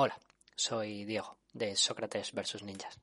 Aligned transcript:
Hola, 0.00 0.16
soy 0.54 1.04
Diego 1.04 1.38
de 1.52 1.74
Sócrates 1.74 2.30
vs 2.32 2.62
Ninjas. 2.62 3.00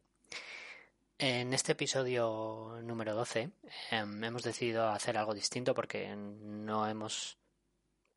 En 1.17 1.53
este 1.53 1.73
episodio 1.73 2.79
número 2.83 3.13
12 3.13 3.51
em, 3.91 4.23
hemos 4.23 4.43
decidido 4.43 4.87
hacer 4.87 5.17
algo 5.17 5.33
distinto 5.33 5.75
porque 5.75 6.15
no 6.15 6.87
hemos 6.87 7.37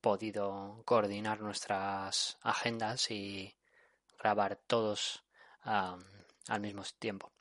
podido 0.01 0.81
coordinar 0.85 1.41
nuestras 1.41 2.39
agendas 2.43 3.11
y 3.11 3.53
grabar 4.17 4.55
todos 4.55 5.25
al 5.63 6.61
mismo 6.61 6.85
tiempo. 7.01 7.33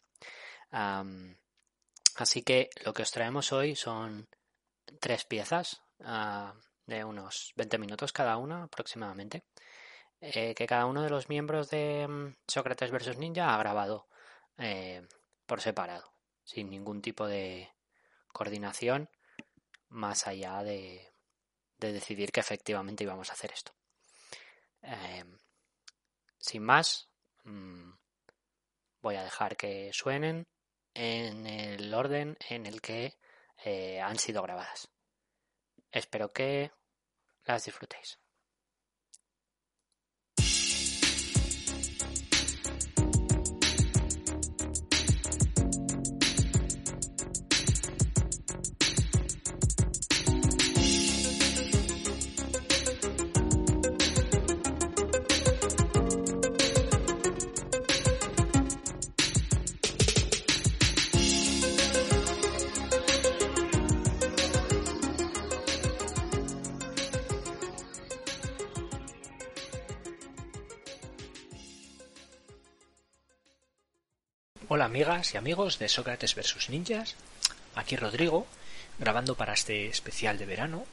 así 2.16 2.42
que 2.42 2.72
lo 2.84 2.96
que 2.96 3.04
os 3.04 3.12
traemos 3.12 3.52
hoy 3.52 3.76
son 3.76 4.28
tres 5.00 5.24
piezas 5.26 5.84
ah, 6.04 6.56
de 6.88 7.04
unos 7.04 7.54
20 7.58 7.78
minutos 7.78 8.12
cada 8.12 8.38
una 8.38 8.64
aproximadamente 8.64 9.44
eh, 10.20 10.56
que 10.56 10.66
cada 10.66 10.88
uno 10.88 11.04
de 11.04 11.10
los 11.10 11.30
miembros 11.30 11.70
de 11.70 12.08
mm, 12.08 12.36
Sócrates 12.48 12.92
vs. 12.92 13.18
Ninja 13.18 13.54
ha 13.54 13.58
grabado 13.58 14.08
eh, 14.58 15.08
por 15.46 15.62
separado, 15.62 16.12
sin 16.44 16.70
ningún 16.70 17.02
tipo 17.02 17.28
de 17.28 17.72
coordinación 18.34 19.10
más 19.90 20.28
allá 20.28 20.64
de, 20.64 21.14
decidir 21.78 22.32
que 22.32 22.40
efectivamente 22.40 23.04
íbamos 23.04 23.30
a 23.30 23.34
hacer 23.34 23.52
esto. 23.52 23.74
Eh, 24.82 25.24
sin 26.40 26.64
más, 26.64 27.10
mm, 27.44 27.92
voy 29.02 29.16
a 29.16 29.24
dejar 29.24 29.56
que 29.56 29.92
suenen 29.94 30.48
en 30.96 31.46
el 31.46 31.94
orden 31.94 32.38
en 32.50 32.66
el 32.66 32.82
que 32.82 33.18
han 34.02 34.18
sido 34.18 34.42
grabadas. 34.42 34.90
Espero 35.92 36.32
que 36.32 36.72
las 37.46 37.66
disfrutéis. 37.66 38.20
Amigas 74.88 75.34
y 75.34 75.38
amigos 75.38 75.80
de 75.80 75.90
Sócrates 75.90 76.34
vs 76.34 76.70
Ninjas, 76.70 77.16
aquí 77.76 77.98
Rodrigo, 77.98 78.48
grabando 78.98 79.36
para 79.36 79.54
este 79.54 79.88
especial 79.88 80.38
de 80.38 80.46
verano 80.46 80.86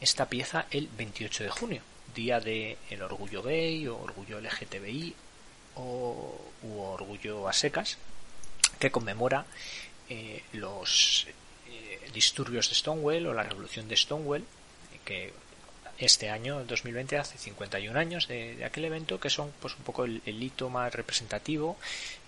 esta 0.00 0.28
pieza 0.28 0.66
el 0.72 0.88
28 0.88 1.44
de 1.44 1.50
junio, 1.50 1.82
día 2.12 2.40
de 2.40 2.76
el 2.90 3.02
orgullo 3.02 3.44
gay 3.44 3.86
o 3.86 4.02
orgullo 4.02 4.40
LGTBI 4.40 5.14
o 5.76 6.40
u 6.64 6.80
orgullo 6.80 7.46
a 7.46 7.52
secas, 7.52 7.98
que 8.80 8.90
conmemora 8.90 9.46
eh, 10.08 10.42
los 10.52 11.28
eh, 11.68 12.10
disturbios 12.12 12.68
de 12.68 12.74
Stonewall 12.74 13.26
o 13.26 13.32
la 13.32 13.44
revolución 13.44 13.86
de 13.86 13.96
Stonewall, 13.96 14.44
que 15.04 15.32
este 15.98 16.30
año, 16.30 16.64
2020, 16.64 17.18
hace 17.18 17.38
51 17.38 17.98
años 17.98 18.28
de, 18.28 18.64
aquel 18.64 18.84
evento, 18.84 19.18
que 19.18 19.30
son 19.30 19.52
pues 19.60 19.74
un 19.76 19.82
poco 19.82 20.04
el, 20.04 20.20
hito 20.26 20.68
más 20.68 20.94
representativo 20.94 21.76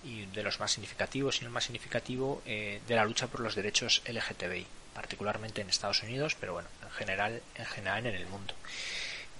y 0.03 0.25
de 0.25 0.43
los 0.43 0.59
más 0.59 0.71
significativos, 0.71 1.41
y 1.41 1.45
el 1.45 1.51
más 1.51 1.65
significativo 1.65 2.41
eh, 2.45 2.81
de 2.87 2.95
la 2.95 3.05
lucha 3.05 3.27
por 3.27 3.41
los 3.41 3.55
derechos 3.55 4.01
LGTBI, 4.07 4.65
particularmente 4.93 5.61
en 5.61 5.69
Estados 5.69 6.01
Unidos, 6.03 6.35
pero 6.39 6.53
bueno, 6.53 6.69
en 6.83 6.91
general, 6.91 7.41
en 7.55 7.65
general 7.65 8.05
en 8.07 8.15
el 8.15 8.25
mundo. 8.27 8.53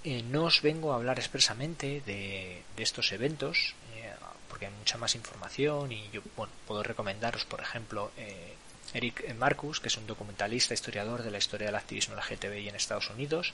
Eh, 0.04 0.24
no 0.24 0.46
os 0.46 0.62
vengo 0.62 0.94
a 0.94 0.96
hablar 0.96 1.20
expresamente 1.20 2.02
de, 2.06 2.64
estos 2.78 3.12
eventos, 3.12 3.76
eh, 3.96 4.14
porque 4.48 4.68
hay 4.68 4.72
mucha 4.74 4.98
más 4.98 5.16
información 5.16 5.92
y 5.92 6.10
yo 6.12 6.22
bueno, 6.38 6.54
puedo 6.68 6.84
recomendaros, 6.84 7.46
por 7.46 7.62
ejemplo, 7.62 8.12
Eric 8.94 9.36
Marcus, 9.36 9.80
que 9.80 9.88
es 9.88 9.98
un 9.98 10.08
documentalista, 10.08 10.74
historiador 10.74 11.24
de 11.24 11.32
la 11.32 11.38
historia 11.38 11.68
del 11.68 11.76
activismo 11.76 12.16
LGTBI 12.16 12.70
en 12.70 12.76
Estados 12.76 13.10
Unidos, 13.10 13.54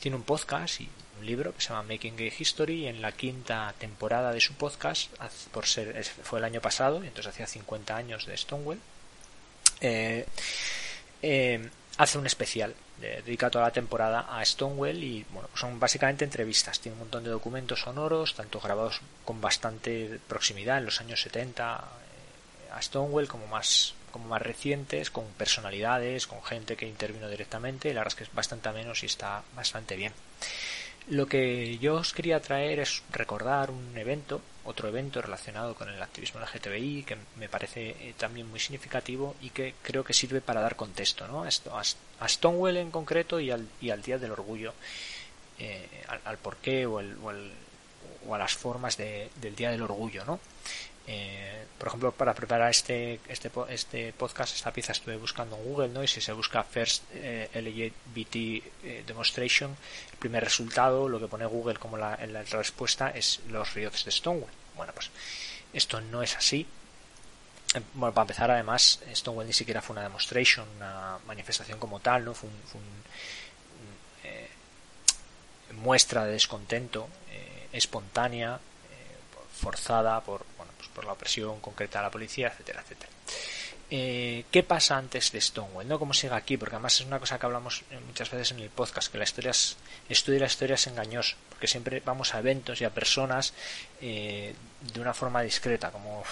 tiene 0.00 0.16
un 0.16 0.22
podcast 0.22 0.80
y 0.80 0.88
un 1.18 1.26
libro 1.26 1.54
que 1.54 1.60
se 1.60 1.68
llama 1.70 1.82
Making 1.82 2.16
Gay 2.16 2.32
History 2.38 2.84
y 2.84 2.86
en 2.86 3.02
la 3.02 3.12
quinta 3.12 3.74
temporada 3.78 4.32
de 4.32 4.40
su 4.40 4.54
podcast, 4.54 5.10
por 5.52 5.66
ser, 5.66 6.04
fue 6.04 6.38
el 6.38 6.44
año 6.44 6.60
pasado, 6.60 7.02
y 7.02 7.08
entonces 7.08 7.32
hacía 7.32 7.46
50 7.46 7.96
años 7.96 8.26
de 8.26 8.36
Stonewall, 8.36 8.78
eh, 9.80 10.26
eh, 11.22 11.68
hace 11.96 12.18
un 12.18 12.26
especial 12.26 12.74
dedicado 13.00 13.52
toda 13.52 13.66
la 13.66 13.72
temporada 13.72 14.26
a 14.28 14.44
Stonewall 14.44 15.02
y 15.02 15.24
bueno, 15.30 15.48
son 15.54 15.78
básicamente 15.78 16.24
entrevistas, 16.24 16.80
tiene 16.80 16.94
un 16.94 17.00
montón 17.00 17.24
de 17.24 17.30
documentos 17.30 17.80
sonoros, 17.80 18.34
tanto 18.34 18.60
grabados 18.60 19.00
con 19.24 19.40
bastante 19.40 20.18
proximidad 20.26 20.78
en 20.78 20.86
los 20.86 21.00
años 21.00 21.20
70 21.22 21.76
eh, 21.76 22.72
a 22.72 22.82
Stonewall 22.82 23.28
como 23.28 23.46
más 23.46 23.94
como 24.08 24.28
más 24.28 24.42
recientes, 24.42 25.10
con 25.10 25.24
personalidades, 25.36 26.26
con 26.26 26.42
gente 26.42 26.76
que 26.76 26.86
intervino 26.86 27.28
directamente, 27.28 27.92
la 27.94 28.00
verdad 28.00 28.12
es 28.12 28.16
que 28.16 28.24
es 28.24 28.34
bastante 28.34 28.70
menos 28.72 29.02
y 29.02 29.06
está 29.06 29.42
bastante 29.54 29.96
bien. 29.96 30.12
Lo 31.10 31.26
que 31.26 31.78
yo 31.78 31.94
os 31.94 32.12
quería 32.12 32.40
traer 32.40 32.80
es 32.80 33.02
recordar 33.10 33.70
un 33.70 33.96
evento, 33.96 34.42
otro 34.64 34.88
evento 34.88 35.22
relacionado 35.22 35.74
con 35.74 35.88
el 35.88 36.02
activismo 36.02 36.38
LGTBI 36.40 37.04
que 37.04 37.16
me 37.36 37.48
parece 37.48 37.96
eh, 37.98 38.14
también 38.18 38.50
muy 38.50 38.60
significativo 38.60 39.34
y 39.40 39.48
que 39.48 39.74
creo 39.82 40.04
que 40.04 40.12
sirve 40.12 40.42
para 40.42 40.60
dar 40.60 40.76
contexto 40.76 41.26
¿no? 41.26 41.44
a 41.44 42.28
Stonewall 42.28 42.76
en 42.76 42.90
concreto 42.90 43.40
y 43.40 43.50
al, 43.50 43.66
Día 43.80 44.18
del 44.18 44.32
Orgullo, 44.32 44.74
eh, 45.58 45.88
al, 46.26 46.36
porqué 46.36 46.84
o, 46.84 47.00
el, 47.00 47.16
o, 48.26 48.34
a 48.34 48.38
las 48.38 48.52
formas 48.52 48.98
del 48.98 49.56
Día 49.56 49.70
del 49.70 49.80
Orgullo. 49.80 50.26
¿no? 50.26 50.38
Eh, 51.10 51.64
por 51.78 51.88
ejemplo, 51.88 52.12
para 52.12 52.34
preparar 52.34 52.70
este, 52.70 53.20
este, 53.28 53.50
este 53.70 54.12
podcast, 54.12 54.54
esta 54.54 54.72
pieza 54.72 54.92
estuve 54.92 55.16
buscando 55.16 55.56
en 55.56 55.64
Google, 55.64 55.88
¿no? 55.88 56.02
Y 56.02 56.08
si 56.08 56.20
se 56.20 56.32
busca 56.32 56.62
First 56.64 57.04
eh, 57.14 57.48
LGBT 57.54 58.36
eh, 58.36 59.04
Demonstration, 59.06 59.74
el 60.10 60.18
primer 60.18 60.44
resultado, 60.44 61.08
lo 61.08 61.18
que 61.18 61.28
pone 61.28 61.46
Google 61.46 61.78
como 61.78 61.96
la, 61.96 62.18
la 62.26 62.42
respuesta 62.42 63.10
es 63.10 63.40
los 63.48 63.74
riots 63.74 64.04
de 64.04 64.10
Stonewall. 64.10 64.50
Bueno, 64.76 64.92
pues 64.92 65.10
esto 65.72 66.00
no 66.00 66.22
es 66.22 66.36
así. 66.36 66.66
Eh, 67.74 67.80
bueno, 67.94 68.12
para 68.12 68.24
empezar, 68.24 68.50
además, 68.50 69.00
Stonewall 69.14 69.46
ni 69.46 69.52
siquiera 69.54 69.80
fue 69.80 69.94
una 69.94 70.02
demonstration, 70.02 70.66
una 70.76 71.18
manifestación 71.26 71.78
como 71.78 72.00
tal, 72.00 72.24
¿no? 72.24 72.34
Fue 72.34 72.50
un, 72.50 72.98
muestra 75.76 76.24
de 76.24 76.32
descontento 76.32 77.08
espontánea, 77.72 78.58
forzada 79.58 80.20
por 80.22 80.44
por 80.94 81.04
la 81.04 81.12
opresión 81.12 81.60
concreta 81.60 81.98
de 81.98 82.04
la 82.04 82.10
policía, 82.10 82.48
etcétera, 82.48 82.82
etcétera. 82.82 83.10
Eh, 83.90 84.44
¿Qué 84.50 84.62
pasa 84.62 84.98
antes 84.98 85.32
de 85.32 85.40
Stonewall? 85.40 85.88
¿no? 85.88 85.98
¿Cómo 85.98 86.12
sigue 86.12 86.34
aquí? 86.34 86.58
Porque 86.58 86.74
además 86.74 87.00
es 87.00 87.06
una 87.06 87.18
cosa 87.18 87.38
que 87.38 87.46
hablamos 87.46 87.84
eh, 87.90 87.98
muchas 88.06 88.30
veces 88.30 88.52
en 88.52 88.60
el 88.60 88.68
podcast, 88.68 89.10
que 89.10 89.16
la 89.16 89.24
historia 89.24 89.50
es, 89.50 89.78
la 90.26 90.46
historia 90.46 90.74
es 90.74 90.86
engañoso, 90.88 91.36
porque 91.48 91.66
siempre 91.66 92.02
vamos 92.04 92.34
a 92.34 92.40
eventos 92.40 92.82
y 92.82 92.84
a 92.84 92.90
personas 92.90 93.54
eh, 94.02 94.54
de 94.92 95.00
una 95.00 95.14
forma 95.14 95.40
discreta, 95.40 95.90
como 95.90 96.22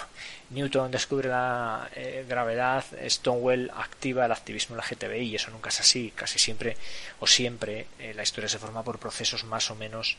Newton 0.51 0.91
descubre 0.91 1.29
la 1.29 1.89
gravedad, 2.27 2.85
Stonewall 3.09 3.71
activa 3.75 4.25
el 4.25 4.31
activismo 4.31 4.75
de 4.75 4.83
la 4.83 4.87
GTBI, 4.87 5.31
y 5.31 5.35
eso 5.35 5.49
nunca 5.49 5.69
es 5.69 5.79
así, 5.79 6.13
casi 6.15 6.39
siempre 6.39 6.77
o 7.19 7.27
siempre 7.27 7.87
la 8.15 8.23
historia 8.23 8.47
se 8.47 8.57
forma 8.57 8.83
por 8.83 8.99
procesos 8.99 9.43
más 9.43 9.69
o 9.69 9.75
menos 9.75 10.15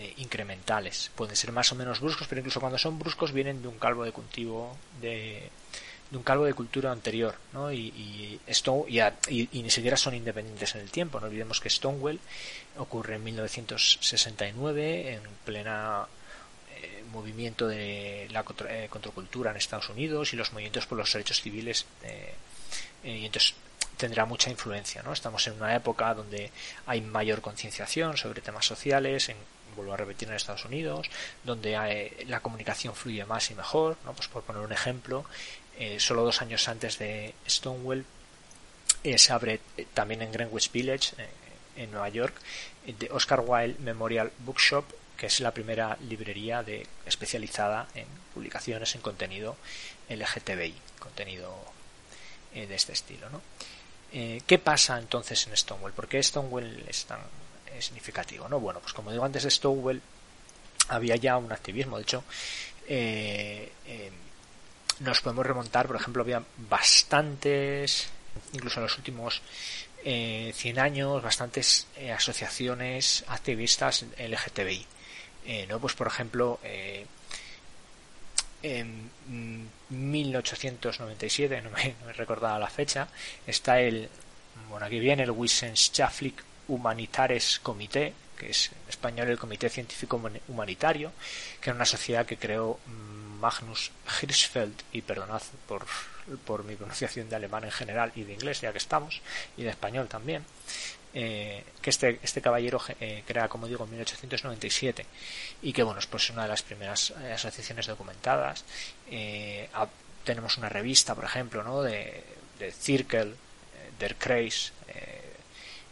eh, 0.00 0.14
incrementales. 0.16 1.10
Pueden 1.14 1.36
ser 1.36 1.52
más 1.52 1.70
o 1.72 1.74
menos 1.74 2.00
bruscos, 2.00 2.26
pero 2.26 2.40
incluso 2.40 2.58
cuando 2.58 2.78
son 2.78 2.98
bruscos 2.98 3.32
vienen 3.32 3.60
de 3.60 3.68
un 3.68 3.78
calvo 3.78 4.02
de 4.02 4.12
cultivo 4.12 4.74
de, 5.02 5.50
un 6.12 6.22
calvo 6.22 6.46
de 6.46 6.54
cultura 6.54 6.90
anterior, 6.90 7.34
¿no? 7.52 7.70
Y, 7.70 8.40
esto 8.46 8.86
y, 8.88 8.98
y, 9.28 9.62
ni 9.62 9.68
siquiera 9.68 9.98
son 9.98 10.14
independientes 10.14 10.74
en 10.74 10.80
el 10.80 10.90
tiempo. 10.90 11.20
No 11.20 11.26
olvidemos 11.26 11.60
que 11.60 11.68
Stonewall 11.68 12.18
ocurre 12.78 13.16
en 13.16 13.24
1969 13.24 15.12
en 15.12 15.20
plena 15.44 16.06
eh, 16.76 17.04
movimiento 17.12 17.68
de 17.68 18.26
la 18.30 18.42
eh, 18.70 18.86
contracultura 18.88 19.50
en 19.50 19.58
Estados 19.58 19.90
Unidos 19.90 20.32
y 20.32 20.36
los 20.36 20.52
movimientos 20.52 20.86
por 20.86 20.96
los 20.96 21.12
derechos 21.12 21.42
civiles 21.42 21.84
y 23.04 23.26
entonces 23.26 23.54
tendrá 24.00 24.24
mucha 24.24 24.50
influencia, 24.50 25.02
¿no? 25.02 25.12
Estamos 25.12 25.46
en 25.46 25.54
una 25.54 25.76
época 25.76 26.14
donde 26.14 26.50
hay 26.86 27.02
mayor 27.02 27.42
concienciación 27.42 28.16
sobre 28.16 28.40
temas 28.40 28.64
sociales, 28.64 29.28
en 29.28 29.36
vuelvo 29.76 29.94
a 29.94 29.96
repetir 29.96 30.28
en 30.28 30.34
Estados 30.34 30.64
Unidos, 30.64 31.08
donde 31.44 31.74
eh, 31.74 32.24
la 32.26 32.40
comunicación 32.40 32.94
fluye 32.94 33.24
más 33.24 33.50
y 33.50 33.54
mejor, 33.54 33.96
¿no? 34.04 34.12
pues 34.12 34.28
por 34.28 34.42
poner 34.42 34.62
un 34.62 34.72
ejemplo, 34.72 35.24
eh, 35.78 35.98
solo 35.98 36.24
dos 36.24 36.42
años 36.42 36.68
antes 36.68 36.98
de 36.98 37.34
Stonewall 37.48 38.04
eh, 39.02 39.18
se 39.18 39.32
abre 39.32 39.60
también 39.94 40.22
en 40.22 40.32
Greenwich 40.32 40.70
Village, 40.72 41.14
en 41.76 41.90
Nueva 41.90 42.08
York, 42.10 42.34
de 42.84 43.08
Oscar 43.10 43.40
Wilde 43.40 43.78
Memorial 43.80 44.30
Bookshop, 44.40 44.84
que 45.16 45.26
es 45.26 45.40
la 45.40 45.52
primera 45.52 45.96
librería 46.08 46.62
de, 46.62 46.86
especializada 47.06 47.88
en 47.94 48.06
publicaciones 48.34 48.94
en 48.94 49.00
contenido 49.00 49.56
LGTBI, 50.08 50.74
contenido 50.98 51.54
de 52.52 52.74
este 52.74 52.92
estilo. 52.92 53.30
¿no? 53.30 53.40
¿Qué 54.10 54.58
pasa 54.58 54.98
entonces 54.98 55.46
en 55.46 55.56
Stonewall? 55.56 55.92
¿Por 55.92 56.08
qué 56.08 56.22
Stonewall 56.22 56.84
es 56.88 57.06
tan 57.06 57.20
significativo? 57.78 58.48
¿no? 58.48 58.60
Bueno, 58.60 58.80
pues 58.80 58.92
como 58.92 59.12
digo 59.12 59.24
antes 59.24 59.44
de 59.44 59.50
Stonewall 59.50 60.02
había 60.88 61.16
ya 61.16 61.36
un 61.36 61.52
activismo, 61.52 61.96
de 61.96 62.02
hecho 62.02 62.24
nos 65.00 65.20
podemos 65.20 65.44
remontar, 65.46 65.86
por 65.86 65.96
ejemplo, 65.96 66.22
había 66.22 66.42
bastantes, 66.68 68.08
incluso 68.52 68.80
en 68.80 68.84
los 68.84 68.96
últimos 68.98 69.42
eh, 70.04 70.52
100 70.54 70.78
años, 70.78 71.22
bastantes 71.22 71.86
eh, 71.96 72.12
asociaciones 72.12 73.24
activistas 73.28 74.04
LGTBI. 74.18 74.86
Eh, 75.46 75.66
¿no? 75.68 75.80
Pues 75.80 75.94
por 75.94 76.06
ejemplo, 76.06 76.60
eh, 76.62 77.06
en 78.62 79.10
1897, 79.88 81.62
no 81.62 81.70
me, 81.70 81.94
no 82.00 82.06
me 82.06 82.12
recordaba 82.12 82.58
la 82.58 82.68
fecha, 82.68 83.08
está 83.46 83.80
el, 83.80 84.08
bueno, 84.68 84.86
aquí 84.86 84.98
viene 84.98 85.22
el 85.22 85.30
Wissenschaftlich 85.30 86.36
Humanitares 86.70 87.60
Comité, 87.62 88.14
que 88.38 88.50
es 88.50 88.70
en 88.72 88.88
español 88.88 89.28
el 89.28 89.38
Comité 89.38 89.68
Científico 89.68 90.20
Humanitario, 90.48 91.12
que 91.60 91.70
era 91.70 91.76
una 91.76 91.84
sociedad 91.84 92.24
que 92.24 92.38
creó 92.38 92.78
mm, 92.86 93.40
Magnus 93.40 93.90
Hirschfeld, 94.22 94.74
y 94.92 95.02
perdonad 95.02 95.42
por, 95.66 95.86
por 96.46 96.64
mi 96.64 96.76
pronunciación 96.76 97.28
de 97.28 97.36
alemán 97.36 97.64
en 97.64 97.70
general 97.70 98.12
y 98.14 98.24
de 98.24 98.34
inglés, 98.34 98.60
ya 98.60 98.72
que 98.72 98.78
estamos, 98.78 99.20
y 99.56 99.62
de 99.64 99.70
español 99.70 100.08
también, 100.08 100.44
eh, 101.12 101.64
que 101.82 101.90
este, 101.90 102.20
este 102.22 102.40
caballero 102.40 102.80
eh, 103.00 103.24
crea, 103.26 103.48
como 103.48 103.66
digo, 103.66 103.84
en 103.84 103.90
1897 103.90 105.04
y 105.62 105.72
que, 105.72 105.82
bueno, 105.82 105.98
es 105.98 106.06
pues 106.06 106.30
una 106.30 106.42
de 106.42 106.48
las 106.48 106.62
primeras 106.62 107.12
eh, 107.22 107.32
asociaciones 107.32 107.86
documentadas. 107.86 108.64
tenemos 110.24 110.56
una 110.58 110.68
revista, 110.68 111.14
por 111.16 111.24
ejemplo, 111.24 111.64
¿no? 111.64 111.82
de, 111.82 112.22
de 112.60 112.70
Cirkel, 112.70 113.34
Der 113.98 114.14
Kreis, 114.16 114.72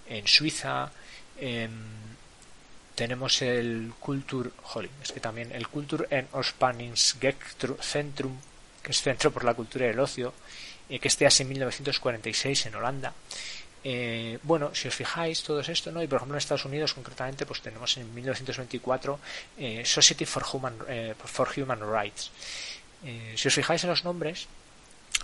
en 0.08 0.26
Suiza. 0.26 0.90
Em, 1.40 1.70
tenemos 2.94 3.42
el 3.42 3.92
Kultur, 4.00 4.52
es 5.00 5.12
que 5.12 5.20
también 5.20 5.52
el 5.52 5.68
Kultur 5.68 6.08
en 6.10 6.26
Centrum, 6.96 8.36
que 8.82 8.90
es 8.90 9.02
Centro 9.02 9.30
por 9.30 9.44
la 9.44 9.54
Cultura 9.54 9.86
y 9.86 9.90
el 9.90 10.00
Ocio, 10.00 10.34
eh, 10.88 10.98
que 10.98 11.06
esté 11.06 11.28
en 11.38 11.48
1946 11.48 12.66
en 12.66 12.74
Holanda. 12.74 13.12
Eh, 13.84 14.38
bueno, 14.42 14.74
si 14.74 14.88
os 14.88 14.94
fijáis, 14.94 15.44
todo 15.44 15.60
esto, 15.60 15.92
¿no? 15.92 16.02
Y 16.02 16.08
por 16.08 16.16
ejemplo 16.16 16.34
en 16.34 16.38
Estados 16.38 16.64
Unidos 16.64 16.92
concretamente, 16.92 17.46
pues 17.46 17.60
tenemos 17.60 17.96
en 17.98 18.12
1924 18.12 19.20
eh, 19.58 19.82
Society 19.84 20.24
for 20.24 20.44
Human, 20.52 20.74
for 21.24 21.48
Human 21.56 21.80
Rights. 21.80 22.32
si 23.36 23.46
os 23.46 23.54
fijáis 23.54 23.84
en 23.84 23.90
los 23.90 24.02
nombres, 24.02 24.48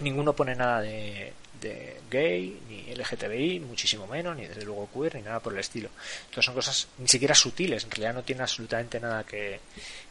ninguno 0.00 0.35
pone 0.35 0.55
nada 0.55 0.81
de, 0.81 1.32
de 1.61 2.00
gay, 2.11 2.61
ni 2.69 2.94
LGTBI, 2.94 3.61
muchísimo 3.61 4.06
menos, 4.06 4.37
ni 4.37 4.46
desde 4.46 4.64
luego 4.64 4.88
queer, 4.93 5.17
ni 5.17 5.23
nada 5.23 5.41
por 5.41 5.52
el 5.52 5.61
estilo. 5.61 5.91
Entonces 6.26 6.44
son 6.44 6.55
cosas 6.55 6.88
ni 6.99 7.08
siquiera 7.08 7.35
sutiles, 7.35 7.85
en 7.85 7.91
realidad 7.91 8.14
no 8.14 8.23
tienen 8.23 8.43
absolutamente 8.43 9.00
nada 9.00 9.25
que, 9.25 9.61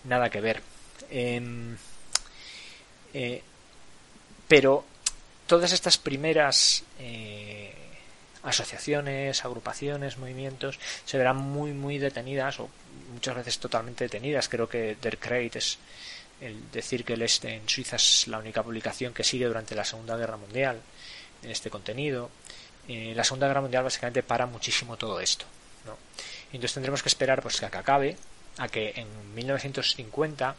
nada 0.06 0.30
que 0.30 0.42
ver. 0.42 0.62
Em, 1.10 1.76
eh, 3.14 3.42
pero 4.48 4.86
todas 5.48 5.72
estas 5.72 5.98
primeras 5.98 6.84
eh, 7.00 7.74
asociaciones, 8.44 9.46
agrupaciones, 9.46 10.18
movimientos 10.18 10.80
se 11.06 11.18
verán 11.18 11.38
muy, 11.38 11.72
muy 11.72 11.98
detenidas 11.98 12.60
o 12.60 12.70
muchas 13.14 13.36
veces 13.36 13.60
totalmente 13.60 14.06
detenidas. 14.06 14.50
Creo 14.50 14.68
que 14.68 14.98
Der 15.02 15.18
Crate 15.18 15.60
es 15.60 15.78
el 16.44 16.72
decir 16.72 17.06
que 17.06 17.14
el 17.14 17.22
este 17.22 17.56
en 17.56 17.68
Suiza 17.68 17.96
es 17.96 18.28
la 18.28 18.38
única 18.38 18.64
publicación 18.64 19.14
que 19.14 19.24
sigue 19.24 19.46
durante 19.46 19.76
la 19.76 19.86
Segunda 19.86 20.18
Guerra 20.18 20.38
Mundial 20.38 20.82
en 21.42 21.52
este 21.52 21.70
contenido. 21.70 22.30
Eh, 22.88 23.14
la 23.16 23.24
Segunda 23.24 23.48
Guerra 23.48 23.62
Mundial 23.62 23.84
básicamente 23.84 24.24
para 24.24 24.46
muchísimo 24.46 24.98
todo 24.98 25.20
esto. 25.20 25.46
¿no? 25.86 25.98
Entonces 26.52 26.74
tendremos 26.74 27.02
que 27.02 27.10
esperar 27.10 27.42
pues, 27.42 27.60
que 27.60 27.66
acabe, 27.66 28.18
a 28.58 28.68
que 28.68 28.94
en 28.96 29.08
1950 29.36 30.56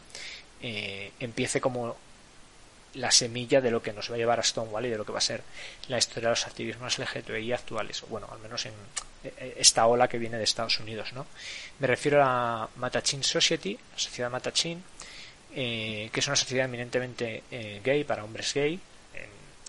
eh, 0.61 1.11
empiece 1.19 1.61
como 1.61 1.95
la 2.95 3.11
semilla 3.11 3.61
de 3.61 3.71
lo 3.71 3.81
que 3.81 3.93
nos 3.93 4.09
va 4.09 4.15
a 4.15 4.17
llevar 4.17 4.39
a 4.39 4.43
Stonewall 4.43 4.85
y 4.85 4.89
de 4.89 4.97
lo 4.97 5.05
que 5.05 5.11
va 5.11 5.19
a 5.19 5.21
ser 5.21 5.43
la 5.89 5.97
historia 5.97 6.29
de 6.29 6.31
los 6.31 6.47
activismos 6.47 6.97
LGTBI 6.97 7.51
actuales, 7.51 8.03
bueno, 8.09 8.27
al 8.31 8.39
menos 8.39 8.65
en 8.65 8.73
eh, 9.23 9.55
esta 9.57 9.85
ola 9.85 10.07
que 10.07 10.17
viene 10.17 10.37
de 10.37 10.43
Estados 10.43 10.79
Unidos. 10.79 11.13
¿no? 11.13 11.25
Me 11.79 11.87
refiero 11.87 12.23
a 12.23 12.69
Matachin 12.77 13.23
Society, 13.23 13.77
la 13.91 13.99
sociedad 13.99 14.31
Matachin, 14.31 14.81
que 15.55 16.19
es 16.19 16.27
una 16.27 16.35
sociedad 16.35 16.65
eminentemente 16.65 17.43
gay 17.83 18.03
para 18.03 18.23
hombres 18.23 18.53
gay, 18.53 18.79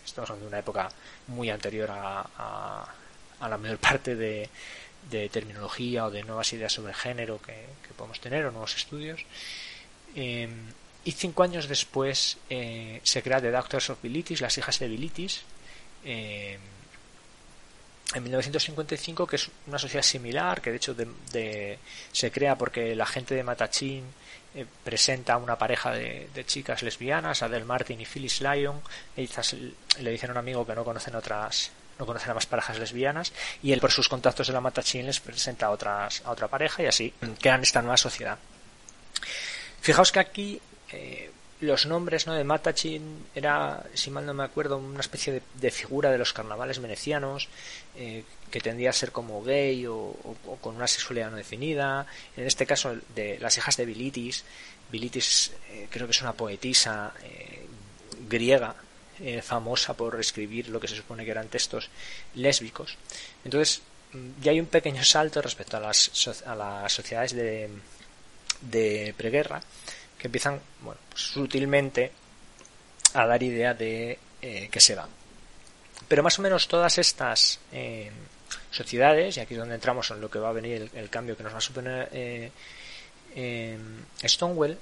Estamos 0.06 0.30
hablando 0.30 0.46
de 0.46 0.50
una 0.50 0.58
época 0.60 0.88
muy 1.26 1.50
anterior 1.50 1.90
a, 1.90 2.86
la 3.40 3.58
mayor 3.58 3.78
parte 3.78 4.14
de, 4.14 4.48
terminología 5.28 6.06
o 6.06 6.10
de 6.10 6.22
nuevas 6.22 6.52
ideas 6.52 6.72
sobre 6.72 6.94
género 6.94 7.40
que, 7.42 7.66
podemos 7.96 8.20
tener 8.20 8.46
o 8.46 8.52
nuevos 8.52 8.76
estudios. 8.76 9.24
Em, 10.14 10.72
y 11.04 11.12
cinco 11.12 11.42
años 11.42 11.68
después 11.68 12.38
eh, 12.48 13.00
se 13.02 13.22
crea 13.22 13.40
The 13.40 13.50
Doctors 13.50 13.90
of 13.90 14.00
Bilitis, 14.00 14.40
las 14.40 14.56
hijas 14.58 14.78
de 14.78 14.88
Bilitis, 14.88 15.42
em, 16.04 16.60
en 18.14 18.22
1955, 18.22 19.26
que 19.26 19.36
es 19.36 19.50
una 19.66 19.78
sociedad 19.78 20.02
similar, 20.02 20.60
que 20.60 20.70
de 20.70 20.76
hecho 20.76 20.94
se 22.12 22.30
crea 22.30 22.56
porque 22.56 22.94
la 22.94 23.06
gente 23.06 23.34
de 23.34 23.42
Matachín 23.42 24.04
eh, 24.54 24.64
presenta 24.84 25.36
una 25.36 25.56
pareja 25.56 25.90
de, 25.92 26.44
chicas 26.46 26.82
lesbianas, 26.82 27.42
Adele 27.42 27.64
Martin 27.64 28.00
y 28.00 28.06
Phyllis 28.06 28.40
Lyon. 28.40 28.80
Ellas 29.16 29.56
le 30.00 30.10
dicen 30.10 30.30
a 30.30 30.32
un 30.32 30.38
amigo 30.38 30.66
que 30.66 30.74
no 30.74 30.84
conocen 30.84 31.14
otras 31.14 31.72
no 31.98 32.04
conocen 32.04 32.30
a 32.30 32.34
más 32.34 32.44
parejas 32.44 32.78
lesbianas 32.78 33.32
y 33.62 33.72
él 33.72 33.80
por 33.80 33.90
sus 33.90 34.06
contactos 34.06 34.48
de 34.48 34.52
la 34.52 34.60
Matachín 34.60 35.06
les 35.06 35.18
presenta 35.18 35.66
a 35.66 35.70
otras 35.70 36.20
a 36.26 36.30
otra 36.30 36.46
pareja 36.46 36.82
y 36.82 36.86
así 36.86 37.12
crean 37.40 37.62
esta 37.62 37.80
nueva 37.80 37.96
sociedad. 37.96 38.38
Fijaos 39.80 40.12
que 40.12 40.20
aquí 40.20 40.60
eh, 40.92 41.30
los 41.60 41.86
nombres 41.86 42.26
¿no? 42.26 42.34
de 42.34 42.44
Matachin 42.44 43.26
era, 43.34 43.84
si 43.94 44.10
mal 44.10 44.26
no 44.26 44.34
me 44.34 44.44
acuerdo, 44.44 44.76
una 44.76 45.00
especie 45.00 45.42
de, 45.54 45.70
figura 45.70 46.10
de 46.10 46.18
los 46.18 46.32
carnavales 46.32 46.80
venecianos 46.80 47.48
eh, 47.96 48.24
que 48.50 48.60
tendía 48.60 48.90
a 48.90 48.92
ser 48.92 49.10
como 49.10 49.42
gay 49.42 49.86
o, 49.86 50.14
con 50.60 50.76
una 50.76 50.86
sexualidad 50.86 51.30
no 51.30 51.36
definida. 51.36 52.06
En 52.36 52.46
este 52.46 52.66
caso, 52.66 52.96
de 53.14 53.38
las 53.40 53.56
hijas 53.56 53.76
de 53.76 53.86
Bilitis. 53.86 54.44
Bilitis 54.90 55.52
eh, 55.70 55.88
creo 55.90 56.06
que 56.06 56.12
es 56.12 56.20
una 56.20 56.34
poetisa 56.34 57.12
eh, 57.22 57.66
griega 58.28 58.74
famosa 59.40 59.94
por 59.94 60.20
escribir 60.20 60.68
lo 60.68 60.78
que 60.78 60.88
se 60.88 60.94
supone 60.94 61.24
que 61.24 61.30
eran 61.30 61.48
textos 61.48 61.88
lésbicos. 62.34 62.98
Entonces, 63.46 63.80
mm, 64.12 64.42
ya 64.42 64.52
hay 64.52 64.60
un 64.60 64.66
pequeño 64.66 65.02
salto 65.04 65.40
respecto 65.40 65.78
a 65.78 65.80
las, 65.80 66.28
a 66.44 66.54
las 66.54 66.92
sociedades 66.92 67.34
de, 67.34 67.70
de 68.60 69.14
preguerra 69.16 69.62
empiezan 70.26 70.60
bueno, 70.80 71.00
pues, 71.08 71.22
sutilmente 71.22 72.12
a 73.14 73.26
dar 73.26 73.42
idea 73.42 73.74
de 73.74 74.18
eh, 74.42 74.68
que 74.70 74.80
se 74.80 74.94
va. 74.94 75.08
Pero 76.08 76.22
más 76.22 76.38
o 76.38 76.42
menos 76.42 76.68
todas 76.68 76.98
estas 76.98 77.58
eh, 77.72 78.10
sociedades, 78.70 79.36
y 79.36 79.40
aquí 79.40 79.54
es 79.54 79.60
donde 79.60 79.74
entramos 79.74 80.10
en 80.10 80.20
lo 80.20 80.30
que 80.30 80.38
va 80.38 80.50
a 80.50 80.52
venir 80.52 80.90
el, 80.94 81.10
cambio 81.10 81.36
que 81.36 81.42
nos 81.42 81.52
va 81.52 81.58
a 81.58 81.60
suponer 81.60 82.08
eh, 82.12 82.50
Stonewall, 84.24 84.78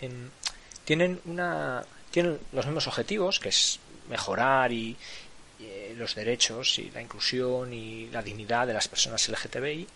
em, 0.00 0.30
tienen 0.84 1.20
una 1.26 1.84
tienen 2.10 2.38
los 2.52 2.66
mismos 2.66 2.86
objetivos, 2.86 3.40
que 3.40 3.48
es 3.48 3.80
mejorar 4.08 4.70
y, 4.72 4.96
los 5.96 6.14
derechos 6.14 6.78
y 6.78 6.90
la 6.90 7.00
inclusión 7.00 7.72
y 7.72 8.08
la 8.08 8.22
dignidad 8.22 8.66
de 8.66 8.72
las 8.72 8.88
personas 8.88 9.28
LGTBI, 9.28 9.86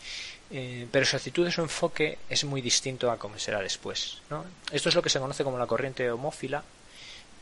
eh, 0.51 0.87
pero 0.91 1.05
su 1.05 1.17
actitud 1.17 1.47
y 1.49 1.51
su 1.51 1.61
enfoque 1.61 2.19
es 2.29 2.45
muy 2.45 2.61
distinto 2.61 3.11
a 3.11 3.19
como 3.19 3.39
será 3.39 3.61
después. 3.61 4.19
¿no? 4.31 4.45
Esto 4.71 4.89
es 4.89 4.95
lo 4.95 5.03
que 5.03 5.11
se 5.11 5.19
conoce 5.19 5.45
como 5.45 5.59
la 5.59 5.67
corriente 5.67 6.11
homófila, 6.11 6.63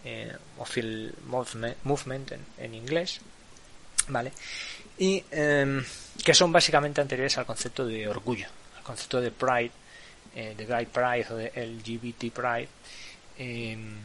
eh, 0.05 0.37
movement, 1.85 2.33
en, 2.59 2.75
inglés, 2.75 3.21
¿vale? 4.09 4.33
Y 4.99 5.23
em, 5.31 5.83
que 6.23 6.35
son 6.35 6.53
básicamente 6.53 7.01
anteriores 7.01 7.39
al 7.39 7.47
concepto 7.47 7.87
de 7.87 8.07
orgullo, 8.07 8.47
al 8.77 8.83
concepto 8.83 9.21
de 9.21 9.31
pride, 9.31 9.71
eh, 10.35 10.55
de 10.57 10.67
gay 10.67 10.87
pride 10.87 11.27
o 11.31 11.37
de 11.37 11.53
LGBT 11.57 12.31
pride. 12.31 12.69
Em, 13.39 13.97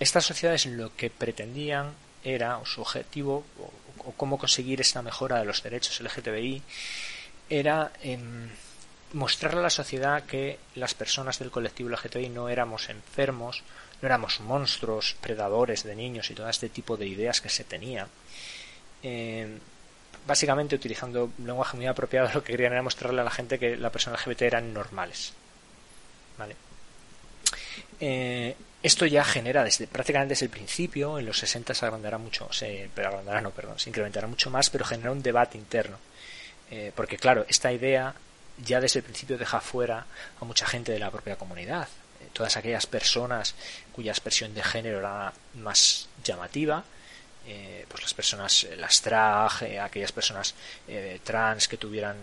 estas 0.00 0.24
sociedades 0.24 0.66
lo 0.66 0.94
que 0.96 1.10
pretendían 1.10 1.94
era, 2.24 2.58
o 2.58 2.66
su 2.66 2.80
objetivo, 2.80 3.44
o 3.98 4.12
cómo 4.12 4.36
conseguir 4.38 4.80
esta 4.80 5.00
mejora 5.02 5.38
de 5.38 5.44
los 5.44 5.62
derechos 5.62 6.00
LGTBI, 6.00 6.62
era 7.48 7.92
em, 8.02 8.48
mostrarle 9.12 9.60
a 9.60 9.64
la 9.64 9.70
sociedad 9.70 10.24
que 10.24 10.58
las 10.74 10.94
personas 10.94 11.38
del 11.38 11.50
colectivo 11.50 11.90
LGTBI 11.90 12.28
no 12.28 12.48
éramos 12.48 12.88
enfermos, 12.88 13.62
no 14.00 14.06
éramos 14.06 14.40
monstruos, 14.40 15.16
predadores 15.20 15.84
de 15.84 15.94
niños 15.94 16.30
y 16.30 16.34
todo 16.34 16.48
este 16.48 16.68
tipo 16.68 16.96
de 16.96 17.06
ideas 17.06 17.40
que 17.40 17.48
se 17.48 17.64
tenía. 17.64 18.06
Em, 19.02 19.58
básicamente 20.26 20.76
utilizando 20.76 21.24
un 21.36 21.46
lenguaje 21.46 21.76
muy 21.76 21.86
apropiado, 21.86 22.30
lo 22.34 22.42
que 22.42 22.52
querían 22.52 22.72
era 22.72 22.82
mostrarle 22.82 23.20
a 23.20 23.24
la 23.24 23.30
gente 23.30 23.58
que 23.58 23.76
la 23.76 23.90
persona 23.90 24.16
LGBT 24.16 24.42
eran 24.42 24.72
normales. 24.72 25.32
¿Vale? 26.38 26.56
Eh, 28.00 28.56
esto 28.82 29.06
ya 29.06 29.22
genera 29.22 29.62
desde 29.62 29.86
prácticamente 29.86 30.32
desde 30.32 30.46
el 30.46 30.50
principio, 30.50 31.18
en 31.18 31.26
los 31.26 31.38
60 31.38 31.72
se 31.72 31.84
agrandará 31.84 32.18
mucho, 32.18 32.52
se, 32.52 32.90
agrandará 32.96 33.40
no, 33.40 33.50
perdón, 33.50 33.78
se 33.78 33.90
incrementará 33.90 34.26
mucho 34.26 34.50
más, 34.50 34.70
pero 34.70 34.84
genera 34.84 35.12
un 35.12 35.22
debate 35.22 35.56
interno. 35.56 35.98
Eh, 36.72 36.90
porque 36.96 37.16
claro, 37.16 37.44
esta 37.48 37.72
idea 37.72 38.14
ya 38.64 38.80
desde 38.80 38.98
el 38.98 39.04
principio 39.04 39.38
deja 39.38 39.60
fuera 39.60 40.06
a 40.40 40.44
mucha 40.44 40.66
gente 40.66 40.90
de 40.90 40.98
la 40.98 41.10
propia 41.10 41.36
comunidad. 41.36 41.86
Eh, 42.20 42.28
todas 42.32 42.56
aquellas 42.56 42.86
personas 42.86 43.54
cuya 43.92 44.12
expresión 44.12 44.54
de 44.54 44.62
género 44.62 44.98
era 44.98 45.32
más 45.54 46.08
llamativa, 46.24 46.84
eh, 47.44 47.86
pues 47.88 48.02
las 48.04 48.14
personas, 48.14 48.64
eh, 48.64 48.76
las 48.76 49.02
trag, 49.02 49.50
eh, 49.62 49.80
aquellas 49.80 50.12
personas 50.12 50.54
trans 51.24 51.66
que 51.66 51.76
tuvieran, 51.76 52.18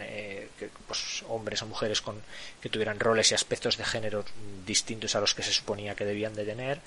pues 0.88 1.24
hombres 1.28 1.62
o 1.62 1.66
mujeres 1.66 2.02
con 2.02 2.22
que 2.62 2.70
tuvieran 2.70 3.00
roles 3.00 3.32
y 3.32 3.36
aspectos 3.36 3.78
de 3.78 3.84
género 3.84 4.24
distintos 4.66 5.16
a 5.16 5.20
los 5.20 5.36
que 5.36 5.44
se 5.44 5.52
suponía 5.52 5.96
que 5.96 6.06
debían 6.06 6.34
de 6.36 6.46
tener, 6.46 6.80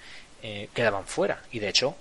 quedaban 0.75 1.07
fuera. 1.07 1.42
Y 1.52 1.59
de 1.59 1.69
hecho, 1.69 1.97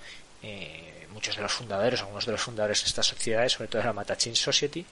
muchos 1.11 1.35
de 1.35 1.41
los 1.41 1.51
fundadores, 1.51 1.99
algunos 2.01 2.25
de 2.25 2.31
los 2.31 2.41
fundadores 2.41 2.81
de 2.81 2.87
estas 2.87 3.07
sociedades, 3.07 3.53
sobre 3.53 3.67
todo 3.67 3.81
de 3.81 3.87
la 3.87 3.93
Matachin 3.93 4.35
Society, 4.35 4.85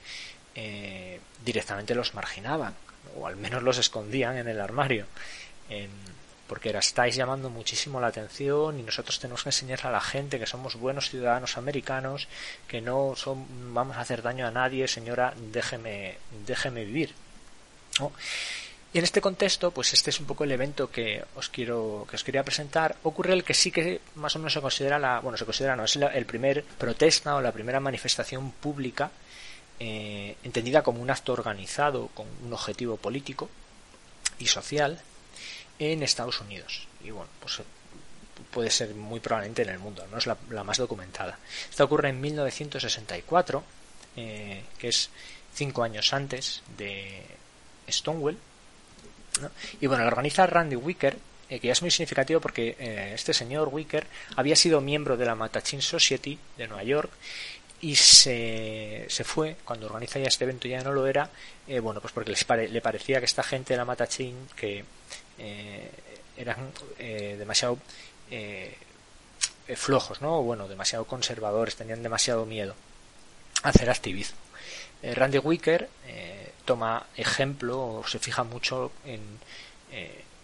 directamente 1.44 1.94
los 1.94 2.14
marginaban, 2.14 2.74
o 3.16 3.26
al 3.26 3.36
menos 3.36 3.62
los 3.62 3.78
escondían 3.78 4.36
en 4.36 4.48
el 4.48 4.60
armario 4.60 5.06
porque 6.50 6.70
era 6.70 6.80
estáis 6.80 7.14
llamando 7.14 7.48
muchísimo 7.48 8.00
la 8.00 8.08
atención 8.08 8.80
y 8.80 8.82
nosotros 8.82 9.20
tenemos 9.20 9.44
que 9.44 9.50
enseñarle 9.50 9.88
a 9.88 9.92
la 9.92 10.00
gente 10.00 10.40
que 10.40 10.46
somos 10.46 10.74
buenos 10.74 11.08
ciudadanos 11.08 11.56
americanos, 11.56 12.26
que 12.66 12.80
no 12.80 13.14
son, 13.14 13.46
vamos 13.72 13.96
a 13.96 14.00
hacer 14.00 14.20
daño 14.20 14.48
a 14.48 14.50
nadie, 14.50 14.88
señora, 14.88 15.32
déjeme, 15.52 16.18
déjeme 16.44 16.84
vivir. 16.84 17.14
Y 18.92 18.98
en 18.98 19.04
este 19.04 19.20
contexto, 19.20 19.70
pues 19.70 19.92
este 19.92 20.10
es 20.10 20.18
un 20.18 20.26
poco 20.26 20.42
el 20.42 20.50
evento 20.50 20.90
que 20.90 21.24
os 21.36 21.48
quiero 21.50 22.04
que 22.10 22.16
os 22.16 22.24
quería 22.24 22.42
presentar. 22.42 22.96
Ocurre 23.04 23.34
el 23.34 23.44
que 23.44 23.54
sí 23.54 23.70
que 23.70 24.00
más 24.16 24.34
o 24.34 24.40
menos 24.40 24.52
se 24.52 24.60
considera 24.60 24.98
la, 24.98 25.20
bueno, 25.20 25.38
se 25.38 25.44
considera 25.44 25.76
no, 25.76 25.84
es 25.84 25.94
el 25.94 26.26
primer 26.26 26.64
protesta 26.64 27.36
o 27.36 27.40
la 27.40 27.52
primera 27.52 27.78
manifestación 27.78 28.50
pública 28.50 29.12
eh, 29.80 30.36
entendida 30.44 30.82
como 30.82 31.00
un 31.00 31.10
acto 31.10 31.32
organizado 31.32 32.08
con 32.08 32.26
un 32.44 32.52
objetivo 32.52 32.96
político 32.96 33.48
y 34.38 34.46
social 34.46 35.00
en 35.78 36.02
Estados 36.02 36.40
Unidos. 36.40 36.86
Y 37.02 37.10
bueno, 37.10 37.30
pues 37.40 37.62
puede 38.50 38.70
ser 38.70 38.94
muy 38.94 39.20
probablemente 39.20 39.62
en 39.62 39.70
el 39.70 39.78
mundo, 39.78 40.06
no 40.10 40.18
es 40.18 40.26
la, 40.26 40.36
más 40.64 40.78
documentada. 40.78 41.38
Esto 41.68 41.84
ocurre 41.84 42.10
en 42.10 42.20
1964, 42.20 43.62
eh, 44.16 44.62
que 44.78 44.88
es 44.88 45.10
cinco 45.54 45.82
años 45.82 46.12
antes 46.12 46.62
de 46.76 47.22
Stonewall. 47.88 48.38
Y 49.80 49.86
bueno, 49.86 50.04
la 50.04 50.08
organiza 50.08 50.46
Randy 50.46 50.76
Wicker, 50.76 51.16
eh, 51.48 51.58
que 51.58 51.68
ya 51.68 51.72
es 51.72 51.82
muy 51.82 51.90
significativo 51.90 52.40
porque 52.40 52.76
eh, 52.78 53.12
este 53.14 53.32
señor 53.32 53.68
Wicker 53.68 54.06
había 54.36 54.56
sido 54.56 54.80
miembro 54.80 55.16
de 55.16 55.24
la 55.24 55.34
Matachin 55.34 55.82
Society 55.82 56.38
de 56.56 56.68
Nueva 56.68 56.84
York 56.84 57.10
y 57.80 57.96
se, 57.96 59.06
se 59.08 59.24
fue, 59.24 59.56
cuando 59.64 59.86
organiza 59.86 60.18
ya 60.18 60.28
este 60.28 60.44
evento 60.44 60.68
ya 60.68 60.82
no 60.82 60.92
lo 60.92 61.06
era, 61.06 61.30
bueno, 61.82 62.00
pues 62.00 62.12
porque 62.12 62.30
les 62.30 62.46
le 62.48 62.80
parecía 62.80 63.20
que 63.20 63.26
esta 63.26 63.42
gente 63.42 63.74
de 63.74 63.78
la 63.78 63.84
Matachin, 63.84 64.36
que 64.56 64.84
eh, 65.40 65.90
eran 66.36 66.70
eh, 66.98 67.36
demasiado 67.38 67.78
eh, 68.30 68.76
flojos, 69.74 70.20
¿no? 70.20 70.42
Bueno, 70.42 70.68
demasiado 70.68 71.06
conservadores, 71.06 71.76
tenían 71.76 72.02
demasiado 72.02 72.44
miedo 72.44 72.74
a 73.62 73.70
hacer 73.70 73.88
activismo. 73.88 74.38
Randy 75.02 75.38
Wicker 75.38 75.88
toma 76.66 77.06
ejemplo 77.16 77.80
o 77.80 78.06
se 78.06 78.18
fija 78.18 78.44
mucho 78.44 78.92
en 79.06 79.20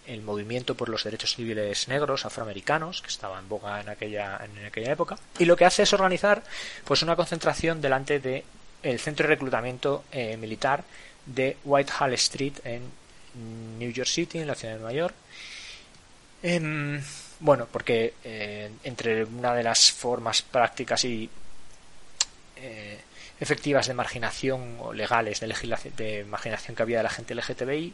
el 0.06 0.22
movimiento 0.22 0.74
por 0.74 0.88
los 0.88 1.04
derechos 1.04 1.34
civiles 1.34 1.88
negros 1.88 2.24
afroamericanos 2.24 3.02
que 3.02 3.08
estaba 3.08 3.38
en 3.38 3.48
boga 3.48 3.80
en 3.80 3.88
aquella 3.88 4.40
en 4.44 4.66
aquella 4.66 4.92
época 4.92 5.18
y 5.38 5.44
lo 5.44 5.56
que 5.56 5.64
hace 5.64 5.82
es 5.82 5.92
organizar 5.92 6.42
pues 6.84 7.02
una 7.02 7.16
concentración 7.16 7.80
delante 7.80 8.20
de 8.20 8.44
el 8.82 8.98
centro 9.00 9.26
de 9.26 9.34
reclutamiento 9.34 10.04
militar 10.38 10.84
de 11.26 11.56
Whitehall 11.64 12.12
Street 12.14 12.54
en 12.64 12.82
New 13.78 13.90
York 13.90 14.08
City, 14.08 14.38
en 14.38 14.46
la 14.46 14.54
ciudad 14.54 14.74
de 14.74 14.80
Nueva 14.80 14.94
York. 14.94 15.14
Em, 16.42 17.02
bueno, 17.40 17.66
porque 17.70 18.14
eh, 18.24 18.70
entre 18.84 19.24
una 19.24 19.54
de 19.54 19.62
las 19.62 19.90
formas 19.90 20.42
prácticas 20.42 21.04
y 21.04 21.28
eh, 22.56 22.98
efectivas 23.40 23.86
de 23.86 23.94
marginación 23.94 24.78
o 24.80 24.92
legales 24.92 25.40
de, 25.40 25.48
de 25.96 26.24
marginación 26.24 26.74
que 26.74 26.82
había 26.82 26.98
de 26.98 27.02
la 27.02 27.10
gente 27.10 27.34
LGTBI, 27.34 27.92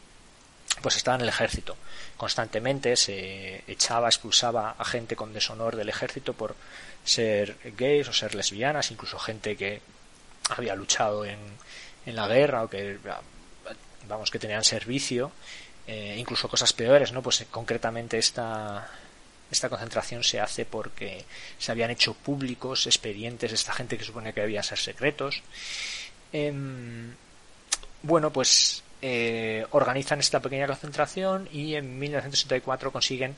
pues 0.81 0.97
estaba 0.97 1.15
en 1.15 1.21
el 1.21 1.29
ejército. 1.29 1.77
Constantemente 2.17 2.95
se 2.95 3.63
echaba, 3.67 4.07
expulsaba 4.07 4.75
a 4.77 4.85
gente 4.85 5.15
con 5.15 5.33
deshonor 5.33 5.75
del 5.75 5.89
ejército 5.89 6.33
por 6.33 6.55
ser 7.03 7.57
gays 7.77 8.07
o 8.07 8.13
ser 8.13 8.35
lesbianas, 8.35 8.91
incluso 8.91 9.19
gente 9.19 9.55
que 9.55 9.81
había 10.49 10.75
luchado 10.75 11.25
en, 11.25 11.39
en 12.05 12.15
la 12.15 12.27
guerra 12.27 12.63
o 12.63 12.69
que 12.69 12.97
vamos, 14.07 14.31
que 14.31 14.39
tenían 14.39 14.63
servicio, 14.63 15.31
eh, 15.87 16.15
incluso 16.17 16.49
cosas 16.49 16.73
peores, 16.73 17.11
¿no? 17.11 17.21
Pues 17.21 17.41
eh, 17.41 17.47
concretamente 17.49 18.17
esta, 18.17 18.89
esta 19.51 19.69
concentración 19.69 20.23
se 20.23 20.39
hace 20.39 20.65
porque 20.65 21.25
se 21.57 21.71
habían 21.71 21.91
hecho 21.91 22.13
públicos 22.13 22.85
expedientes 22.87 23.51
de 23.51 23.55
esta 23.55 23.73
gente 23.73 23.97
que 23.97 24.03
supone 24.03 24.33
que 24.33 24.41
debían 24.41 24.63
ser 24.63 24.77
secretos. 24.77 25.41
Em, 26.31 27.15
bueno, 28.01 28.31
pues 28.31 28.83
eh, 29.03 29.67
organizan 29.71 30.19
esta 30.19 30.39
pequeña 30.39 30.65
concentración 30.65 31.47
y 31.51 31.75
en 31.75 31.99
1964 31.99 32.91
consiguen 32.91 33.35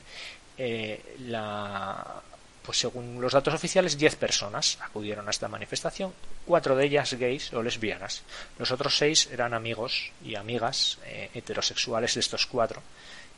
la 1.26 2.22
pues 2.66 2.80
según 2.80 3.20
los 3.20 3.32
datos 3.32 3.54
oficiales, 3.54 3.96
10 3.96 4.16
personas 4.16 4.78
acudieron 4.80 5.28
a 5.28 5.30
esta 5.30 5.46
manifestación, 5.46 6.12
cuatro 6.44 6.74
de 6.74 6.86
ellas 6.86 7.14
gays 7.14 7.52
o 7.52 7.62
lesbianas. 7.62 8.22
Los 8.58 8.72
otros 8.72 8.98
seis 8.98 9.28
eran 9.32 9.54
amigos 9.54 10.10
y 10.24 10.34
amigas 10.34 10.98
eh, 11.06 11.30
heterosexuales 11.32 12.14
de 12.14 12.20
estos 12.20 12.46
cuatro, 12.46 12.82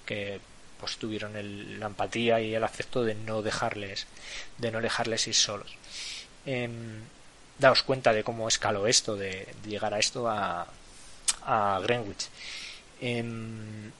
que 0.06 0.40
pues 0.80 0.96
tuvieron 0.96 1.32
la 1.78 1.86
empatía 1.86 2.40
y 2.40 2.54
el 2.54 2.64
afecto 2.64 3.04
de 3.04 3.14
no 3.14 3.42
dejarles, 3.42 4.06
de 4.56 4.70
no 4.70 4.80
dejarles 4.80 5.26
ir 5.26 5.34
solos. 5.34 5.76
Em, 6.46 7.02
daos 7.58 7.82
cuenta 7.82 8.14
de 8.14 8.24
cómo 8.24 8.48
escaló 8.48 8.86
esto, 8.86 9.14
de, 9.14 9.46
llegar 9.66 9.92
a 9.92 9.98
esto 9.98 10.26
a, 10.26 10.66
a 11.48 11.80
Greenwich. 11.80 12.28
Em, 13.00 13.90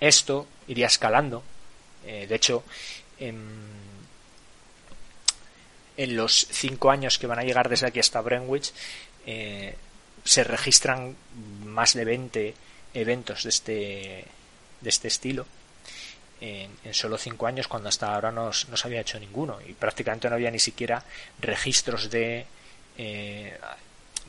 esto 0.00 0.46
iría 0.68 0.86
escalando. 0.86 1.42
Eh, 2.04 2.26
de 2.28 2.34
hecho, 2.34 2.62
en, 3.18 3.72
los 5.96 6.48
cinco 6.50 6.90
años 6.90 7.18
que 7.18 7.26
van 7.26 7.38
a 7.38 7.44
llegar 7.44 7.68
desde 7.68 7.86
aquí 7.86 8.00
hasta 8.00 8.20
Brentwich 8.20 8.72
eh, 9.26 9.76
se 10.24 10.44
registran 10.44 11.16
más 11.64 11.94
de 11.94 12.04
20 12.04 12.54
eventos 12.94 13.44
de 13.44 13.48
este, 13.48 14.24
de 14.80 14.88
este 14.90 15.08
estilo 15.08 15.46
en, 16.40 16.92
solo 16.92 17.16
cinco 17.16 17.46
años 17.46 17.68
cuando 17.68 17.88
hasta 17.88 18.12
ahora 18.12 18.30
no, 18.32 18.46
no, 18.46 18.76
se 18.76 18.86
había 18.86 19.00
hecho 19.00 19.18
ninguno 19.18 19.58
y 19.66 19.72
prácticamente 19.72 20.28
no 20.28 20.34
había 20.34 20.50
ni 20.50 20.58
siquiera 20.58 21.02
registros 21.40 22.10
de 22.10 22.44
eh, 22.98 23.58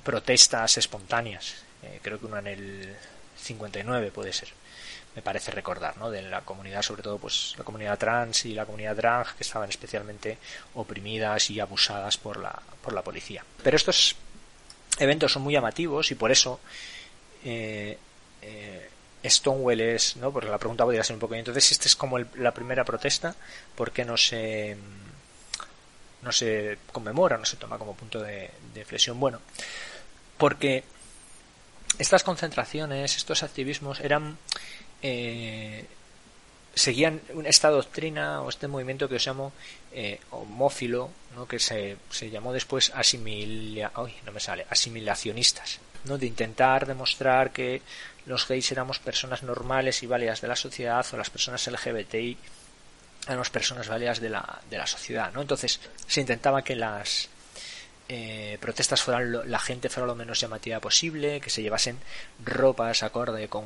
protestas 0.03 0.77
espontáneas 0.77 1.64
eh, 1.83 1.99
creo 2.01 2.19
que 2.19 2.25
uno 2.25 2.37
en 2.37 2.47
el 2.47 2.95
59 3.37 4.11
puede 4.11 4.33
ser 4.33 4.49
me 5.15 5.21
parece 5.21 5.51
recordar, 5.51 5.97
¿no? 5.97 6.11
De 6.11 6.21
la 6.21 6.41
comunidad, 6.41 6.81
sobre 6.81 7.01
todo, 7.01 7.17
pues 7.17 7.55
la 7.57 7.63
comunidad 7.63 7.97
trans 7.97 8.45
y 8.45 8.53
la 8.53 8.65
comunidad 8.65 8.95
drag, 8.95 9.35
que 9.35 9.43
estaban 9.43 9.69
especialmente 9.69 10.37
oprimidas 10.73 11.49
y 11.49 11.59
abusadas 11.59 12.17
por 12.17 12.37
la, 12.37 12.61
por 12.81 12.93
la 12.93 13.01
policía. 13.01 13.45
Pero 13.63 13.77
estos 13.77 14.15
eventos 14.99 15.31
son 15.31 15.43
muy 15.43 15.53
llamativos 15.53 16.11
y 16.11 16.15
por 16.15 16.31
eso 16.31 16.59
eh, 17.45 17.97
eh, 18.41 18.89
Stonewall 19.23 19.79
es, 19.79 20.17
¿no? 20.17 20.31
Porque 20.33 20.49
la 20.49 20.57
pregunta 20.57 20.83
podría 20.83 21.03
ser 21.03 21.13
un 21.13 21.21
poco, 21.21 21.35
entonces, 21.35 21.71
esta 21.71 21.87
es 21.87 21.95
como 21.95 22.19
la 22.19 22.53
primera 22.53 22.83
protesta, 22.83 23.35
¿por 23.75 23.91
qué 23.91 24.03
no 24.03 24.17
se 24.17 24.75
no 26.23 26.31
se 26.31 26.79
conmemora, 26.91 27.37
no 27.37 27.45
se 27.45 27.55
toma 27.55 27.77
como 27.77 27.95
punto 27.95 28.19
de, 28.19 28.51
de 28.73 28.83
flexión? 28.83 29.17
Bueno, 29.19 29.39
porque 30.37 30.83
estas 31.99 32.23
concentraciones, 32.23 33.15
estos 33.15 33.43
activismos 33.43 33.99
eran 33.99 34.37
eh, 35.01 35.85
seguían 36.75 37.21
esta 37.45 37.69
doctrina 37.69 38.41
o 38.41 38.49
este 38.49 38.67
movimiento 38.67 39.07
que 39.07 39.15
os 39.15 39.25
llamo 39.25 39.53
eh, 39.93 40.19
homófilo, 40.31 41.09
¿no? 41.35 41.47
que 41.47 41.59
se, 41.59 41.97
se 42.09 42.29
llamó 42.29 42.51
después 42.53 42.91
asimilia, 42.93 43.91
no 43.95 44.31
me 44.31 44.39
sale, 44.39 44.65
asimilacionistas, 44.69 45.79
¿no? 46.03 46.17
de 46.17 46.27
intentar 46.27 46.85
demostrar 46.85 47.51
que 47.51 47.81
los 48.25 48.47
gays 48.47 48.71
éramos 48.71 48.99
personas 48.99 49.43
normales 49.43 50.03
y 50.03 50.07
válidas 50.07 50.41
de 50.41 50.47
la 50.47 50.55
sociedad 50.55 51.05
o 51.13 51.17
las 51.17 51.29
personas 51.29 51.65
LGBTI 51.67 52.37
éramos 53.27 53.49
personas 53.49 53.87
válidas 53.87 54.19
de 54.19 54.29
la, 54.29 54.61
de 54.69 54.77
la 54.77 54.85
sociedad. 54.85 55.31
¿no? 55.33 55.41
Entonces 55.41 55.79
se 56.07 56.21
intentaba 56.21 56.61
que 56.61 56.75
las 56.75 57.29
eh, 58.07 58.57
protestas 58.61 59.01
fueran 59.01 59.49
la 59.49 59.59
gente 59.59 59.89
fuera 59.89 60.05
lo 60.05 60.15
menos 60.15 60.39
llamativa 60.39 60.79
posible, 60.79 61.41
que 61.41 61.49
se 61.49 61.63
llevasen 61.63 61.97
ropas 62.43 63.01
acorde 63.01 63.47
con, 63.47 63.65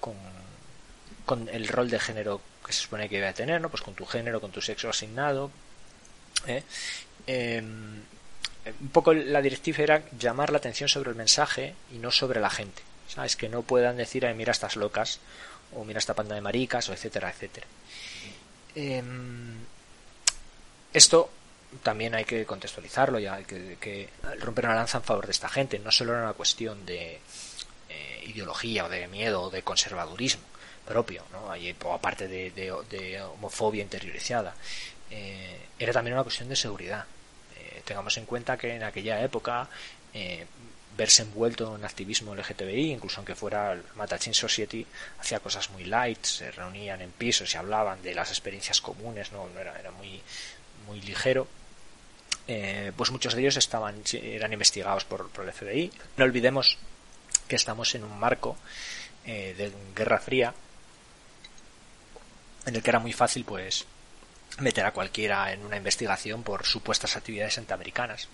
con, 0.00 1.48
el 1.52 1.68
rol 1.68 1.90
de 1.90 2.00
género 2.00 2.40
que 2.64 2.72
se 2.72 2.80
supone 2.80 3.08
que 3.08 3.18
iba 3.18 3.28
a 3.28 3.34
tener, 3.34 3.60
¿no? 3.60 3.68
Pues 3.68 3.82
con 3.82 3.94
tu 3.94 4.06
género, 4.06 4.40
con 4.40 4.50
tu 4.50 4.62
sexo 4.62 4.88
asignado. 4.88 5.50
¿eh? 6.46 6.62
Em, 7.26 8.00
un 8.80 8.88
poco 8.88 9.12
la 9.12 9.42
directiva 9.42 9.82
era 9.82 10.02
llamar 10.18 10.50
la 10.50 10.58
atención 10.58 10.88
sobre 10.88 11.10
el 11.10 11.16
mensaje 11.16 11.74
y 11.92 11.98
no 11.98 12.10
sobre 12.10 12.40
la 12.40 12.50
gente. 12.50 12.82
¿Sabes? 13.08 13.36
Que 13.36 13.48
no 13.48 13.62
puedan 13.62 13.96
decir, 13.96 14.26
mira 14.34 14.52
estas 14.52 14.76
locas, 14.76 15.20
o 15.74 15.84
mira 15.84 15.98
esta 15.98 16.14
panda 16.14 16.34
de 16.34 16.40
maricas, 16.40 16.88
o 16.88 16.92
etcétera, 16.92 17.30
etcétera. 17.30 17.66
Em, 18.74 19.54
esto 20.92 21.30
también 21.82 22.14
hay 22.14 22.24
que 22.24 22.44
contextualizarlo, 22.46 23.18
ya 23.18 23.34
hay 23.34 23.44
que, 23.44 24.08
romper 24.40 24.66
una 24.66 24.74
lanza 24.74 24.98
en 24.98 25.04
favor 25.04 25.26
de 25.26 25.32
esta 25.32 25.48
gente. 25.48 25.78
No 25.78 25.90
solo 25.90 26.12
era 26.12 26.22
una 26.22 26.32
cuestión 26.32 26.84
de 26.86 27.20
eh, 27.88 28.24
ideología 28.26 28.84
o 28.84 28.88
de 28.88 29.06
miedo 29.08 29.42
o 29.42 29.50
de 29.50 29.62
conservadurismo 29.62 30.42
propio, 30.86 31.22
¿no? 31.32 31.52
o 31.52 31.92
aparte 31.92 32.28
de, 32.28 33.22
homofobia 33.22 33.82
interiorizada. 33.82 34.54
Eh, 35.10 35.58
era 35.78 35.92
también 35.92 36.14
una 36.14 36.22
cuestión 36.22 36.48
de 36.48 36.56
seguridad. 36.56 37.04
Eh, 37.56 37.82
tengamos 37.84 38.16
en 38.16 38.24
cuenta 38.24 38.56
que 38.56 38.74
en 38.74 38.82
aquella 38.82 39.22
época 39.22 39.68
verse 40.96 41.22
envuelto 41.22 41.76
en 41.76 41.84
activismo 41.84 42.34
LGTBI, 42.34 42.92
incluso 42.92 43.18
aunque 43.18 43.36
fuera 43.36 43.72
el 43.72 43.84
Matachín 43.94 44.34
Society, 44.34 44.84
hacía 45.20 45.38
cosas 45.38 45.70
muy 45.70 45.84
light, 45.84 46.24
se 46.24 46.50
reunían 46.50 47.00
en 47.02 47.12
pisos 47.12 47.54
y 47.54 47.56
hablaban 47.56 48.02
de 48.02 48.14
las 48.14 48.30
experiencias 48.30 48.80
comunes, 48.80 49.30
no, 49.30 49.48
era, 49.60 49.78
era 49.78 49.92
muy, 49.92 50.20
muy 50.88 51.00
ligero. 51.02 51.46
Eh, 52.50 52.92
pues 52.96 53.10
muchos 53.10 53.34
de 53.34 53.42
ellos 53.42 53.58
estaban 53.58 54.02
eran 54.14 54.54
investigados 54.54 55.04
por, 55.04 55.30
el 55.44 55.52
FBI. 55.52 55.92
No 56.16 56.24
olvidemos 56.24 56.78
que 57.46 57.56
estamos 57.56 57.94
en 57.94 58.04
un 58.04 58.18
marco 58.18 58.56
eh, 59.26 59.54
de 59.56 59.70
Guerra 59.94 60.18
Fría 60.18 60.54
en 62.64 62.74
el 62.74 62.82
que 62.82 62.90
era 62.90 63.00
muy 63.00 63.12
fácil 63.12 63.44
pues 63.44 63.84
meter 64.60 64.86
a 64.86 64.92
cualquiera 64.92 65.52
en 65.52 65.64
una 65.64 65.76
investigación 65.76 66.42
por 66.42 66.64
supuestas 66.64 67.16
actividades 67.16 67.58
antiamericanas. 67.58 68.28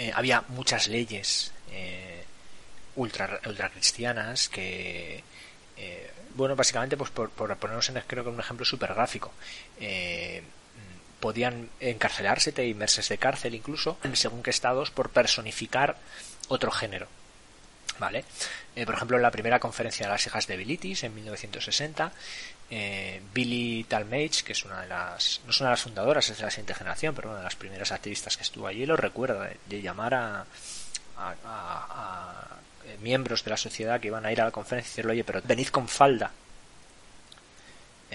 Eh, 0.00 0.10
había 0.12 0.42
muchas 0.48 0.88
leyes 0.88 1.52
ultra, 2.96 3.40
ultra 3.46 3.70
cristianas 3.70 4.48
que 4.48 5.22
bueno 6.34 6.56
básicamente 6.56 6.96
pues 6.96 7.10
por, 7.10 7.30
por 7.30 7.56
ponernos 7.56 7.88
en 7.88 8.02
creo 8.06 8.24
que 8.24 8.30
un 8.30 8.40
ejemplo 8.40 8.64
súper 8.66 8.92
gráfico 8.92 9.32
podían 11.22 11.70
encarcelarse, 11.78 12.50
te 12.50 12.74
meses 12.74 13.08
de 13.08 13.16
cárcel 13.16 13.54
incluso, 13.54 13.96
según 14.14 14.42
qué 14.42 14.50
estados, 14.50 14.90
por 14.90 15.10
personificar 15.10 15.96
otro 16.48 16.72
género. 16.72 17.06
¿Vale? 18.00 18.24
Eh, 18.74 18.84
por 18.84 18.96
ejemplo, 18.96 19.16
en 19.16 19.22
la 19.22 19.30
primera 19.30 19.60
conferencia 19.60 20.06
de 20.06 20.12
las 20.12 20.26
hijas 20.26 20.48
de 20.48 20.56
Bilitis 20.56 21.04
en 21.04 21.14
1960, 21.14 22.10
eh, 22.70 23.22
Billy 23.32 23.84
Talmage, 23.84 24.42
que 24.44 24.52
es 24.52 24.64
una 24.64 24.80
de 24.80 24.88
las, 24.88 25.40
no 25.44 25.52
es 25.52 25.60
una 25.60 25.68
de 25.68 25.74
las 25.74 25.82
fundadoras, 25.82 26.28
es 26.28 26.38
de 26.38 26.44
la 26.44 26.50
siguiente 26.50 26.74
generación, 26.74 27.14
pero 27.14 27.28
una 27.28 27.38
de 27.38 27.44
las 27.44 27.54
primeras 27.54 27.92
activistas 27.92 28.36
que 28.36 28.42
estuvo 28.42 28.66
allí, 28.66 28.84
lo 28.84 28.96
recuerda 28.96 29.48
de, 29.68 29.82
llamar 29.82 30.14
a, 30.14 30.46
a, 31.16 32.46
eh, 32.84 32.96
miembros 33.00 33.44
de 33.44 33.50
la 33.50 33.56
sociedad 33.56 34.00
que 34.00 34.08
iban 34.08 34.26
a 34.26 34.32
ir 34.32 34.40
a 34.40 34.46
la 34.46 34.50
conferencia 34.50 34.88
y 34.88 34.92
decirle, 34.92 35.12
oye, 35.12 35.24
pero 35.24 35.40
venid 35.44 35.68
con 35.68 35.86
falda, 35.86 36.32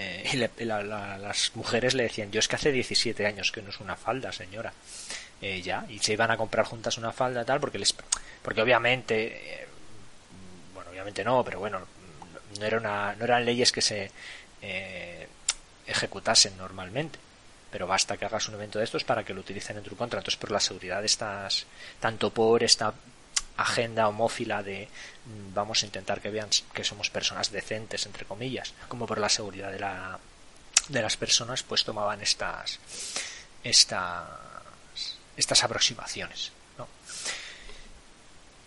eh, 0.00 0.30
y 0.32 0.64
las 0.64 1.50
mujeres 1.56 1.94
le 1.94 2.04
decían, 2.04 2.30
yo 2.30 2.38
es 2.38 2.46
que 2.46 2.54
hace 2.54 2.70
17 2.70 3.26
años 3.26 3.50
que 3.50 3.60
no 3.62 3.70
es 3.70 3.80
una 3.80 3.96
falda, 3.96 4.30
señora. 4.30 4.72
Eh, 5.42 5.60
ya, 5.60 5.84
y 5.88 5.98
se 5.98 6.12
iban 6.12 6.30
a 6.30 6.36
comprar 6.36 6.64
juntas 6.66 6.98
una 6.98 7.12
falda 7.12 7.44
tal, 7.44 7.58
porque 7.58 7.80
les, 7.80 7.92
porque 8.42 8.62
obviamente, 8.62 9.62
eh, 9.62 9.66
bueno, 10.72 10.90
obviamente 10.90 11.24
no, 11.24 11.44
pero 11.44 11.58
bueno, 11.58 11.80
no, 12.58 12.64
era 12.64 12.78
una, 12.78 13.16
no 13.16 13.24
eran 13.24 13.44
leyes 13.44 13.72
que 13.72 13.82
se 13.82 14.10
ejecutasen 15.86 16.56
normalmente 16.58 17.18
pero 17.70 17.86
basta 17.86 18.16
que 18.16 18.24
hagas 18.24 18.48
un 18.48 18.54
evento 18.54 18.78
de 18.78 18.84
estos 18.86 19.04
para 19.04 19.24
que 19.24 19.34
lo 19.34 19.40
utilicen 19.40 19.76
en 19.76 19.82
tu 19.82 19.94
contra. 19.94 20.20
Entonces, 20.20 20.40
por 20.40 20.50
la 20.50 20.58
seguridad 20.58 21.04
estás, 21.04 21.66
tanto 22.00 22.30
por 22.30 22.62
esta 22.62 22.94
agenda 23.58 24.06
homófila 24.08 24.62
de 24.62 24.88
mm, 25.26 25.52
vamos 25.52 25.82
a 25.82 25.86
intentar 25.86 26.22
que 26.22 26.30
vean 26.30 26.48
que 26.72 26.84
somos 26.84 27.10
personas 27.10 27.50
decentes 27.50 28.06
entre 28.06 28.24
comillas 28.24 28.72
como 28.88 29.06
por 29.06 29.18
la 29.18 29.28
seguridad 29.28 29.70
de 29.70 29.80
la 29.80 30.18
de 30.88 31.02
las 31.02 31.16
personas 31.16 31.62
pues 31.64 31.84
tomaban 31.84 32.22
estas 32.22 32.78
estas 33.64 34.24
estas 35.36 35.64
aproximaciones 35.64 36.52
¿no? 36.78 36.86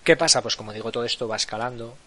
qué 0.04 0.18
pasa 0.18 0.42
pues 0.42 0.58
como 0.58 0.74
digo 0.74 0.92
todo 0.92 1.06
esto 1.06 1.28
va 1.28 1.38
escalando 1.38 1.98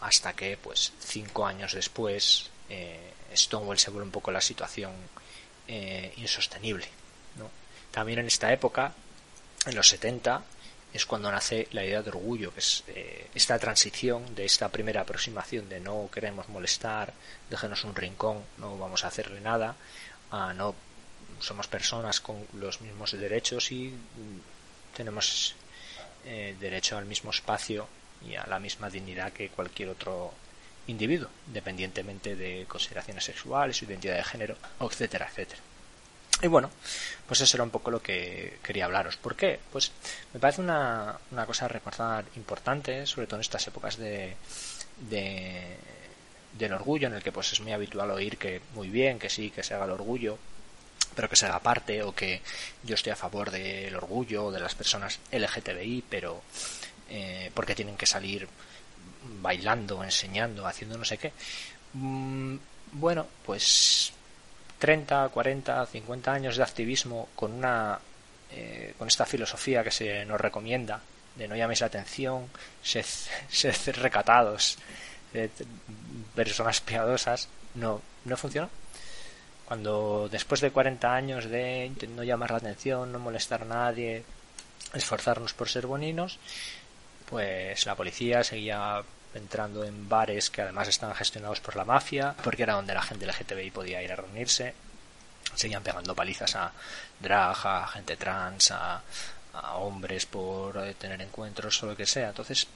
hasta 0.00 0.34
que 0.34 0.58
pues 0.58 0.92
cinco 1.00 1.46
años 1.46 1.72
después 1.72 2.50
eh, 2.68 3.14
Stonewall 3.34 3.78
se 3.78 3.90
vuelve 3.90 4.06
un 4.06 4.12
poco 4.12 4.30
la 4.30 4.42
situación 4.42 4.92
eh, 5.66 6.12
insostenible 6.18 6.86
¿no? 7.38 7.50
también 7.90 8.18
en 8.18 8.26
esta 8.26 8.52
época 8.52 8.92
en 9.64 9.74
los 9.74 9.88
70 9.88 10.42
es 10.94 11.06
cuando 11.06 11.30
nace 11.30 11.66
la 11.72 11.84
idea 11.84 12.02
de 12.02 12.10
orgullo, 12.10 12.54
que 12.54 12.60
es 12.60 12.84
eh, 12.86 13.26
esta 13.34 13.58
transición 13.58 14.32
de 14.36 14.44
esta 14.44 14.68
primera 14.68 15.00
aproximación 15.00 15.68
de 15.68 15.80
no 15.80 16.08
queremos 16.12 16.48
molestar, 16.48 17.12
déjenos 17.50 17.82
un 17.82 17.96
rincón, 17.96 18.44
no 18.58 18.78
vamos 18.78 19.04
a 19.04 19.08
hacerle 19.08 19.40
nada, 19.40 19.74
a 20.30 20.54
no 20.54 20.74
somos 21.40 21.66
personas 21.66 22.20
con 22.20 22.46
los 22.54 22.80
mismos 22.80 23.10
derechos 23.10 23.72
y 23.72 23.88
mm, 23.88 24.96
tenemos 24.96 25.56
eh, 26.24 26.54
derecho 26.60 26.96
al 26.96 27.06
mismo 27.06 27.32
espacio 27.32 27.88
y 28.24 28.36
a 28.36 28.46
la 28.46 28.60
misma 28.60 28.88
dignidad 28.88 29.32
que 29.32 29.48
cualquier 29.48 29.88
otro 29.88 30.32
individuo, 30.86 31.28
independientemente 31.48 32.36
de 32.36 32.66
consideraciones 32.68 33.24
sexuales, 33.24 33.76
su 33.76 33.84
identidad 33.84 34.16
de 34.16 34.24
género, 34.24 34.56
etcétera, 34.80 35.26
etcétera. 35.28 35.60
Y 36.42 36.46
bueno, 36.46 36.70
pues 37.26 37.40
eso 37.40 37.56
era 37.56 37.64
un 37.64 37.70
poco 37.70 37.90
lo 37.90 38.02
que 38.02 38.58
quería 38.62 38.86
hablaros. 38.86 39.16
¿Por 39.16 39.36
qué? 39.36 39.60
Pues 39.72 39.92
me 40.32 40.40
parece 40.40 40.60
una, 40.60 41.18
una 41.30 41.46
cosa 41.46 41.64
a 41.64 41.68
recordar 41.68 42.24
importante, 42.36 43.06
sobre 43.06 43.26
todo 43.26 43.36
en 43.36 43.42
estas 43.42 43.66
épocas 43.66 43.96
de, 43.96 44.36
de, 45.08 45.76
del 46.58 46.72
orgullo, 46.72 47.08
en 47.08 47.14
el 47.14 47.22
que 47.22 47.32
pues 47.32 47.52
es 47.52 47.60
muy 47.60 47.72
habitual 47.72 48.10
oír 48.10 48.36
que 48.36 48.60
muy 48.74 48.88
bien, 48.88 49.18
que 49.18 49.30
sí, 49.30 49.50
que 49.50 49.62
se 49.62 49.74
haga 49.74 49.84
el 49.84 49.92
orgullo, 49.92 50.38
pero 51.14 51.28
que 51.28 51.36
se 51.36 51.46
haga 51.46 51.60
parte, 51.60 52.02
o 52.02 52.14
que 52.14 52.42
yo 52.82 52.94
estoy 52.94 53.12
a 53.12 53.16
favor 53.16 53.50
del 53.50 53.94
orgullo 53.94 54.50
de 54.50 54.60
las 54.60 54.74
personas 54.74 55.20
LGTBI, 55.32 56.04
pero 56.08 56.42
eh, 57.08 57.50
porque 57.54 57.74
tienen 57.74 57.96
que 57.96 58.06
salir 58.06 58.48
bailando, 59.40 60.02
enseñando, 60.04 60.66
haciendo 60.66 60.98
no 60.98 61.04
sé 61.04 61.18
qué. 61.18 61.32
Mm, 61.94 62.56
bueno, 62.92 63.26
pues 63.44 64.12
30, 64.84 65.30
40, 65.30 65.86
50 65.86 66.30
años 66.30 66.58
de 66.58 66.62
activismo 66.62 67.30
con 67.34 67.54
una 67.54 67.98
eh, 68.52 68.92
con 68.98 69.08
esta 69.08 69.24
filosofía 69.24 69.82
que 69.82 69.90
se 69.90 70.26
nos 70.26 70.38
recomienda 70.38 71.00
de 71.36 71.48
no 71.48 71.56
llaméis 71.56 71.80
la 71.80 71.86
atención, 71.86 72.50
sed, 72.82 73.06
recatados, 73.96 74.76
personas 76.34 76.82
piadosas, 76.82 77.48
no, 77.76 78.02
no 78.26 78.36
funcionó. 78.36 78.68
Cuando 79.64 80.28
después 80.30 80.60
de 80.60 80.70
40 80.70 81.14
años 81.14 81.46
de 81.46 81.90
no 82.14 82.22
llamar 82.22 82.50
la 82.50 82.58
atención, 82.58 83.10
no 83.10 83.18
molestar 83.18 83.62
a 83.62 83.64
nadie, 83.64 84.22
esforzarnos 84.92 85.54
por 85.54 85.70
ser 85.70 85.86
boninos, 85.86 86.38
pues 87.30 87.86
la 87.86 87.94
policía 87.94 88.44
seguía 88.44 89.02
entrando 89.34 89.84
en 89.84 90.08
bares 90.08 90.50
que 90.50 90.62
además 90.62 90.88
estaban 90.88 91.14
gestionados 91.16 91.60
por 91.60 91.76
la 91.76 91.84
mafia, 91.84 92.34
porque 92.42 92.62
era 92.62 92.74
donde 92.74 92.94
la 92.94 93.02
gente 93.02 93.26
LGTBI 93.26 93.70
podía 93.70 94.02
ir 94.02 94.12
a 94.12 94.16
reunirse. 94.16 94.74
Seguían 95.54 95.82
pegando 95.82 96.14
palizas 96.14 96.56
a 96.56 96.72
drag, 97.20 97.66
a 97.66 97.86
gente 97.86 98.16
trans, 98.16 98.70
a, 98.70 99.02
hombres 99.74 100.26
por 100.26 100.76
eh, 100.78 100.94
tener 100.94 101.20
encuentros 101.22 101.80
o 101.82 101.86
lo 101.86 101.96
que 101.96 102.06
sea. 102.06 102.28
Entonces, 102.28 102.66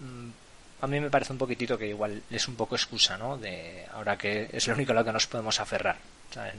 mm, 0.00 0.28
a 0.82 0.86
mí 0.86 1.00
me 1.00 1.10
parece 1.10 1.32
un 1.32 1.38
poquitito 1.38 1.78
que 1.78 1.86
igual 1.86 2.22
es 2.30 2.48
un 2.48 2.56
poco 2.56 2.74
excusa, 2.74 3.16
¿no? 3.16 3.38
De 3.38 3.86
ahora 3.94 4.18
que 4.18 4.50
es 4.52 4.66
lo 4.66 4.74
único 4.74 4.92
a 4.92 4.96
lo 4.96 5.04
que 5.04 5.12
nos 5.12 5.26
podemos 5.26 5.58
aferrar. 5.60 5.96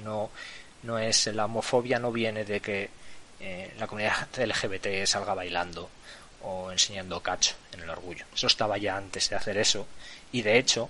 no, 0.03 0.31
no 0.83 0.99
es 0.99 1.27
la 1.27 1.45
homofobia 1.45 1.99
no 1.99 2.11
viene 2.11 2.43
de 2.45 2.59
que 2.59 2.89
eh, 3.39 3.73
la 3.77 3.87
comunidad 3.87 4.27
LGBT 4.37 5.05
salga 5.05 5.33
bailando 5.33 5.89
o 6.43 6.71
enseñando 6.71 7.21
cacho 7.21 7.55
en 7.71 7.81
el 7.81 7.89
orgullo. 7.89 8.25
Eso 8.33 8.47
estaba 8.47 8.77
ya 8.77 8.97
antes 8.97 9.29
de 9.29 9.35
hacer 9.35 9.57
eso 9.57 9.87
y 10.31 10.41
de 10.41 10.57
hecho 10.57 10.89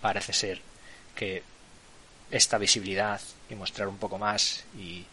parece 0.00 0.32
ser 0.32 0.60
que 1.14 1.42
esta 2.30 2.58
visibilidad 2.58 3.20
y 3.48 3.54
mostrar 3.54 3.88
un 3.88 3.98
poco 3.98 4.18
más 4.18 4.64
y 4.76 5.04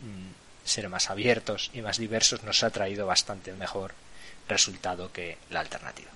mm, 0.00 0.66
ser 0.68 0.88
más 0.88 1.10
abiertos 1.10 1.70
y 1.72 1.82
más 1.82 1.98
diversos 1.98 2.42
nos 2.42 2.62
ha 2.62 2.70
traído 2.70 3.06
bastante 3.06 3.52
mejor 3.52 3.94
resultado 4.48 5.12
que 5.12 5.38
la 5.50 5.60
alternativa. 5.60 6.10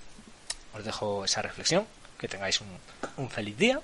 Os 0.74 0.84
dejo 0.84 1.24
esa 1.24 1.42
reflexión, 1.42 1.86
que 2.18 2.28
tengáis 2.28 2.60
un, 2.60 2.68
un 3.16 3.30
feliz 3.30 3.56
día, 3.58 3.80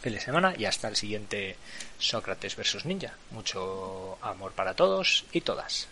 feliz 0.00 0.22
semana 0.22 0.54
y 0.56 0.66
hasta 0.66 0.88
el 0.88 0.96
siguiente 0.96 1.56
Sócrates 1.98 2.56
versus 2.56 2.84
Ninja. 2.84 3.14
Mucho 3.30 4.18
amor 4.20 4.52
para 4.52 4.74
todos 4.74 5.24
y 5.32 5.40
todas. 5.40 5.88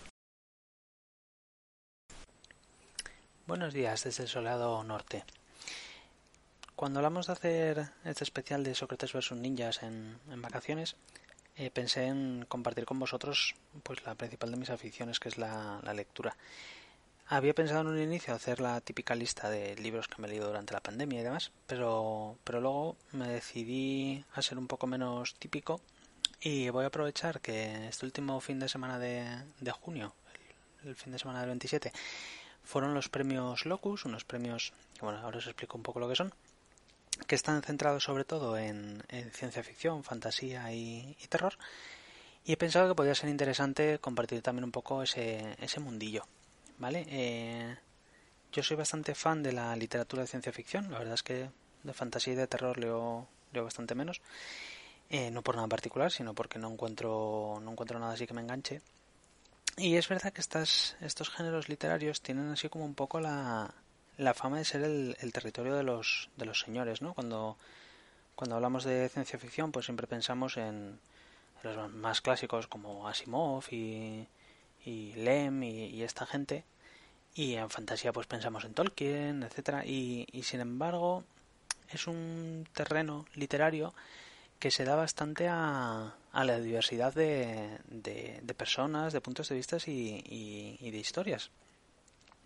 Buenos 3.48 3.72
días 3.72 4.04
desde 4.04 4.24
el 4.24 4.28
soleado 4.28 4.84
norte. 4.84 5.24
Cuando 6.76 6.98
hablamos 6.98 7.28
de 7.28 7.32
hacer 7.32 7.88
este 8.04 8.22
especial 8.22 8.62
de 8.62 8.74
Sócrates 8.74 9.14
vs 9.14 9.32
Ninjas 9.32 9.82
en, 9.82 10.18
vacaciones, 10.42 10.96
eh, 11.56 11.70
pensé 11.70 12.08
en 12.08 12.44
compartir 12.46 12.84
con 12.84 12.98
vosotros 12.98 13.54
pues 13.82 14.04
la 14.04 14.14
principal 14.16 14.50
de 14.50 14.58
mis 14.58 14.68
aficiones, 14.68 15.18
que 15.18 15.30
es 15.30 15.38
la, 15.38 15.80
lectura. 15.94 16.37
Había 17.26 17.54
pensado 17.54 17.80
en 17.80 17.87
un 17.87 17.98
inicio 17.98 18.34
hacer 18.34 18.61
la 18.61 18.82
típica 18.82 19.14
lista 19.14 19.48
de 19.48 19.76
libros 19.76 20.08
que 20.08 20.20
me 20.20 20.28
he 20.28 20.32
leído 20.32 20.48
durante 20.48 20.74
la 20.74 20.80
pandemia 20.80 21.20
y 21.20 21.24
demás, 21.24 21.50
pero, 21.66 22.37
pero 22.44 22.61
luego 22.61 22.96
me 23.12 23.28
decidí 23.28 24.26
a 24.34 24.42
ser 24.42 24.58
un 24.58 24.66
poco 24.66 24.87
menos 24.87 25.37
típico 25.37 25.80
y 26.42 26.68
voy 26.68 26.84
a 26.84 26.88
aprovechar 26.88 27.40
que 27.40 27.88
este 27.88 28.04
último 28.04 28.40
fin 28.40 28.58
de 28.58 28.68
semana 28.68 28.98
de, 28.98 29.42
junio, 29.70 30.12
el, 30.84 30.94
fin 30.96 31.14
de 31.14 31.18
semana 31.18 31.40
del 31.40 31.48
27, 31.48 31.94
fueron 32.68 32.92
los 32.92 33.09
premios 33.09 33.64
Locus, 33.64 34.04
unos 34.04 34.24
premios, 34.24 34.74
bueno, 35.00 35.20
ahora 35.20 35.38
os 35.38 35.46
explico 35.46 35.78
un 35.78 35.83
poco 35.83 36.00
lo 36.00 36.09
que 36.09 36.14
son, 36.14 36.35
que 37.26 37.35
están 37.35 37.62
centrados 37.62 38.04
sobre 38.04 38.26
todo 38.26 38.59
en, 38.59 39.02
ciencia 39.33 39.62
ficción, 39.62 40.04
fantasía 40.04 40.70
y, 40.70 41.16
terror. 41.31 41.54
Y 42.44 42.52
he 42.52 42.57
pensado 42.59 42.87
que 42.87 42.94
podría 42.94 43.14
ser 43.14 43.31
interesante 43.31 43.98
compartir 44.00 44.42
también 44.42 44.64
un 44.64 44.70
poco 44.70 45.02
ese, 45.02 45.57
ese 45.59 45.81
mundillo. 45.81 46.26
¿Vale? 46.78 47.07
Eh, 47.09 47.74
yo 48.52 48.62
soy 48.62 48.76
bastante 48.76 49.14
fan 49.14 49.42
de 49.42 49.52
la 49.52 49.74
literatura 49.74 50.22
de 50.22 50.28
ciencia 50.28 50.52
ficción. 50.52 50.90
La 50.92 50.98
verdad 50.98 51.14
es 51.14 51.22
que 51.22 51.48
de 51.83 51.92
fantasía 51.94 52.35
y 52.35 52.37
de 52.37 52.46
terror 52.46 52.76
leo, 52.78 53.26
leo 53.52 53.64
bastante 53.64 53.94
menos. 53.94 54.20
Eh, 55.09 55.31
no 55.31 55.40
por 55.40 55.57
nada 55.57 55.68
particular, 55.68 56.12
sino 56.12 56.35
porque 56.35 56.59
no 56.59 56.70
encuentro, 56.70 57.61
no 57.62 57.72
encuentro 57.72 57.98
nada 57.98 58.12
así 58.12 58.26
que 58.26 58.35
me 58.35 58.42
enganche. 58.42 58.83
Y 59.79 59.97
es 59.97 60.09
verdad 60.09 60.33
que 60.33 60.41
estas, 60.41 60.97
estos 61.01 61.31
géneros 61.31 61.69
literarios 61.69 62.21
tienen 62.21 62.51
así 62.51 62.69
como 62.69 62.85
un 62.85 62.95
poco 62.95 63.21
la, 63.21 63.73
la 64.17 64.35
fama 64.35 64.59
de 64.59 64.64
ser 64.64 64.83
el, 64.83 65.33
territorio 65.33 65.77
de 65.77 65.85
los, 65.85 66.31
de 66.37 66.47
los 66.47 66.61
señores, 66.61 67.01
¿no? 67.01 67.14
Cuando, 67.14 67.57
cuando 68.35 68.57
hablamos 68.57 68.83
de 68.83 69.09
ciencia 69.09 69.38
ficción, 69.38 69.71
pues 69.71 69.87
siempre 69.87 70.09
pensamos 70.09 70.57
en, 70.57 70.99
los 71.62 71.93
más 71.93 72.21
clásicos 72.21 72.67
como 72.67 73.09
Asimov 73.09 73.64
y, 73.71 74.27
y 74.85 75.12
Lem 75.14 75.62
y, 75.62 76.03
esta 76.03 76.27
gente. 76.27 76.64
Y 77.35 77.55
en 77.55 77.71
fantasía 77.71 78.12
pues 78.12 78.27
pensamos 78.27 78.64
en 78.64 78.75
Tolkien, 78.75 79.45
etcétera. 79.45 79.87
Y, 79.87 80.27
y 80.33 80.43
sin 80.43 80.61
embargo 80.61 81.23
es 81.91 82.09
un 82.09 82.67
terreno 82.75 83.27
literario 83.35 83.95
que 84.59 84.71
se 84.71 84.85
da 84.85 84.97
bastante 84.97 85.49
a, 85.49 86.14
la 86.33 86.61
diversidad 86.61 87.14
de, 87.14 87.79
de, 87.88 88.55
personas, 88.55 89.12
de 89.12 89.21
puntos 89.21 89.49
de 89.49 89.57
vista 89.57 89.77
y, 89.87 90.77
y 90.81 90.90
de 90.90 90.99
historias. 90.99 91.51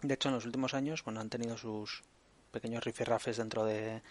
De 0.03 0.15
hecho, 0.15 0.29
en 0.29 0.35
los 0.35 0.47
últimos 0.47 0.75
años, 0.75 1.05
bueno, 1.05 1.21
han 1.21 1.31
tenido 1.31 1.57
sus 1.57 2.03
pequeños 2.53 2.85
rifirrafes 2.85 3.39
dentro 3.39 3.65
de, 3.65 4.03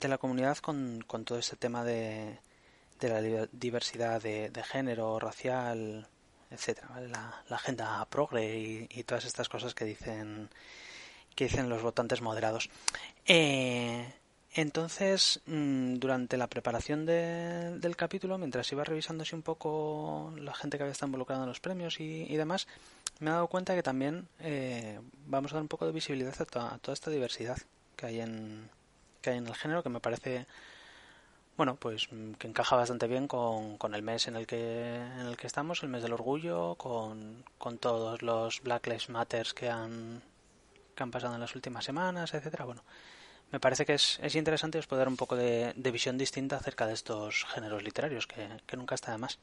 la 0.00 0.18
comunidad 0.18 0.58
con, 0.58 1.04
todo 1.24 1.38
este 1.38 1.56
tema 1.56 1.84
de, 1.84 2.38
la 3.00 3.46
diversidad 3.52 4.22
de, 4.22 4.64
género, 4.64 5.18
racial, 5.18 6.08
etcétera, 6.50 7.00
la, 7.00 7.42
agenda 7.50 8.04
progre 8.10 8.86
y, 8.90 9.02
todas 9.04 9.24
estas 9.24 9.48
cosas 9.48 9.74
que 9.74 9.84
dicen 9.84 10.48
que 11.34 11.44
dicen 11.44 11.68
los 11.68 11.82
votantes 11.82 12.20
moderados. 12.20 12.70
Eh, 13.26 14.12
entonces, 14.56 15.40
mm, 15.46 15.94
durante 15.96 16.36
la 16.36 16.46
preparación 16.46 17.04
del 17.04 17.96
capítulo, 17.96 18.38
mientras 18.38 18.70
iba 18.70 18.84
revisándose 18.84 19.34
un 19.34 19.42
poco 19.42 20.32
la 20.38 20.54
gente 20.54 20.76
que 20.76 20.84
había 20.84 20.92
estado 20.92 21.08
involucrada 21.08 21.42
en 21.42 21.48
los 21.48 21.58
premios 21.58 21.98
y, 21.98 22.36
demás, 22.36 22.68
me 23.18 23.30
he 23.30 23.32
dado 23.32 23.48
cuenta 23.48 23.74
que 23.74 23.82
también 23.82 24.28
eh, 24.38 25.00
vamos 25.26 25.52
a 25.52 25.56
dar 25.56 25.62
un 25.62 25.68
poco 25.68 25.86
de 25.86 25.92
visibilidad 25.92 26.34
a, 26.40 26.78
toda 26.78 26.92
esta 26.94 27.10
diversidad 27.10 27.58
que 27.96 28.06
hay 28.06 28.20
en 28.20 28.70
que 29.20 29.30
hay 29.30 29.38
en 29.38 29.46
el 29.46 29.54
género, 29.54 29.82
que 29.82 29.88
me 29.88 30.00
parece 30.00 30.46
bueno, 31.56 31.76
pues 31.76 32.08
mm, 32.12 32.34
que 32.34 32.46
encaja 32.46 32.76
bastante 32.76 33.08
bien 33.08 33.26
con, 33.26 33.76
con 33.78 33.94
el 33.94 34.02
mes 34.02 34.28
en 34.28 34.36
el 34.36 34.46
que 34.46 34.96
en 34.96 35.26
el 35.26 35.36
que 35.36 35.46
estamos, 35.48 35.82
el 35.82 35.88
mes 35.88 36.02
del 36.02 36.12
orgullo, 36.12 36.76
con, 36.76 37.44
con 37.58 37.78
todos 37.78 38.22
los 38.22 38.62
Black 38.62 38.86
Lives 38.86 39.08
Matters 39.08 39.52
que 39.54 39.68
han 39.68 40.22
que 40.94 41.02
han 41.02 41.10
pasado 41.10 41.34
en 41.34 41.40
las 41.40 41.54
últimas 41.56 41.84
semanas, 41.84 42.34
etcétera. 42.34 42.64
Bueno, 42.64 42.82
me 43.52 43.60
parece 43.60 43.86
que 43.86 43.94
es, 43.94 44.18
es 44.22 44.34
interesante 44.34 44.78
os 44.78 44.86
poder 44.86 45.06
dar 45.06 45.08
un 45.08 45.16
poco 45.16 45.36
de, 45.36 45.72
visión 45.92 46.18
distinta 46.18 46.56
acerca 46.56 46.86
de 46.86 46.94
estos 46.94 47.44
géneros 47.44 47.82
literarios, 47.82 48.26
que, 48.26 48.48
nunca 48.76 48.94
está 48.94 49.12
de 49.12 49.18
más. 49.18 49.38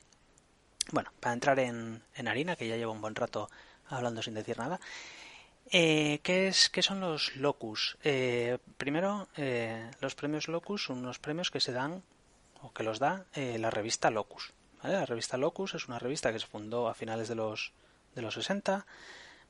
Bueno, 0.92 1.12
para 1.20 1.34
entrar 1.34 1.60
en, 1.60 2.04
en, 2.16 2.28
harina, 2.28 2.56
que 2.56 2.68
ya 2.68 2.76
llevo 2.76 2.92
un 2.92 3.02
buen 3.02 3.16
rato 3.16 3.50
hablando 3.88 4.22
sin 4.22 4.34
decir 4.34 4.58
nada, 4.58 4.80
eh, 5.70 6.20
¿qué, 6.24 6.50
es, 6.50 6.70
¿qué 6.70 6.82
son 6.82 7.00
los 7.00 7.36
locus? 7.38 7.98
Eh, 8.04 8.58
primero, 8.78 9.30
eh, 9.38 9.90
los 10.02 10.16
premios 10.16 10.48
locus 10.50 10.86
son 10.86 11.00
unos 11.00 11.20
premios 11.20 11.52
que 11.52 11.62
se 11.62 11.72
dan, 11.72 12.04
o 12.62 12.74
que 12.74 12.84
los 12.84 13.00
da 13.00 13.26
la 13.36 13.70
revista 13.70 14.12
Locus. 14.12 14.54
La 14.84 15.06
revista 15.06 15.38
Locus 15.38 15.76
es 15.76 15.88
una 15.88 15.98
revista 15.98 16.32
que 16.32 16.40
se 16.40 16.48
fundó 16.48 16.88
a 16.88 16.94
finales 16.94 17.28
de 17.28 17.36
los, 17.36 17.72
de 18.14 18.22
los 18.22 18.34
60, 18.34 18.86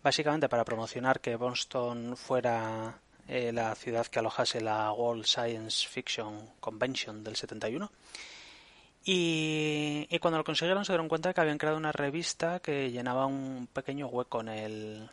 básicamente 0.03 0.47
para 0.47 0.63
promocionar 0.63 1.19
que 1.19 1.35
Boston 1.35 2.15
fuera 2.15 2.99
eh, 3.27 3.51
la 3.51 3.73
ciudad 3.75 4.07
que 4.07 4.19
alojase 4.19 4.61
la 4.61 4.91
World 4.91 5.25
Science 5.25 5.87
Fiction 5.87 6.51
Convention 6.59 7.23
del 7.23 7.35
71. 7.35 7.91
Y, 9.03 10.07
y, 10.09 10.19
cuando 10.19 10.37
lo 10.37 10.43
consiguieron 10.43 10.85
se 10.85 10.91
dieron 10.91 11.09
cuenta 11.09 11.33
que 11.33 11.41
habían 11.41 11.57
creado 11.57 11.77
una 11.77 11.91
revista 11.91 12.59
que 12.59 12.91
llenaba 12.91 13.25
un 13.25 13.67
pequeño 13.73 14.07
hueco 14.07 14.41
en 14.41 14.49
el, 14.49 15.09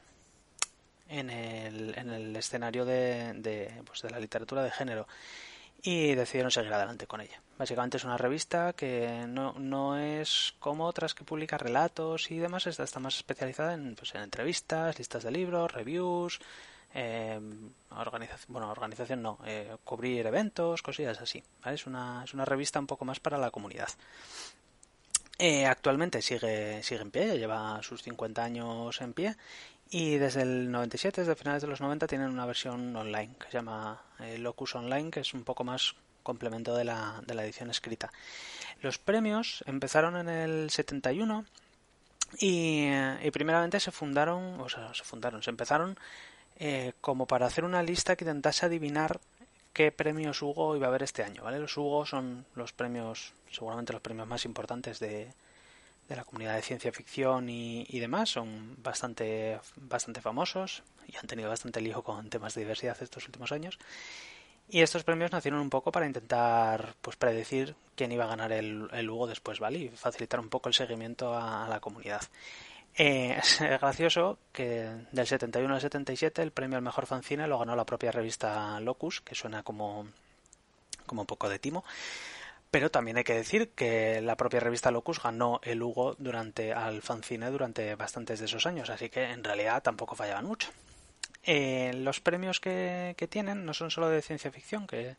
en 1.08 1.30
el, 1.30 1.98
en 1.98 2.10
el 2.10 2.36
escenario 2.36 2.84
de, 2.84 3.32
de, 3.34 3.82
pues 3.86 4.02
de 4.02 4.10
la 4.10 4.20
literatura 4.20 4.62
de 4.62 4.70
género 4.70 5.06
y 5.82 6.14
decidieron 6.14 6.50
seguir 6.50 6.72
adelante 6.72 7.06
con 7.06 7.20
ella. 7.20 7.40
Básicamente 7.56 7.96
es 7.96 8.04
una 8.04 8.18
revista 8.18 8.72
que 8.72 9.24
no, 9.28 9.54
no 9.54 9.98
es 9.98 10.54
como 10.58 10.86
otras 10.86 11.14
que 11.14 11.24
publica 11.24 11.56
relatos 11.58 12.30
y 12.30 12.38
demás, 12.38 12.66
esta 12.66 12.84
está 12.84 13.00
más 13.00 13.16
especializada 13.16 13.74
en, 13.74 13.94
pues, 13.94 14.14
en 14.14 14.22
entrevistas, 14.22 14.98
listas 14.98 15.22
de 15.22 15.30
libros, 15.30 15.72
reviews, 15.72 16.40
eh, 16.94 17.40
organización, 17.90 18.52
bueno, 18.52 18.70
organización 18.70 19.22
no, 19.22 19.38
eh, 19.44 19.76
cubrir 19.84 20.26
eventos, 20.26 20.82
cosillas 20.82 21.20
así. 21.20 21.42
Es, 21.64 21.86
una, 21.86 22.22
es 22.24 22.34
una 22.34 22.44
revista 22.44 22.78
un 22.78 22.86
poco 22.86 23.04
más 23.04 23.20
para 23.20 23.38
la 23.38 23.50
comunidad. 23.50 23.88
Eh, 25.38 25.66
actualmente 25.66 26.20
sigue, 26.20 26.82
sigue 26.82 27.00
en 27.00 27.12
pie, 27.12 27.28
ya 27.28 27.34
lleva 27.34 27.80
sus 27.82 28.02
50 28.02 28.42
años 28.42 29.00
en 29.00 29.12
pie 29.12 29.36
y 29.90 30.16
desde 30.16 30.42
el 30.42 30.70
97, 30.70 31.22
desde 31.22 31.36
finales 31.36 31.62
de 31.62 31.68
los 31.68 31.80
90, 31.80 32.06
tienen 32.08 32.28
una 32.28 32.44
versión 32.44 32.94
online 32.94 33.34
que 33.38 33.46
se 33.46 33.52
llama 33.52 34.02
eh, 34.18 34.36
Locus 34.38 34.74
Online, 34.74 35.10
que 35.10 35.20
es 35.20 35.32
un 35.34 35.44
poco 35.44 35.64
más 35.64 35.94
complemento 36.22 36.74
de 36.74 36.84
la, 36.84 37.22
de 37.26 37.34
la 37.34 37.44
edición 37.44 37.70
escrita. 37.70 38.12
Los 38.82 38.98
premios 38.98 39.62
empezaron 39.66 40.16
en 40.16 40.28
el 40.28 40.70
71 40.70 41.44
y, 42.40 42.88
y 43.22 43.30
primeramente 43.30 43.80
se 43.80 43.92
fundaron, 43.92 44.60
o 44.60 44.68
sea, 44.68 44.92
se 44.92 45.04
fundaron, 45.04 45.42
se 45.42 45.50
empezaron 45.50 45.96
eh, 46.58 46.92
como 47.00 47.26
para 47.26 47.46
hacer 47.46 47.64
una 47.64 47.82
lista 47.82 48.16
que 48.16 48.24
intentase 48.24 48.66
adivinar 48.66 49.20
qué 49.72 49.92
premios 49.92 50.42
Hugo 50.42 50.76
iba 50.76 50.86
a 50.86 50.90
haber 50.90 51.04
este 51.04 51.22
año, 51.22 51.44
¿vale? 51.44 51.60
Los 51.60 51.76
Hugo 51.76 52.04
son 52.04 52.44
los 52.54 52.72
premios, 52.72 53.34
seguramente 53.50 53.92
los 53.92 54.02
premios 54.02 54.26
más 54.26 54.44
importantes 54.44 54.98
de, 54.98 55.32
de 56.08 56.16
la 56.16 56.24
comunidad 56.24 56.56
de 56.56 56.62
ciencia 56.62 56.90
ficción 56.90 57.48
y, 57.48 58.00
demás, 58.00 58.30
son 58.30 58.76
bastante, 58.82 59.60
bastante 59.76 60.20
famosos 60.20 60.82
y 61.06 61.16
han 61.16 61.26
tenido 61.26 61.50
bastante 61.50 61.80
lío 61.80 62.02
con 62.02 62.30
temas 62.30 62.54
de 62.54 62.62
diversidad 62.62 62.96
estos 63.00 63.26
últimos 63.26 63.52
años. 63.52 63.78
Y 64.70 64.80
estos 64.80 65.04
premios 65.04 65.32
nacieron 65.32 65.60
un 65.60 65.70
poco 65.70 65.92
para 65.92 66.06
intentar 66.06 66.94
pues 67.00 67.16
predecir 67.16 67.74
quién 67.94 68.12
iba 68.12 68.24
a 68.24 68.28
ganar 68.28 68.52
el, 68.52 68.88
el 68.92 69.10
Hugo 69.10 69.26
después, 69.26 69.60
¿vale? 69.60 69.78
Y 69.78 69.88
facilitar 69.90 70.40
un 70.40 70.48
poco 70.48 70.68
el 70.68 70.74
seguimiento 70.74 71.34
a 71.34 71.68
la 71.68 71.80
comunidad. 71.80 72.22
Eh, 73.00 73.38
es 73.38 73.60
gracioso 73.60 74.38
que 74.52 74.90
del 75.12 75.26
71 75.26 75.72
al 75.72 75.80
77 75.80 76.42
el 76.42 76.50
premio 76.50 76.76
al 76.76 76.82
mejor 76.82 77.06
fanzine 77.06 77.46
lo 77.46 77.58
ganó 77.58 77.76
la 77.76 77.86
propia 77.86 78.10
revista 78.10 78.78
Locus, 78.80 79.20
que 79.20 79.36
suena 79.36 79.62
como, 79.62 80.08
como 81.06 81.22
un 81.22 81.26
poco 81.26 81.48
de 81.48 81.60
timo. 81.60 81.84
Pero 82.70 82.90
también 82.90 83.16
hay 83.16 83.24
que 83.24 83.34
decir 83.34 83.70
que 83.70 84.20
la 84.20 84.36
propia 84.36 84.60
revista 84.60 84.90
Locus 84.90 85.22
ganó 85.22 85.60
el 85.62 85.82
Hugo 85.82 86.16
durante 86.18 86.72
al 86.74 87.00
fanzine 87.00 87.50
durante 87.50 87.94
bastantes 87.94 88.40
de 88.40 88.46
esos 88.46 88.66
años, 88.66 88.90
así 88.90 89.08
que 89.08 89.30
en 89.30 89.42
realidad 89.44 89.82
tampoco 89.82 90.16
fallaban 90.16 90.44
mucho. 90.44 90.68
Eh, 91.44 91.92
los 91.94 92.20
premios 92.20 92.60
que, 92.60 93.14
que, 93.16 93.28
tienen 93.28 93.64
no 93.64 93.72
son 93.72 93.90
solo 93.90 94.08
de 94.10 94.20
ciencia 94.20 94.50
ficción, 94.50 94.86
que, 94.86 95.16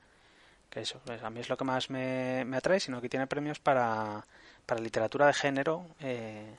que 0.69 0.81
eso 0.81 1.01
pues 1.05 1.23
a 1.23 1.29
mí 1.31 1.39
es 1.39 1.49
lo 1.49 1.57
que 1.57 1.63
más 1.63 1.89
me, 1.89 2.43
me 2.45 2.57
atrae, 2.57 2.79
sino 2.79 3.01
que 3.01 3.09
tiene 3.09 3.25
premios 3.25 3.57
para, 3.59 4.25
para 4.65 4.81
literatura 4.81 5.27
de 5.27 5.33
género, 5.33 5.87
eh, 6.01 6.53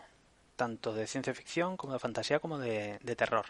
tanto 0.61 0.93
de 0.93 1.07
ciencia 1.07 1.33
ficción 1.33 1.79
como 1.79 1.95
de 1.95 1.99
fantasía 1.99 2.39
como 2.39 2.59
de, 2.59 2.99
terror. 3.17 3.47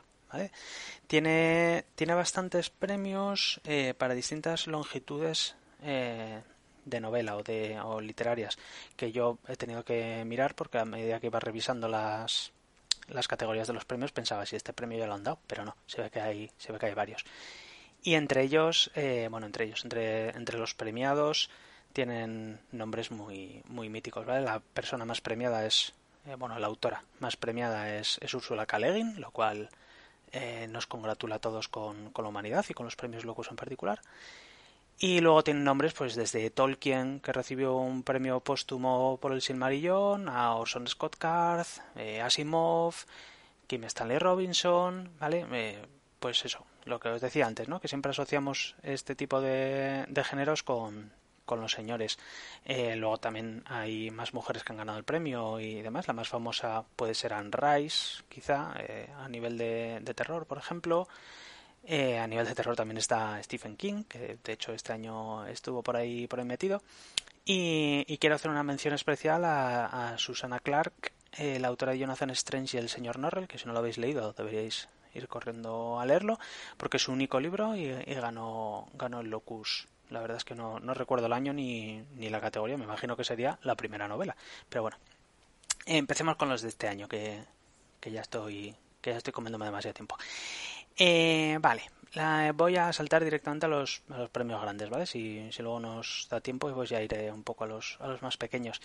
Tiene, 1.08 1.84
tiene 1.96 2.14
bastantes 2.14 2.70
premios 2.70 3.60
eh, 3.64 3.94
para 3.98 4.14
distintas 4.14 4.68
longitudes 4.68 5.56
eh, 5.82 6.40
de 6.84 7.00
novela 7.00 7.34
o, 7.34 7.42
de, 7.42 7.80
o 7.80 8.00
literarias 8.00 8.58
que 8.96 9.10
yo 9.10 9.38
he 9.48 9.56
tenido 9.56 9.84
que 9.84 10.22
mirar 10.24 10.54
porque 10.54 10.78
a 10.78 10.84
medida 10.84 11.18
que 11.18 11.26
iba 11.26 11.40
revisando 11.40 11.88
las, 11.88 12.52
las 13.08 13.26
categorías 13.26 13.66
de 13.66 13.74
los 13.74 13.84
premios 13.84 14.12
pensaba 14.12 14.46
si 14.46 14.54
este 14.54 14.72
premio 14.72 15.00
ya 15.00 15.08
lo 15.08 15.14
han 15.14 15.24
dado, 15.24 15.40
pero 15.48 15.64
no, 15.64 15.74
se 15.86 16.00
ve 16.00 16.10
que 16.10 16.20
hay, 16.20 16.48
se 16.58 16.70
ve 16.70 16.78
que 16.78 16.86
hay 16.86 16.94
varios. 16.94 17.24
Y 18.04 18.14
entre 18.14 18.42
ellos, 18.42 18.92
eh, 18.94 19.26
bueno, 19.28 19.46
entre 19.46 19.64
ellos, 19.64 19.82
entre, 19.82 20.28
entre 20.30 20.58
los 20.58 20.74
premiados 20.74 21.50
tienen 21.92 22.60
nombres 22.70 23.10
muy, 23.10 23.64
muy 23.66 23.88
míticos, 23.88 24.24
¿vale? 24.24 24.44
La 24.44 24.60
persona 24.60 25.04
más 25.04 25.20
premiada 25.20 25.66
es, 25.66 25.92
eh, 26.26 26.34
bueno, 26.36 26.58
la 26.58 26.66
autora 26.66 27.02
más 27.18 27.36
premiada 27.36 27.96
es, 27.96 28.18
Ursula 28.32 28.66
K. 28.66 28.78
lo 28.78 29.30
cual 29.30 29.70
eh, 30.32 30.66
nos 30.68 30.86
congratula 30.86 31.36
a 31.36 31.38
todos 31.40 31.68
con, 31.68 32.10
con, 32.10 32.24
la 32.24 32.28
humanidad 32.28 32.64
y 32.68 32.74
con 32.74 32.86
los 32.86 32.96
premios 32.96 33.24
locos 33.24 33.48
en 33.50 33.56
particular. 33.56 34.00
Y 35.02 35.20
luego 35.20 35.42
tienen 35.42 35.64
nombres 35.64 35.94
pues 35.94 36.14
desde 36.14 36.50
Tolkien, 36.50 37.20
que 37.20 37.32
recibió 37.32 37.74
un 37.74 38.02
premio 38.02 38.40
póstumo 38.40 39.18
por 39.20 39.32
el 39.32 39.40
Silmarillón, 39.40 40.28
a 40.28 40.54
Orson 40.54 40.86
Scott 40.86 41.16
Card, 41.16 41.66
eh, 41.96 42.20
Asimov, 42.20 42.94
Kim 43.66 43.84
Stanley 43.84 44.18
Robinson, 44.18 45.10
¿vale? 45.18 45.46
Eh, 45.52 45.82
pues 46.18 46.44
eso, 46.44 46.66
lo 46.84 47.00
que 47.00 47.08
os 47.08 47.22
decía 47.22 47.46
antes, 47.46 47.66
¿no? 47.66 47.80
Que 47.80 47.88
siempre 47.88 48.10
asociamos 48.10 48.76
este 48.82 49.14
tipo 49.14 49.40
de, 49.40 50.04
de 50.06 50.22
géneros 50.22 50.62
con, 50.62 51.12
con 51.50 51.60
los 51.60 51.72
señores. 51.72 52.16
Eh, 52.64 52.94
luego 52.94 53.18
también 53.18 53.64
hay 53.66 54.12
más 54.12 54.32
mujeres 54.34 54.62
que 54.62 54.72
han 54.72 54.78
ganado 54.78 54.98
el 54.98 55.04
premio 55.04 55.58
y 55.58 55.82
demás. 55.82 56.06
La 56.06 56.14
más 56.14 56.28
famosa 56.28 56.84
puede 56.94 57.12
ser 57.12 57.32
Anne 57.32 57.50
Rice, 57.50 58.22
quizá, 58.28 58.72
eh, 58.78 59.08
a 59.18 59.28
nivel 59.28 59.58
de, 59.58 60.14
terror, 60.14 60.46
por 60.46 60.58
ejemplo. 60.58 61.08
Eh, 61.82 62.18
a 62.20 62.26
nivel 62.28 62.46
de 62.46 62.54
terror 62.54 62.76
también 62.76 62.98
está 62.98 63.42
Stephen 63.42 63.76
King, 63.76 64.04
que 64.04 64.38
de 64.44 64.52
hecho 64.52 64.72
este 64.72 64.92
año 64.92 65.44
estuvo 65.46 65.82
por 65.82 65.96
ahí, 65.96 66.28
por 66.28 66.38
ahí 66.38 66.44
metido. 66.44 66.82
Y, 67.44 68.16
quiero 68.18 68.36
hacer 68.36 68.52
una 68.52 68.62
mención 68.62 68.94
especial 68.94 69.44
a, 69.44 70.14
Susana 70.18 70.60
Clark, 70.60 71.12
la 71.36 71.66
autora 71.66 71.92
de 71.92 71.98
Jonathan 71.98 72.30
Strange 72.30 72.76
y 72.76 72.80
el 72.80 72.88
señor 72.88 73.18
Norrell, 73.18 73.48
que 73.48 73.58
si 73.58 73.66
no 73.66 73.72
lo 73.72 73.80
habéis 73.80 73.98
leído 73.98 74.32
deberíais 74.34 74.88
ir 75.14 75.26
corriendo 75.26 75.98
a 75.98 76.06
leerlo, 76.06 76.38
porque 76.76 76.98
es 76.98 77.02
su 77.02 77.10
único 77.10 77.40
libro 77.40 77.74
y, 77.74 77.86
y 77.86 78.14
ganó, 78.14 78.86
ganó 78.94 79.18
el 79.20 79.30
Locus 79.30 79.88
la 80.10 80.20
verdad 80.20 80.36
es 80.36 80.44
que 80.44 80.54
no, 80.54 80.80
no 80.80 80.94
recuerdo 80.94 81.26
el 81.26 81.32
año 81.32 81.52
ni, 81.52 82.04
ni, 82.16 82.28
la 82.28 82.40
categoría. 82.40 82.76
Me 82.76 82.84
imagino 82.84 83.16
que 83.16 83.24
sería 83.24 83.58
la 83.62 83.76
primera 83.76 84.08
novela. 84.08 84.36
Pero 84.68 84.82
bueno, 84.82 84.98
empecemos 85.86 86.36
con 86.36 86.48
los 86.48 86.62
de 86.62 86.68
este 86.68 86.88
año, 86.88 87.08
que, 87.08 87.42
que 88.00 88.10
ya 88.10 88.20
estoy 88.20 88.74
que 89.00 89.10
ya 89.10 89.16
estoy 89.16 89.32
comiéndome 89.32 89.64
demasiado 89.64 89.94
tiempo. 89.94 90.16
Eh, 90.96 91.58
vale, 91.60 91.82
voy 92.54 92.76
a 92.76 92.92
saltar 92.92 93.24
directamente 93.24 93.66
a 93.66 93.68
los, 93.68 94.02
premios 94.32 94.60
grandes, 94.60 94.90
¿vale? 94.90 95.06
Si, 95.06 95.50
si, 95.52 95.62
luego 95.62 95.80
nos 95.80 96.26
da 96.30 96.40
tiempo, 96.40 96.72
pues 96.74 96.90
ya 96.90 97.00
iré 97.00 97.32
un 97.32 97.42
poco 97.42 97.64
a 97.64 97.66
los, 97.66 97.96
a 98.00 98.08
los 98.08 98.22
más 98.22 98.36
pequeños. 98.36 98.80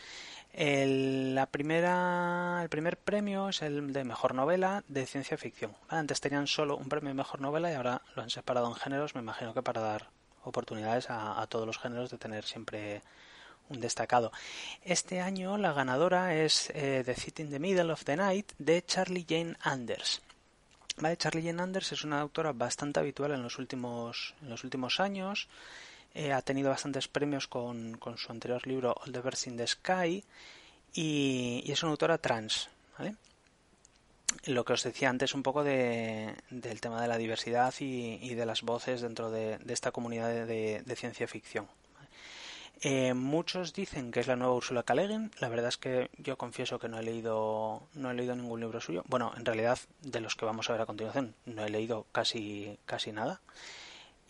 El, 0.53 1.35
la 1.35 1.47
primera, 1.47 2.59
el 2.61 2.69
primer 2.69 2.97
premio 2.97 3.49
es 3.49 3.61
el 3.61 3.91
de 3.93 4.03
mejor 4.03 4.35
novela 4.35 4.83
de 4.87 5.05
ciencia 5.05 5.37
ficción. 5.37 5.75
Antes 5.89 6.21
tenían 6.21 6.47
solo 6.47 6.77
un 6.77 6.87
premio 6.87 7.09
de 7.09 7.15
mejor 7.15 7.41
novela 7.41 7.71
y 7.71 7.75
ahora 7.75 8.01
lo 8.15 8.21
han 8.21 8.29
separado 8.29 8.67
en 8.67 8.75
géneros, 8.75 9.15
me 9.15 9.21
imagino 9.21 9.53
que 9.53 9.63
para 9.63 9.81
dar 9.81 10.09
oportunidades 10.45 11.07
a, 11.09 11.45
todos 11.47 11.67
los 11.67 11.77
géneros 11.77 12.09
de 12.09 12.17
tener 12.17 12.43
siempre 12.45 13.01
un 13.69 13.81
destacado. 13.81 14.31
Este 14.83 15.21
año 15.21 15.57
la 15.57 15.73
ganadora 15.73 16.35
es 16.35 16.71
eh, 16.75 17.03
The 17.05 17.15
City 17.15 17.43
in 17.43 17.51
the 17.51 17.59
Middle 17.59 17.91
of 17.91 18.03
the 18.05 18.15
Night 18.15 18.53
de 18.57 18.83
Charlie 18.85 19.25
Jane 19.27 19.55
Anders. 19.61 20.21
Vale, 20.97 21.17
Charlie 21.17 21.43
Jane 21.43 21.61
Anders 21.61 21.91
es 21.91 22.03
una 22.03 22.21
autora 22.21 22.53
bastante 22.53 22.99
habitual 22.99 23.31
en 23.31 23.43
los 23.43 23.59
últimos, 23.59 24.33
en 24.41 24.49
los 24.49 24.63
últimos 24.63 24.99
años. 24.99 25.49
Eh, 26.13 26.31
ha 26.31 26.41
tenido 26.41 26.69
bastantes 26.69 27.09
premios 27.09 27.47
con, 27.47 27.97
con, 27.97 28.17
su 28.17 28.31
anterior 28.31 28.65
libro 28.65 28.95
All 29.03 29.11
the 29.11 29.19
Birds 29.19 29.47
in 29.47 29.57
the 29.57 29.67
Sky 29.67 30.23
y, 30.93 31.61
y 31.65 31.71
es 31.71 31.83
una 31.83 31.91
autora 31.91 32.17
trans. 32.17 32.69
¿vale? 32.97 33.15
Lo 34.45 34.65
que 34.65 34.73
os 34.73 34.83
decía 34.83 35.09
antes 35.09 35.33
un 35.33 35.43
poco 35.43 35.63
de, 35.63 36.35
del 36.49 36.81
tema 36.81 37.01
de 37.01 37.07
la 37.07 37.17
diversidad 37.17 37.73
y, 37.79 38.33
de 38.33 38.45
las 38.45 38.61
voces 38.61 39.01
dentro 39.01 39.31
de, 39.31 39.59
esta 39.67 39.91
comunidad 39.91 40.29
de, 40.45 40.95
ciencia 40.95 41.27
ficción. 41.27 41.67
Eh, 42.81 43.13
muchos 43.13 43.73
dicen 43.73 44.11
que 44.11 44.19
es 44.19 44.27
la 44.27 44.35
nueva 44.35 44.53
Ursula 44.53 44.83
K. 44.83 44.93
La 44.95 45.49
verdad 45.49 45.69
es 45.69 45.77
que 45.77 46.09
yo 46.17 46.37
confieso 46.37 46.77
que 46.77 46.89
no 46.89 46.99
he 46.99 47.03
leído 47.03 47.81
no 47.93 48.11
he 48.11 48.13
leído 48.13 48.35
ningún 48.35 48.59
libro 48.59 48.81
suyo. 48.81 49.03
Bueno, 49.07 49.33
en 49.37 49.45
realidad 49.45 49.79
de 50.01 50.19
los 50.19 50.35
que 50.35 50.45
vamos 50.45 50.69
a 50.69 50.73
ver 50.73 50.81
a 50.81 50.85
continuación 50.85 51.35
no 51.45 51.65
he 51.65 51.69
leído 51.69 52.05
casi 52.11 52.77
casi 52.85 53.11
nada. 53.11 53.41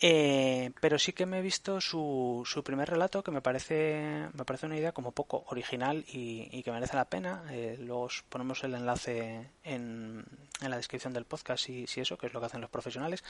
Eh, 0.01 0.71
pero 0.81 0.99
sí 0.99 1.13
que 1.13 1.25
me 1.25 1.39
he 1.39 1.41
visto 1.41 1.79
su, 1.79 2.43
su 2.45 2.63
primer 2.63 2.89
relato 2.89 3.23
que 3.23 3.31
me 3.31 3.41
parece 3.41 4.27
me 4.33 4.43
parece 4.43 4.65
una 4.65 4.77
idea 4.77 4.91
como 4.91 5.13
poco 5.13 5.45
original 5.47 6.03
y, 6.07 6.61
que 6.63 6.71
merece 6.71 6.95
la 6.95 7.05
pena. 7.05 7.43
Eh, 7.51 7.77
luego 7.79 8.01
os 8.03 8.23
ponemos 8.27 8.63
el 8.63 8.75
enlace 8.75 9.51
en, 9.63 10.25
en 10.61 10.69
la 10.69 10.77
descripción 10.77 11.13
del 11.13 11.25
podcast 11.25 11.69
y 11.69 11.87
si 11.87 12.01
eso, 12.01 12.17
que 12.17 12.27
es 12.27 12.33
lo 12.33 12.39
que 12.39 12.47
hacen 12.47 12.61
los 12.61 12.69
profesionales, 12.69 13.23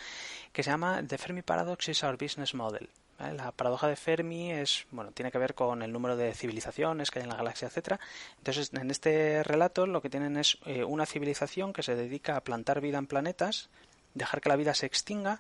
que 0.52 0.64
se 0.64 0.72
llama 0.72 1.04
The 1.08 1.18
Fermi 1.18 1.44
Paradox 1.44 1.90
is 1.90 2.04
Our 2.04 2.18
Business 2.18 2.54
Model. 2.56 2.90
La 3.18 3.54
paradoja 3.54 3.88
de 3.88 3.96
Fermi 3.96 4.52
es, 4.52 4.88
bueno, 4.92 5.12
tiene 5.12 5.32
que 5.32 5.38
ver 5.38 5.56
con 5.56 5.82
el 5.82 5.94
número 5.94 6.18
de 6.18 6.34
civilizaciones 6.34 7.12
que 7.12 7.20
hay 7.20 7.24
en 7.24 7.30
la 7.30 7.38
galaxia, 7.38 7.70
etcétera. 7.70 8.00
Entonces, 8.40 8.72
en 8.74 8.92
este 8.92 9.42
relato 9.44 9.88
lo 9.88 10.02
que 10.02 10.10
tienen 10.10 10.36
es 10.36 10.58
eh, 10.66 10.84
una 10.84 11.06
civilización 11.06 11.72
que 11.72 11.82
se 11.82 11.96
dedica 11.96 12.36
a 12.36 12.44
plantar 12.44 12.82
vida 12.82 12.98
en 12.98 13.08
planetas, 13.08 13.70
dejar 14.16 14.42
que 14.42 14.50
la 14.50 14.58
vida 14.58 14.74
se 14.74 14.86
extinga 14.86 15.40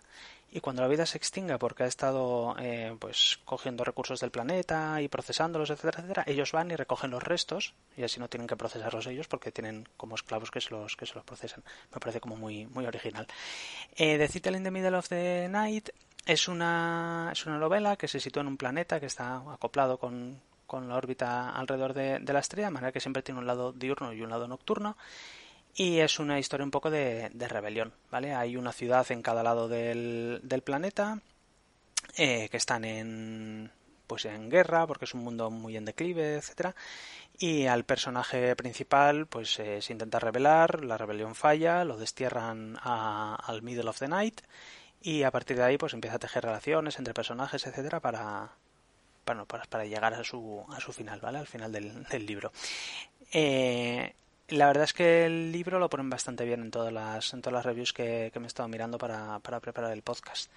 y 0.55 0.61
cuando 0.61 0.81
la 0.81 0.87
vida 0.87 1.05
se 1.05 1.17
extinga 1.17 1.57
porque 1.57 1.83
ha 1.83 1.85
estado 1.85 2.55
eh, 2.59 2.95
pues 2.97 3.39
cogiendo 3.43 3.83
recursos 3.83 4.21
del 4.21 4.31
planeta 4.31 5.01
y 5.01 5.09
procesándolos 5.09 5.69
etcétera 5.69 5.99
etcétera 5.99 6.23
ellos 6.27 6.53
van 6.53 6.71
y 6.71 6.77
recogen 6.77 7.11
los 7.11 7.21
restos 7.21 7.73
y 7.97 8.03
así 8.03 8.21
no 8.21 8.29
tienen 8.29 8.47
que 8.47 8.55
procesarlos 8.55 9.05
ellos 9.07 9.27
porque 9.27 9.51
tienen 9.51 9.85
como 9.97 10.15
esclavos 10.15 10.51
que 10.51 10.61
se 10.61 10.69
los 10.69 10.95
que 10.95 11.05
se 11.05 11.13
los 11.13 11.25
procesan. 11.25 11.61
Me 11.93 11.99
parece 11.99 12.21
como 12.21 12.37
muy 12.37 12.67
muy 12.67 12.85
original. 12.85 13.27
Eh, 13.97 14.17
The 14.17 14.29
Citadel 14.29 14.55
in 14.55 14.63
the 14.63 14.71
Middle 14.71 14.95
of 14.95 15.09
the 15.09 15.49
Night 15.49 15.89
es 16.25 16.47
una 16.47 17.31
es 17.33 17.45
una 17.45 17.57
novela 17.59 17.97
que 17.97 18.07
se 18.07 18.21
sitúa 18.21 18.39
en 18.39 18.47
un 18.47 18.55
planeta 18.55 19.01
que 19.01 19.07
está 19.07 19.43
acoplado 19.51 19.97
con, 19.97 20.39
con 20.65 20.87
la 20.87 20.95
órbita 20.95 21.49
alrededor 21.49 21.93
de, 21.93 22.19
de 22.19 22.33
la 22.33 22.39
estrella 22.39 22.67
de 22.67 22.73
manera 22.75 22.93
que 22.93 23.01
siempre 23.01 23.23
tiene 23.23 23.41
un 23.41 23.47
lado 23.47 23.73
diurno 23.73 24.13
y 24.13 24.21
un 24.21 24.29
lado 24.29 24.47
nocturno 24.47 24.95
y 25.75 25.99
es 25.99 26.19
una 26.19 26.39
historia 26.39 26.63
un 26.63 26.71
poco 26.71 26.89
de, 26.89 27.29
rebelión, 27.29 27.93
¿vale? 28.09 28.33
Hay 28.33 28.55
una 28.57 28.71
ciudad 28.71 29.05
en 29.11 29.21
cada 29.21 29.43
lado 29.43 29.67
del, 29.67 30.39
del 30.43 30.61
planeta 30.61 31.19
eh, 32.17 32.47
que 32.49 32.57
están 32.57 32.85
en 32.85 33.71
pues 34.07 34.25
en 34.25 34.49
guerra 34.49 34.85
porque 34.85 35.05
es 35.05 35.13
un 35.15 35.23
mundo 35.23 35.49
muy 35.49 35.75
en 35.77 35.85
declive, 35.85 36.35
etcétera 36.35 36.75
y 37.37 37.65
al 37.65 37.83
personaje 37.83 38.55
principal 38.55 39.27
pues 39.27 39.59
eh, 39.59 39.81
se 39.81 39.93
intenta 39.93 40.19
rebelar, 40.19 40.83
la 40.83 40.97
rebelión 40.97 41.35
falla, 41.35 41.83
lo 41.83 41.97
destierran 41.97 42.77
al 42.81 43.61
middle 43.61 43.89
of 43.89 43.99
the 43.99 44.07
night 44.07 44.41
y 45.01 45.23
a 45.23 45.31
partir 45.31 45.57
de 45.57 45.63
ahí 45.63 45.77
pues 45.77 45.93
empieza 45.93 46.15
a 46.17 46.19
tejer 46.19 46.43
relaciones 46.43 46.97
entre 46.97 47.13
personajes, 47.13 47.65
etcétera 47.67 47.99
para 47.99 48.51
bueno, 49.25 49.45
para, 49.47 49.65
para 49.65 49.85
llegar 49.85 50.13
a 50.13 50.23
su, 50.23 50.63
a 50.69 50.79
su 50.79 50.93
final, 50.93 51.19
¿vale? 51.19 51.39
Al 51.39 51.47
final 51.47 51.71
del, 51.71 52.03
del 52.03 52.25
libro. 52.27 52.51
Eh, 53.31 54.13
la 54.49 54.67
verdad 54.67 54.83
es 54.83 54.93
que 54.93 55.25
el 55.25 55.51
libro 55.51 55.79
lo 55.79 55.89
ponen 55.89 56.09
bastante 56.09 56.45
bien 56.45 56.61
en 56.61 56.71
todas 56.71 56.93
las, 56.93 57.33
en 57.33 57.41
todas 57.41 57.53
las 57.55 57.65
reviews 57.65 57.93
que, 57.93 58.31
me 58.35 58.43
he 58.43 58.47
estado 58.47 58.69
mirando 58.69 58.97
para, 58.97 59.39
para, 59.39 59.59
preparar 59.59 59.91
el 59.91 60.03
podcast. 60.03 60.51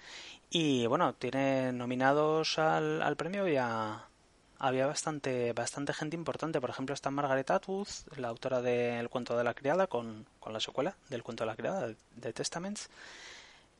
Y 0.50 0.86
bueno, 0.86 1.14
tiene 1.14 1.72
nominados 1.72 2.58
al, 2.58 3.02
al 3.02 3.16
premio 3.16 3.48
y 3.48 3.56
había 3.56 4.86
bastante, 4.86 5.52
bastante 5.52 5.92
gente 5.94 6.16
importante. 6.16 6.60
Por 6.60 6.70
ejemplo, 6.70 6.94
está 6.94 7.10
Margaret 7.10 7.50
Atwood, 7.50 7.88
la 8.16 8.28
autora 8.28 8.60
del 8.60 9.08
cuento 9.08 9.36
de 9.38 9.44
la 9.44 9.54
criada, 9.54 9.86
con, 9.86 10.26
con 10.40 10.52
la 10.52 10.60
secuela 10.60 10.96
del 11.08 11.22
cuento 11.22 11.44
de 11.44 11.46
la 11.46 11.56
criada, 11.56 11.88
de 12.16 12.32
Testaments. 12.32 12.90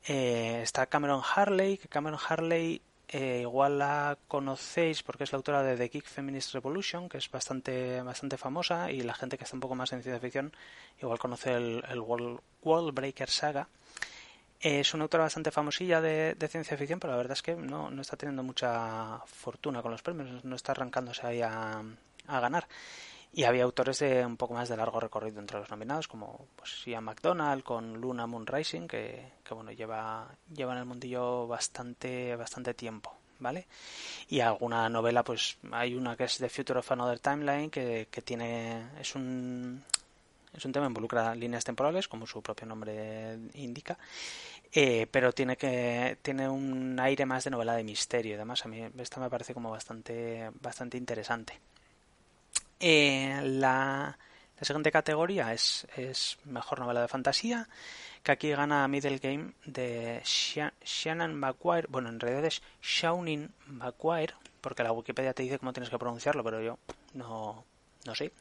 Eh, 0.07 0.61
está 0.63 0.85
Cameron 0.87 1.21
Harley, 1.35 1.77
que 1.77 1.87
Cameron 1.87 2.19
Harley 2.27 2.81
eh, 3.11 3.39
igual 3.41 3.79
la 3.79 4.19
conocéis 4.27 5.01
porque 5.01 5.23
es 5.23 5.31
la 5.31 5.37
autora 5.37 5.63
de 5.63 5.75
The 5.75 5.89
Geek 5.89 6.05
Feminist 6.05 6.53
Revolution, 6.53 7.09
que 7.09 7.17
es 7.17 7.29
bastante, 7.31 8.03
bastante 8.03 8.37
famosa, 8.37 8.91
y 8.91 9.01
la 9.01 9.15
gente 9.15 9.35
que 9.35 9.45
está 9.45 9.55
un 9.55 9.61
poco 9.61 9.73
más 9.73 9.91
en 9.93 10.03
ciencia 10.03 10.19
ficción 10.19 10.53
igual 11.01 11.17
conoce 11.17 11.55
el, 11.55 11.83
el 11.89 11.99
World, 12.01 12.93
Breaker 12.93 13.29
Saga. 13.29 13.67
es 14.59 14.93
una 14.93 15.05
autora 15.05 15.23
bastante 15.23 15.49
famosilla 15.49 16.01
de, 16.01 16.35
ciencia 16.49 16.77
ficción, 16.77 16.99
pero 16.99 17.13
la 17.13 17.17
verdad 17.17 17.33
es 17.33 17.41
que 17.41 17.55
no, 17.55 17.89
no, 17.89 18.01
está 18.01 18.15
teniendo 18.15 18.43
mucha 18.43 19.19
fortuna 19.25 19.81
con 19.81 19.91
los 19.91 20.03
premios, 20.03 20.45
no 20.45 20.55
está 20.55 20.73
arrancándose 20.73 21.25
ahí 21.25 21.41
a, 21.41 21.81
a 22.27 22.39
ganar. 22.39 22.67
Y 23.31 23.43
había 23.43 23.63
autores 23.63 23.99
de 23.99 24.25
un 24.25 24.37
poco 24.37 24.55
más 24.55 24.69
de 24.69 24.77
largo 24.77 24.99
recorrido 24.99 25.39
entre 25.39 25.59
los 25.59 25.69
nominados, 25.69 26.07
como 26.07 26.47
pues 26.55 26.83
Ian 26.85 27.03
McDonald 27.03 27.63
con 27.63 28.01
Luna 28.01 28.25
Moon 28.27 28.47
Rising, 28.47 28.87
que, 28.87 29.33
que 29.43 29.53
bueno, 29.53 29.71
lleva, 29.71 30.27
lleva 30.53 30.73
en 30.73 30.79
el 30.79 30.85
mundillo 30.85 31.47
bastante, 31.47 32.35
bastante 32.35 32.73
tiempo. 32.73 33.15
¿vale? 33.39 33.67
Y 34.27 34.41
alguna 34.41 34.89
novela, 34.89 35.23
pues 35.23 35.57
hay 35.71 35.95
una 35.95 36.15
que 36.15 36.25
es 36.25 36.37
The 36.37 36.49
Future 36.49 36.79
of 36.79 36.91
Another 36.91 37.19
Timeline, 37.19 37.69
que, 37.69 38.07
que 38.11 38.21
tiene, 38.21 38.89
es 38.99 39.15
un, 39.15 39.83
es 40.53 40.65
un 40.65 40.71
tema 40.71 40.85
que 40.85 40.91
involucra 40.91 41.33
líneas 41.35 41.63
temporales, 41.63 42.07
como 42.07 42.27
su 42.27 42.41
propio 42.41 42.67
nombre 42.67 43.37
indica, 43.55 43.97
eh, 44.71 45.07
pero 45.09 45.31
tiene 45.31 45.57
que 45.57 46.17
tiene 46.21 46.47
un 46.47 46.99
aire 46.99 47.25
más 47.25 47.43
de 47.43 47.51
novela 47.51 47.75
de 47.75 47.83
misterio 47.83 48.35
y 48.35 48.37
demás. 48.37 48.65
A 48.65 48.67
mí 48.67 48.85
esta 48.97 49.19
me 49.19 49.29
parece 49.29 49.53
como 49.53 49.71
bastante, 49.71 50.51
bastante 50.61 50.97
interesante. 50.97 51.59
Eh, 52.79 53.39
la, 53.43 54.17
siguiente 54.61 54.91
categoría 54.91 55.53
es, 55.53 55.87
es 55.95 56.37
mejor 56.45 56.79
novela 56.79 57.01
de 57.01 57.07
fantasía, 57.07 57.67
que 58.23 58.31
aquí 58.31 58.49
gana 58.49 58.87
Middle 58.87 59.17
Game 59.19 59.53
de 59.65 60.21
Shannon 60.23 61.35
McQuire. 61.35 61.87
Bueno, 61.89 62.09
en 62.09 62.19
realidad 62.19 62.45
es 62.45 62.61
Shaunin 62.81 63.53
McQuire, 63.67 64.33
porque 64.61 64.83
la 64.83 64.91
Wikipedia 64.91 65.33
te 65.33 65.43
dice 65.43 65.59
cómo 65.59 65.73
tienes 65.73 65.89
que 65.89 65.99
pronunciarlo, 65.99 66.43
pero 66.43 66.61
yo 66.61 66.77
no, 67.13 67.63
no 68.05 68.15
sé. 68.15 68.31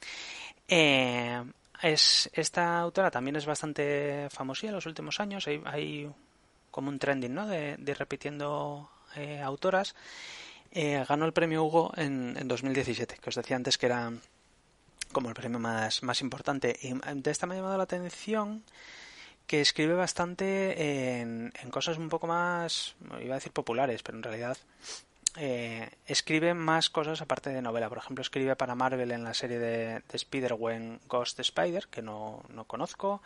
Eh, 0.66 1.42
es, 1.82 2.28
esta 2.32 2.80
autora 2.80 3.10
también 3.10 3.36
es 3.36 3.46
bastante 3.46 4.28
famosa 4.30 4.66
en 4.66 4.74
los 4.74 4.86
últimos 4.86 5.20
años. 5.20 5.46
Hay, 5.46 5.62
hay 5.64 6.10
como 6.70 6.88
un 6.88 6.98
trending, 6.98 7.34
¿no? 7.34 7.46
De, 7.46 7.76
de 7.76 7.94
repitiendo 7.94 8.90
eh, 9.16 9.40
autoras. 9.40 9.94
Eh, 10.72 11.04
ganó 11.08 11.24
el 11.24 11.32
premio 11.32 11.64
Hugo 11.64 11.92
en, 11.96 12.36
en 12.38 12.48
2017, 12.48 13.16
que 13.20 13.30
os 13.30 13.34
decía 13.34 13.56
antes 13.56 13.78
que 13.78 13.86
era 13.86 14.12
como 15.12 15.28
el 15.28 15.34
premio 15.34 15.58
más, 15.58 16.02
más 16.02 16.20
importante. 16.20 16.78
Y 16.82 16.92
de 16.92 17.30
esta 17.30 17.46
me 17.46 17.54
ha 17.54 17.58
llamado 17.58 17.76
la 17.76 17.84
atención 17.84 18.62
que 19.46 19.60
escribe 19.60 19.94
bastante 19.94 21.20
en, 21.20 21.52
en 21.62 21.70
cosas 21.70 21.96
un 21.96 22.10
poco 22.10 22.26
más, 22.26 22.94
iba 23.22 23.34
a 23.34 23.38
decir 23.38 23.52
populares, 23.52 24.02
pero 24.02 24.18
en 24.18 24.22
realidad 24.22 24.58
eh, 25.36 25.88
escribe 26.06 26.52
más 26.52 26.90
cosas 26.90 27.22
aparte 27.22 27.50
de 27.50 27.62
novela. 27.62 27.88
Por 27.88 27.98
ejemplo, 27.98 28.22
escribe 28.22 28.56
para 28.56 28.74
Marvel 28.74 29.10
en 29.10 29.24
la 29.24 29.34
serie 29.34 29.58
de, 29.58 29.86
de 30.00 30.02
Spider-Gwen 30.16 31.00
Ghost 31.08 31.40
Spider, 31.40 31.86
que 31.88 32.02
no, 32.02 32.42
no 32.50 32.64
conozco. 32.64 33.22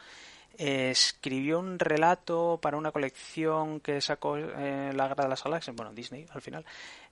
Escribió 0.58 1.58
un 1.58 1.78
relato 1.78 2.58
para 2.60 2.76
una 2.76 2.92
colección 2.92 3.80
que 3.80 4.00
sacó 4.00 4.36
eh, 4.36 4.92
la 4.94 5.08
Guerra 5.08 5.24
de 5.24 5.30
las 5.30 5.44
Galaxias, 5.44 5.76
bueno, 5.76 5.92
Disney 5.92 6.26
al 6.32 6.42
final, 6.42 6.64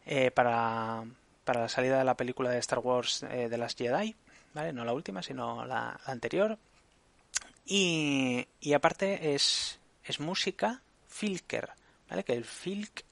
eh, 0.07 0.31
para, 0.31 1.05
para 1.45 1.61
la 1.63 1.69
salida 1.69 1.99
de 1.99 2.05
la 2.05 2.17
película 2.17 2.51
de 2.51 2.59
Star 2.59 2.81
Wars 2.81 3.21
de 3.21 3.59
las 3.59 3.75
Jedi. 3.75 4.15
¿vale? 4.55 4.73
No 4.73 4.85
la 4.85 4.93
última, 4.93 5.23
sino 5.23 5.65
la, 5.65 6.01
anterior. 6.05 6.59
Y, 7.65 8.47
y, 8.61 8.73
aparte 8.73 9.35
es, 9.35 9.79
es 10.05 10.21
música 10.21 10.83
filker, 11.07 11.71
¿vale? 12.09 12.25
Que 12.25 12.33
el 12.33 12.45
filk 12.45 13.05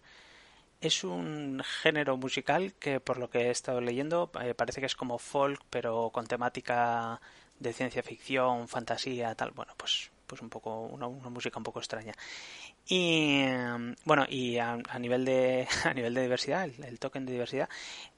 es 0.81 1.05
un 1.05 1.63
género 1.83 2.17
musical 2.17 2.75
que 2.75 3.01
por 3.01 3.19
lo 3.19 3.31
que 3.31 3.47
he 3.47 3.51
estado 3.51 3.81
leyendo 3.81 4.31
eh, 4.41 4.55
parece 4.55 4.81
que 4.81 4.87
es 4.87 4.95
como 4.95 5.19
folk 5.19 5.61
pero 5.71 6.11
con 6.11 6.27
temática 6.27 7.21
de 7.59 7.73
ciencia 7.73 8.03
ficción, 8.03 8.69
fantasía, 8.69 9.35
tal. 9.35 9.51
Bueno, 9.51 9.75
pues 9.77 10.11
pues 10.29 10.43
un 10.43 10.51
poco 10.51 10.83
una, 10.83 11.09
música 11.09 11.59
un 11.59 11.65
poco 11.65 11.81
extraña 11.81 12.13
y 12.87 13.43
bueno 14.05 14.27
y 14.29 14.59
a, 14.59 14.77
nivel 15.01 15.25
de 15.25 15.67
a 15.85 15.95
nivel 15.95 16.15
de 16.15 16.23
diversidad 16.23 16.65
el, 16.65 16.99
token 17.01 17.27
de 17.27 17.33
diversidad 17.33 17.69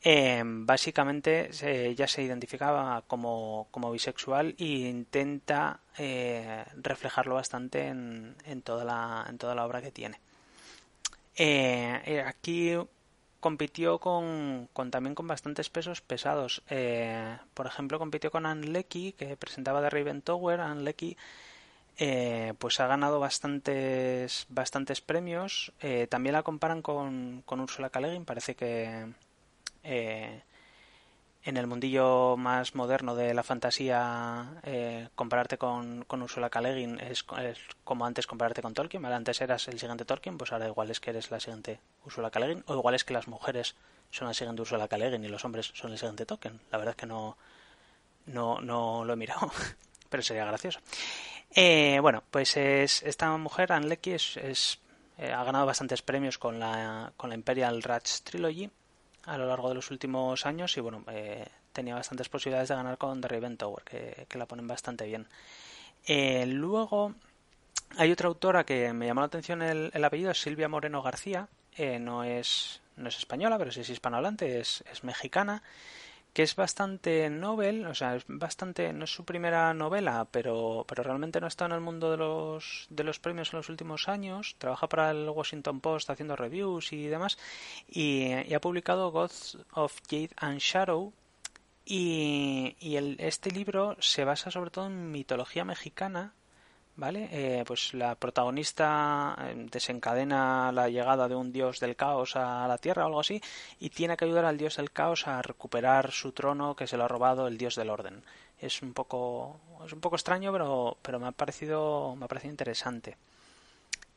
eh, 0.03 0.43
básicamente 0.45 1.51
ya 1.97 2.07
se 2.07 2.23
identificaba 2.23 3.03
como, 3.07 3.69
como 3.71 3.91
bisexual 3.93 4.55
e 4.59 4.65
intenta 4.65 5.81
eh, 5.97 6.65
reflejarlo 6.77 7.37
bastante 7.37 7.87
en, 7.87 8.35
en 8.45 8.63
toda 8.63 8.85
la 8.85 9.27
en 9.29 9.39
toda 9.39 9.55
la 9.55 9.65
obra 9.65 9.81
que 9.81 9.93
tiene 9.93 10.21
eh, 11.37 12.23
aquí 12.27 12.77
compitió 13.41 13.99
con, 13.99 14.69
con, 14.75 14.91
también 14.91 15.15
con 15.15 15.27
bastantes 15.27 15.71
pesos 15.71 16.03
pesados. 16.03 16.63
por 17.55 17.67
ejemplo, 17.67 17.99
compitió 17.99 18.31
con 18.31 18.45
Anne 18.45 18.67
Leckie, 18.67 19.13
que 19.13 19.37
presentaba 19.39 19.81
The 19.81 19.89
Raven 19.89 20.21
Tower. 20.21 20.61
Anne 20.61 20.83
Leckie 20.83 21.17
eh, 22.03 22.55
pues 22.59 22.81
ha 22.81 22.87
ganado 22.87 23.21
bastantes 23.21 24.47
bastantes 24.49 25.03
premios. 25.03 25.71
Eh, 25.81 26.07
también 26.09 26.33
la 26.33 26.43
comparan 26.43 26.81
con, 26.81 27.43
con 27.45 27.61
Ursula 27.61 27.91
K. 27.91 28.01
Parece 28.25 28.55
que 28.55 29.13
eh, 29.85 30.43
en 31.45 31.57
el 31.59 31.67
mundillo 31.67 32.39
más 32.39 32.75
moderno 32.75 33.15
de 33.15 33.35
la 33.35 33.43
fantasía 33.43 34.63
compararte 35.15 35.59
con, 35.59 36.07
Ursula 36.11 36.49
K. 36.49 36.61
es, 36.71 37.27
como 37.85 38.07
antes 38.07 38.27
compararte 38.27 38.63
con 38.63 38.73
Tolkien. 38.73 39.05
Antes 39.05 39.43
eras 39.43 39.69
el 39.69 39.79
siguiente 39.79 40.07
Tolkien, 40.07 40.39
pues 40.39 40.53
ahora 40.53 40.69
igual 40.69 40.91
es 40.91 41.01
que 41.01 41.11
eres 41.11 41.31
la 41.31 41.39
siguiente 41.39 41.81
Ursula 42.07 42.31
K. 42.31 42.41
O 42.65 42.77
igual 42.77 42.95
es 42.95 43.05
que 43.05 43.13
las 43.13 43.29
mujeres 43.29 43.77
son 44.11 44.27
la 44.27 44.33
siguiente 44.33 44.63
Ursula 44.63 44.89
K. 44.89 44.97
y 44.97 45.29
los 45.29 45.45
hombres 45.45 45.71
son 45.75 45.93
el 45.93 45.99
siguiente 45.99 46.25
Tolkien. 46.25 46.61
La 46.71 46.79
verdad 46.79 46.93
es 46.93 46.97
que 46.97 47.07
no, 47.07 47.37
no, 48.25 48.59
no 48.63 49.05
lo 49.05 49.13
he 49.13 49.17
mirado, 49.17 49.53
pero 50.09 50.23
sería 50.23 50.47
gracioso. 50.47 50.81
Eh, 51.53 51.99
bueno, 52.01 52.23
pues 52.31 52.57
es, 52.57 53.03
esta 53.03 53.37
mujer, 53.37 53.73
Anne 53.73 53.89
Leckie, 53.89 54.15
es, 54.15 54.79
eh, 55.19 55.33
ha 55.33 55.43
ganado 55.43 55.67
bastantes 55.67 56.03
premios 56.03 56.39
con 56.39 56.61
la, 56.61 57.13
con 57.17 57.31
la 57.31 57.35
Imperial 57.35 57.83
Rats 57.83 58.23
Trilogy 58.23 58.71
a 59.25 59.37
lo 59.37 59.47
largo 59.47 59.69
de 59.69 59.75
los 59.75 59.91
últimos 59.91 60.47
años 60.47 60.77
y 60.77 60.81
bueno, 60.81 61.05
eh, 61.11 61.47
tenía 61.73 61.95
bastantes 61.95 62.29
posibilidades 62.29 62.69
de 62.69 62.77
ganar 62.77 62.99
con 62.99 63.21
The 63.21 63.29
Raven 63.29 63.57
Tower, 63.57 63.83
que, 63.85 64.27
la 64.39 64.47
ponen 64.47 64.67
bastante 64.67 65.07
bien. 65.07 65.27
luego 66.59 67.15
hay 67.99 68.13
otra 68.13 68.29
autora 68.29 68.65
que 68.65 68.93
me 68.93 69.07
llamó 69.07 69.21
la 69.21 69.27
atención 69.27 69.61
el, 69.61 69.91
el 69.93 70.05
apellido, 70.05 70.33
Silvia 70.35 70.69
Moreno 70.69 71.03
García, 71.03 71.49
no, 72.01 72.25
es, 72.25 72.81
no 72.97 73.09
es 73.09 73.19
española, 73.19 73.59
pero 73.59 73.73
sí 73.73 73.81
es 73.81 73.91
hispanohablante, 73.91 74.61
es, 74.61 74.83
es 74.91 75.05
mexicana 75.05 75.63
que 76.33 76.43
es 76.43 76.55
bastante 76.55 77.29
novel, 77.31 77.87
o 77.87 77.95
sea, 77.95 78.17
es 78.17 78.25
bastante, 78.29 78.93
no 78.93 79.05
es 79.05 79.13
su 79.13 79.25
primera 79.25 79.75
novela, 79.75 80.29
pero, 80.31 80.85
pero 80.89 81.03
realmente 81.03 81.41
no 81.41 81.47
está 81.47 81.67
en 81.67 81.73
el 81.73 81.81
mundo 81.81 82.11
de 82.11 82.17
los, 82.17 82.87
de 82.91 83.05
los 83.05 83.19
premios 83.19 83.53
en 83.53 83.59
los 83.59 83.69
últimos 83.69 84.09
años, 84.09 84.55
trabaja 84.59 84.89
para 84.89 85.11
el 85.11 85.29
Washington 85.29 85.81
Post 85.81 86.11
haciendo 86.11 86.37
reviews 86.37 86.93
y 86.93 87.07
demás, 87.07 87.39
y, 87.89 88.33
ha 88.33 88.61
publicado 88.61 89.11
Gods 89.11 89.59
of 89.73 89.99
Jade 90.09 90.31
and 90.37 90.61
Shadow, 90.61 91.13
y, 91.85 92.77
y 92.79 92.97
el, 92.97 93.17
este 93.19 93.51
libro 93.51 93.97
se 94.01 94.25
basa 94.25 94.51
sobre 94.51 94.71
todo 94.71 94.87
en 94.87 95.11
mitología 95.11 95.65
mexicana, 95.65 96.35
¿vale? 97.01 97.29
Eh, 97.33 97.65
pues 97.67 97.95
la 97.95 98.15
protagonista 98.15 99.35
eh, 99.41 99.67
desencadena 99.71 100.71
la 100.71 100.91
llegada 100.91 101.29
de 101.29 101.35
un 101.35 101.51
dios 101.51 101.81
del 101.81 101.97
caos 101.97 102.37
a 102.37 102.69
la 102.69 102.77
Tierra 102.77 103.05
o 103.05 103.07
algo 103.07 103.21
así 103.21 103.41
y 103.81 103.89
tiene 103.89 104.19
que 104.19 104.27
ayudar 104.27 104.45
al 104.45 104.59
dios 104.59 104.77
del 104.77 104.93
caos 104.93 105.27
a 105.27 105.41
recuperar 105.41 106.13
su 106.13 106.33
trono 106.33 106.77
que 106.77 106.87
se 106.87 106.99
lo 106.99 107.05
ha 107.05 107.09
robado 107.09 107.49
el 107.49 107.57
dios 107.57 107.75
del 107.75 107.89
orden. 107.89 108.23
Es 108.61 108.83
un 108.83 108.93
poco 108.93 109.59
es 109.85 109.93
un 109.95 110.01
poco 110.01 110.17
extraño, 110.17 110.53
pero 110.53 110.99
pero 111.01 111.19
me 111.19 111.27
ha 111.27 111.33
parecido 111.33 112.15
me 112.17 112.27
ha 112.27 112.29
parecido 112.29 112.53
interesante. 112.53 113.17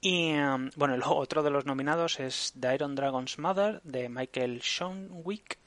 Y 0.01 0.33
um, 0.33 0.69
bueno, 0.75 0.97
otro 1.15 1.41
de 1.41 1.51
los 1.51 1.65
nominados 1.65 2.19
es 2.19 2.53
The 2.59 2.75
Iron 2.75 2.95
Dragon's 2.95 3.39
Mother 3.39 3.81
de 3.83 4.09
Michael 4.09 4.61
Schoenwick. 4.61 5.57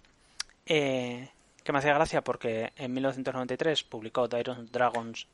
Eh, 0.66 1.30
que 1.64 1.72
me 1.72 1.78
hacía 1.78 1.94
gracia 1.94 2.22
porque 2.22 2.72
en 2.76 2.92
1993 2.92 3.84
publicó 3.84 4.28
The 4.28 4.40
Iron 4.40 4.68
Dragon's 4.70 5.26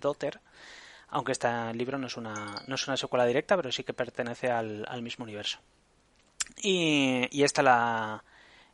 Daughter, 0.00 0.40
aunque 1.14 1.30
este 1.30 1.48
libro 1.74 1.96
no 1.96 2.08
es 2.08 2.16
una, 2.16 2.60
no 2.66 2.74
es 2.74 2.88
una 2.88 2.96
secuela 2.96 3.24
directa, 3.24 3.56
pero 3.56 3.70
sí 3.70 3.84
que 3.84 3.94
pertenece 3.94 4.50
al, 4.50 5.00
mismo 5.00 5.22
universo. 5.22 5.60
Y, 6.60 7.28
y 7.30 7.44
esta 7.44 7.62
la 7.62 8.24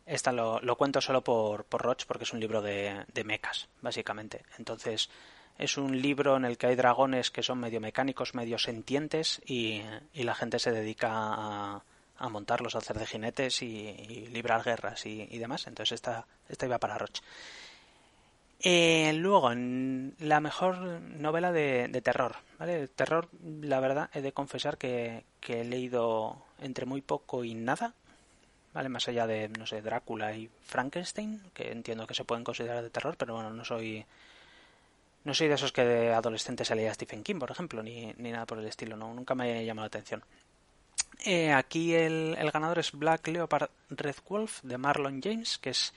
esta 0.07 0.33
lo, 0.33 0.59
lo 0.61 0.77
cuento 0.77 1.03
solo 1.03 1.23
por, 1.23 1.65
por 1.65 1.97
porque 2.07 2.25
es 2.25 2.33
un 2.33 2.41
libro 2.41 2.63
de, 2.63 3.05
de 3.13 3.25
mechas, 3.25 3.69
básicamente. 3.83 4.43
Entonces 4.59 5.11
es 5.59 5.77
un 5.77 6.01
libro 6.01 6.39
en 6.39 6.47
el 6.47 6.57
que 6.57 6.69
hay 6.69 6.77
dragones 6.77 7.31
que 7.31 7.43
son 7.43 7.61
medio 7.61 7.79
mecánicos, 7.79 8.35
medio 8.35 8.59
sentientes 8.59 9.43
y, 9.45 9.83
y 10.15 10.23
la 10.23 10.35
gente 10.35 10.59
se 10.59 10.73
dedica 10.73 11.11
a, 11.13 11.83
a, 12.17 12.29
montarlos, 12.31 12.75
a 12.75 12.79
hacer 12.79 12.99
de 12.99 13.07
jinetes 13.07 13.61
y, 13.61 14.27
librar 14.33 14.65
guerras 14.65 15.05
y, 15.05 15.29
y, 15.31 15.37
demás. 15.37 15.67
Entonces 15.67 15.93
esta, 15.93 16.27
esta 16.49 16.65
iba 16.65 16.79
para 16.79 16.97
Roach. 16.97 17.21
Eh, 18.63 19.13
luego, 19.15 19.51
la 19.55 20.41
mejor 20.41 20.77
novela 21.01 21.51
de, 21.51 21.89
terror, 22.05 22.37
¿vale? 22.59 22.89
Terror, 22.89 23.29
la 23.63 23.81
verdad, 23.81 24.11
he 24.13 24.21
de 24.21 24.33
confesar 24.33 24.77
que, 24.77 25.25
he 25.49 25.65
leído 25.65 26.45
entre 26.61 26.85
muy 26.85 27.01
poco 27.01 27.43
y 27.43 27.55
nada, 27.55 27.95
¿vale? 28.75 28.91
Más 28.91 29.09
allá 29.09 29.27
de, 29.27 29.49
no 29.49 29.67
sé, 29.67 29.81
Drácula 29.81 30.35
y 30.35 30.51
Frankenstein, 30.65 31.41
que 31.55 31.73
entiendo 31.73 32.07
que 32.07 32.15
se 32.15 32.25
pueden 32.25 32.45
considerar 32.45 32.83
de 32.83 32.91
terror, 32.91 33.17
pero 33.19 33.35
bueno, 33.35 33.51
no 33.51 33.65
soy... 33.65 34.05
No 35.23 35.35
soy 35.35 35.49
de 35.49 35.55
esos 35.55 35.71
que 35.71 35.85
de 35.85 36.15
adolescente 36.15 36.65
se 36.65 36.75
leía 36.75 36.95
Stephen 36.95 37.23
King, 37.23 37.39
por 37.39 37.51
ejemplo, 37.51 37.83
ni, 37.83 38.11
ni 38.17 38.33
nada 38.33 38.47
por 38.47 38.59
el 38.59 38.65
estilo, 38.67 38.97
no, 38.97 39.13
nunca 39.13 39.35
me 39.35 39.59
ha 39.59 39.63
llamado 39.63 39.85
la 39.85 39.89
atención. 39.89 40.25
Eh, 41.27 41.53
aquí 41.53 41.95
el, 41.95 42.37
el, 42.39 42.51
ganador 42.51 42.79
es 42.79 42.93
Black 42.93 43.29
Leopard 43.29 43.69
Red 43.91 44.17
Wolf 44.27 44.63
de 44.63 44.79
Marlon 44.79 45.21
James, 45.23 45.59
que 45.59 45.71
es, 45.71 45.93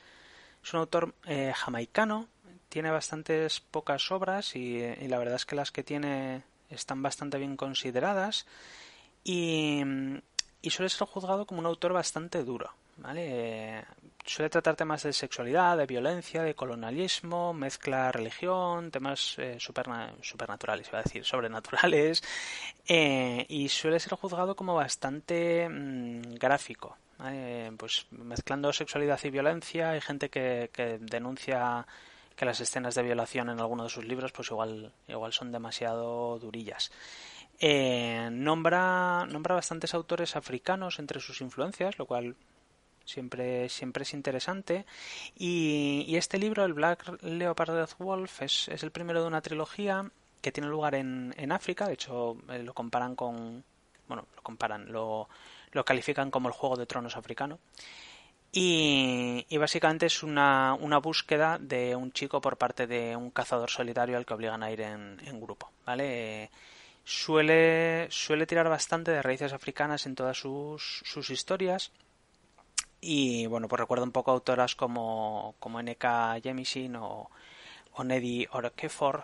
es 0.61 0.73
un 0.73 0.81
autor 0.81 1.15
eh, 1.25 1.53
jamaicano 1.55 2.27
tiene 2.73 2.89
bastantes 2.89 3.59
pocas 3.59 4.11
obras 4.11 4.55
y, 4.55 4.81
la 5.07 5.19
verdad 5.19 5.35
es 5.35 5.45
que 5.45 5.55
las 5.55 5.69
que 5.69 5.83
tiene 5.83 6.41
están 6.71 7.03
bastante 7.03 7.37
bien 7.37 7.55
consideradas 7.55 8.47
y, 9.23 9.83
suele 10.71 10.89
ser 10.89 11.07
juzgado 11.07 11.45
como 11.45 11.59
un 11.59 11.67
autor 11.67 11.93
bastante 11.93 12.43
duro. 12.43 12.71
¿vale? 12.97 13.85
suele 14.25 14.49
tratar 14.49 14.75
temas 14.75 15.03
de 15.03 15.13
sexualidad, 15.13 15.77
de 15.77 15.85
violencia, 15.85 16.41
de 16.41 16.55
colonialismo, 16.55 17.53
mezcla 17.53 18.11
religión, 18.11 18.89
temas 18.89 19.35
eh, 19.37 19.57
supernaturales, 19.59 20.87
iba 20.87 20.99
a 20.99 21.03
decir, 21.03 21.23
sobrenaturales, 21.25 22.23
eh, 22.87 23.45
y 23.49 23.69
suele 23.69 23.99
ser 23.99 24.13
juzgado 24.13 24.55
como 24.55 24.73
bastante 24.73 25.69
mm, 25.69 26.35
gráfico. 26.39 26.97
pues 27.77 28.07
mezclando 28.11 28.73
sexualidad 28.73 29.19
y 29.23 29.29
violencia, 29.29 29.91
hay 29.91 30.01
gente 30.01 30.29
que 30.29 30.97
denuncia 31.01 31.85
que 32.35 32.45
las 32.45 32.59
escenas 32.59 32.95
de 32.95 33.03
violación 33.03 33.49
en 33.49 33.59
alguno 33.59 33.83
de 33.83 33.89
sus 33.89 34.05
libros 34.05 34.31
pues 34.31 34.49
igual, 34.49 34.91
igual 35.07 35.33
son 35.33 35.51
demasiado 35.51 36.39
durillas. 36.39 36.91
Eh, 37.59 38.29
nombra, 38.31 39.25
nombra 39.25 39.55
bastantes 39.55 39.93
autores 39.93 40.35
africanos 40.35 40.99
entre 40.99 41.19
sus 41.19 41.41
influencias, 41.41 41.97
lo 41.97 42.05
cual 42.05 42.35
siempre, 43.05 43.69
siempre 43.69 44.03
es 44.03 44.13
interesante. 44.13 44.85
Y, 45.37 46.15
este 46.15 46.37
libro, 46.37 46.65
el 46.65 46.73
Black 46.73 47.21
Leopard 47.23 47.89
Wolf, 47.99 48.41
es, 48.41 48.67
es, 48.69 48.83
el 48.83 48.91
primero 48.91 49.21
de 49.21 49.27
una 49.27 49.41
trilogía 49.41 50.11
que 50.41 50.51
tiene 50.51 50.69
lugar 50.69 50.95
en, 50.95 51.33
en 51.37 51.51
África. 51.51 51.87
De 51.87 51.93
hecho, 51.93 52.37
eh, 52.49 52.63
lo 52.63 52.73
comparan 52.73 53.15
con. 53.15 53.63
Bueno, 54.07 54.27
lo 54.35 54.41
comparan, 54.41 54.91
lo, 54.91 55.29
lo 55.71 55.85
califican 55.85 56.29
como 56.29 56.49
el 56.49 56.53
Juego 56.53 56.75
de 56.75 56.85
Tronos 56.85 57.15
africano. 57.15 57.59
Y, 58.55 59.57
básicamente 59.57 60.05
es 60.05 60.21
una, 60.21 60.75
una, 60.75 60.99
búsqueda 60.99 61.57
de 61.59 61.95
un 61.95 62.11
chico 62.11 62.39
por 62.39 62.57
parte 62.57 62.85
de 62.85 63.15
un 63.15 63.31
cazador 63.31 63.71
solitario 63.71 64.15
al 64.15 64.27
que 64.27 64.33
obligan 64.35 64.61
a 64.61 64.69
ir 64.69 64.81
en, 64.81 65.41
grupo, 65.41 65.71
¿vale? 65.87 66.51
suele, 67.03 68.07
suele 68.11 68.45
tirar 68.45 68.69
bastante 68.69 69.09
de 69.09 69.23
raíces 69.23 69.53
africanas 69.53 70.05
en 70.05 70.13
todas 70.13 70.37
sus, 70.37 71.01
sus 71.03 71.31
historias. 71.31 71.91
Y 73.01 73.47
bueno, 73.47 73.67
pues 73.67 73.79
recuerdo 73.79 74.05
un 74.05 74.11
poco 74.11 74.29
autoras 74.29 74.75
como, 74.75 75.55
como 75.59 75.79
N.K. 75.79 76.39
Jemisin 76.43 76.95
o, 76.95 77.31
o 77.93 78.03
Neddy 78.03 78.47
Orekefor, 78.51 79.23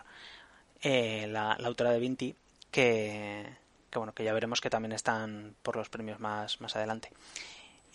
eh, 0.82 1.28
la, 1.30 1.56
la, 1.60 1.68
autora 1.68 1.92
de 1.92 2.00
Vinti, 2.00 2.36
que, 2.72 3.46
que 3.92 4.00
bueno, 4.00 4.14
que 4.14 4.24
ya 4.24 4.34
veremos 4.34 4.60
que 4.60 4.72
también 4.72 4.94
están 4.94 5.56
por 5.62 5.76
los 5.76 5.90
premios 5.90 6.20
más, 6.20 6.60
más 6.62 6.76
adelante. 6.76 7.12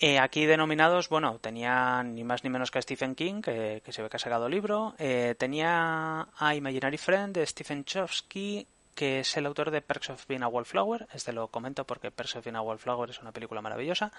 Eh, 0.01 0.19
aquí 0.19 0.45
denominados, 0.45 1.09
bueno, 1.09 1.39
tenía 1.39 2.03
ni 2.03 2.25
más 2.25 2.43
ni 2.43 2.51
menos 2.51 2.71
que 2.71 2.79
a 2.79 2.83
Stephen 2.83 3.15
King, 3.15 3.41
que, 3.41 3.81
se 3.89 4.03
ve 4.03 4.09
que 4.09 4.17
ha 4.17 4.21
sacado 4.21 4.49
libro. 4.49 4.95
Eh, 4.99 5.35
tenía 5.39 6.29
a 6.37 6.55
Imaginary 6.55 6.99
Friend 6.99 7.35
de 7.35 7.47
Stephen 7.47 7.85
Chofsky, 7.85 8.67
que 8.95 9.21
es 9.21 9.37
el 9.37 9.47
autor 9.47 9.71
de 9.71 9.83
Perks 9.83 10.11
of 10.11 10.27
Being 10.27 10.43
a 10.43 10.49
Wallflower. 10.49 11.07
Este 11.13 11.33
lo 11.33 11.49
comento 11.49 11.85
porque 11.85 12.11
Perks 12.11 12.37
of 12.37 12.45
Being 12.45 12.57
a 12.57 12.63
Wallflower 12.63 13.11
es 13.11 13.21
una 13.21 13.33
película 13.33 13.61
maravillosa. 13.61 14.13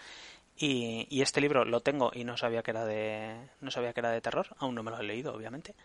Y, 0.57 1.21
este 1.21 1.41
libro 1.41 1.65
lo 1.65 1.81
tengo 1.81 2.11
y 2.13 2.23
no 2.23 2.37
sabía 2.37 2.63
que 2.63 2.71
era 2.71 2.85
de 2.85 3.35
no 3.59 3.71
sabía 3.71 3.93
que 3.93 3.99
era 3.99 4.11
de 4.11 4.21
terror. 4.21 4.47
Aún 4.59 4.75
no 4.75 4.83
me 4.83 4.91
lo 4.91 4.99
he 4.99 5.03
leído, 5.03 5.33
obviamente. 5.33 5.75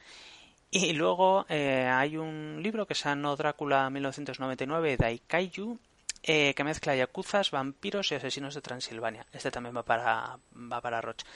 Y 0.70 0.92
luego 0.92 1.46
eh, 1.48 1.88
hay 1.92 2.16
un 2.16 2.60
libro 2.62 2.86
que 2.86 2.94
se 2.94 3.08
llama 3.08 3.34
Drácula 3.34 3.90
1999 3.90 4.96
de 4.96 5.06
Aikaiju, 5.06 5.80
eh, 6.22 6.54
que 6.54 6.64
mezcla 6.64 6.94
yacuzas, 6.94 7.50
vampiros 7.50 8.12
y 8.12 8.14
asesinos 8.14 8.54
de 8.54 8.60
Transilvania. 8.60 9.26
Este 9.32 9.50
también 9.50 9.76
va 9.76 9.82
para, 9.82 10.38
va 10.54 10.80
para 10.80 11.00
Roche. 11.00 11.26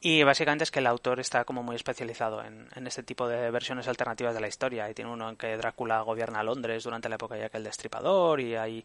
Y 0.00 0.24
básicamente 0.24 0.64
es 0.64 0.70
que 0.72 0.80
el 0.80 0.88
autor 0.88 1.20
está 1.20 1.44
como 1.44 1.62
muy 1.62 1.76
especializado 1.76 2.42
en, 2.42 2.68
este 2.86 3.04
tipo 3.04 3.28
de 3.28 3.50
versiones 3.52 3.86
alternativas 3.86 4.34
de 4.34 4.40
la 4.40 4.48
historia. 4.48 4.90
Y 4.90 4.94
tiene 4.94 5.12
uno 5.12 5.28
en 5.28 5.36
que 5.36 5.56
Drácula 5.56 6.00
gobierna 6.00 6.42
Londres 6.42 6.82
durante 6.84 7.08
la 7.08 7.14
época 7.14 7.36
ya 7.36 7.50
que 7.50 7.58
el 7.58 7.64
destripador 7.64 8.40
y 8.40 8.56
hay, 8.56 8.84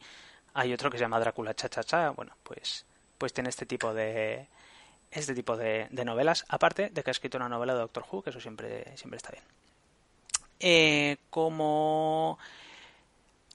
hay 0.53 0.73
otro 0.73 0.91
que 0.91 0.97
se 0.97 1.03
llama 1.05 1.19
Drácula 1.19 1.55
cha 1.55 1.69
cha 1.69 1.83
cha. 1.83 2.11
Bueno, 2.11 2.33
pues, 2.43 2.85
pues 3.17 3.33
tiene 3.33 3.49
este 3.49 3.65
tipo 3.65 3.93
de 3.93 4.47
este 5.09 5.33
tipo 5.33 5.57
de, 5.57 5.87
de 5.89 6.05
novelas, 6.05 6.45
aparte 6.49 6.89
de 6.89 7.03
que 7.03 7.09
ha 7.09 7.11
escrito 7.11 7.37
una 7.37 7.49
novela 7.49 7.73
de 7.73 7.79
Doctor 7.79 8.05
Who, 8.11 8.21
que 8.21 8.29
eso 8.29 8.41
siempre, 8.41 8.95
siempre 8.97 9.17
está 9.17 9.31
bien. 9.31 9.43
Eh, 10.59 11.17
como 11.29 12.37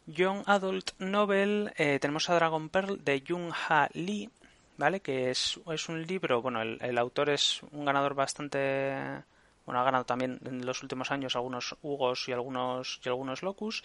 Young 0.06 0.42
Adult 0.46 0.92
Novel 0.98 1.72
eh, 1.76 1.98
tenemos 2.00 2.28
a 2.28 2.34
Dragon 2.34 2.68
Pearl 2.68 3.04
de 3.04 3.22
Jung 3.26 3.52
Ha 3.68 3.88
Lee, 3.92 4.28
¿vale? 4.76 5.00
Que 5.00 5.30
es, 5.30 5.60
es 5.70 5.88
un 5.88 6.06
libro, 6.06 6.42
bueno, 6.42 6.60
el, 6.62 6.98
autor 6.98 7.30
es 7.30 7.62
un 7.72 7.84
ganador 7.84 8.14
bastante... 8.14 9.22
Bueno, 9.64 9.80
ha 9.80 9.84
ganado 9.84 10.04
también 10.04 10.40
en 10.44 10.66
los 10.66 10.82
últimos 10.82 11.12
años 11.12 11.36
algunos 11.36 11.76
Hugos 11.82 12.28
y 12.28 12.32
algunos, 12.32 13.00
y 13.04 13.08
algunos 13.08 13.44
Locus. 13.44 13.84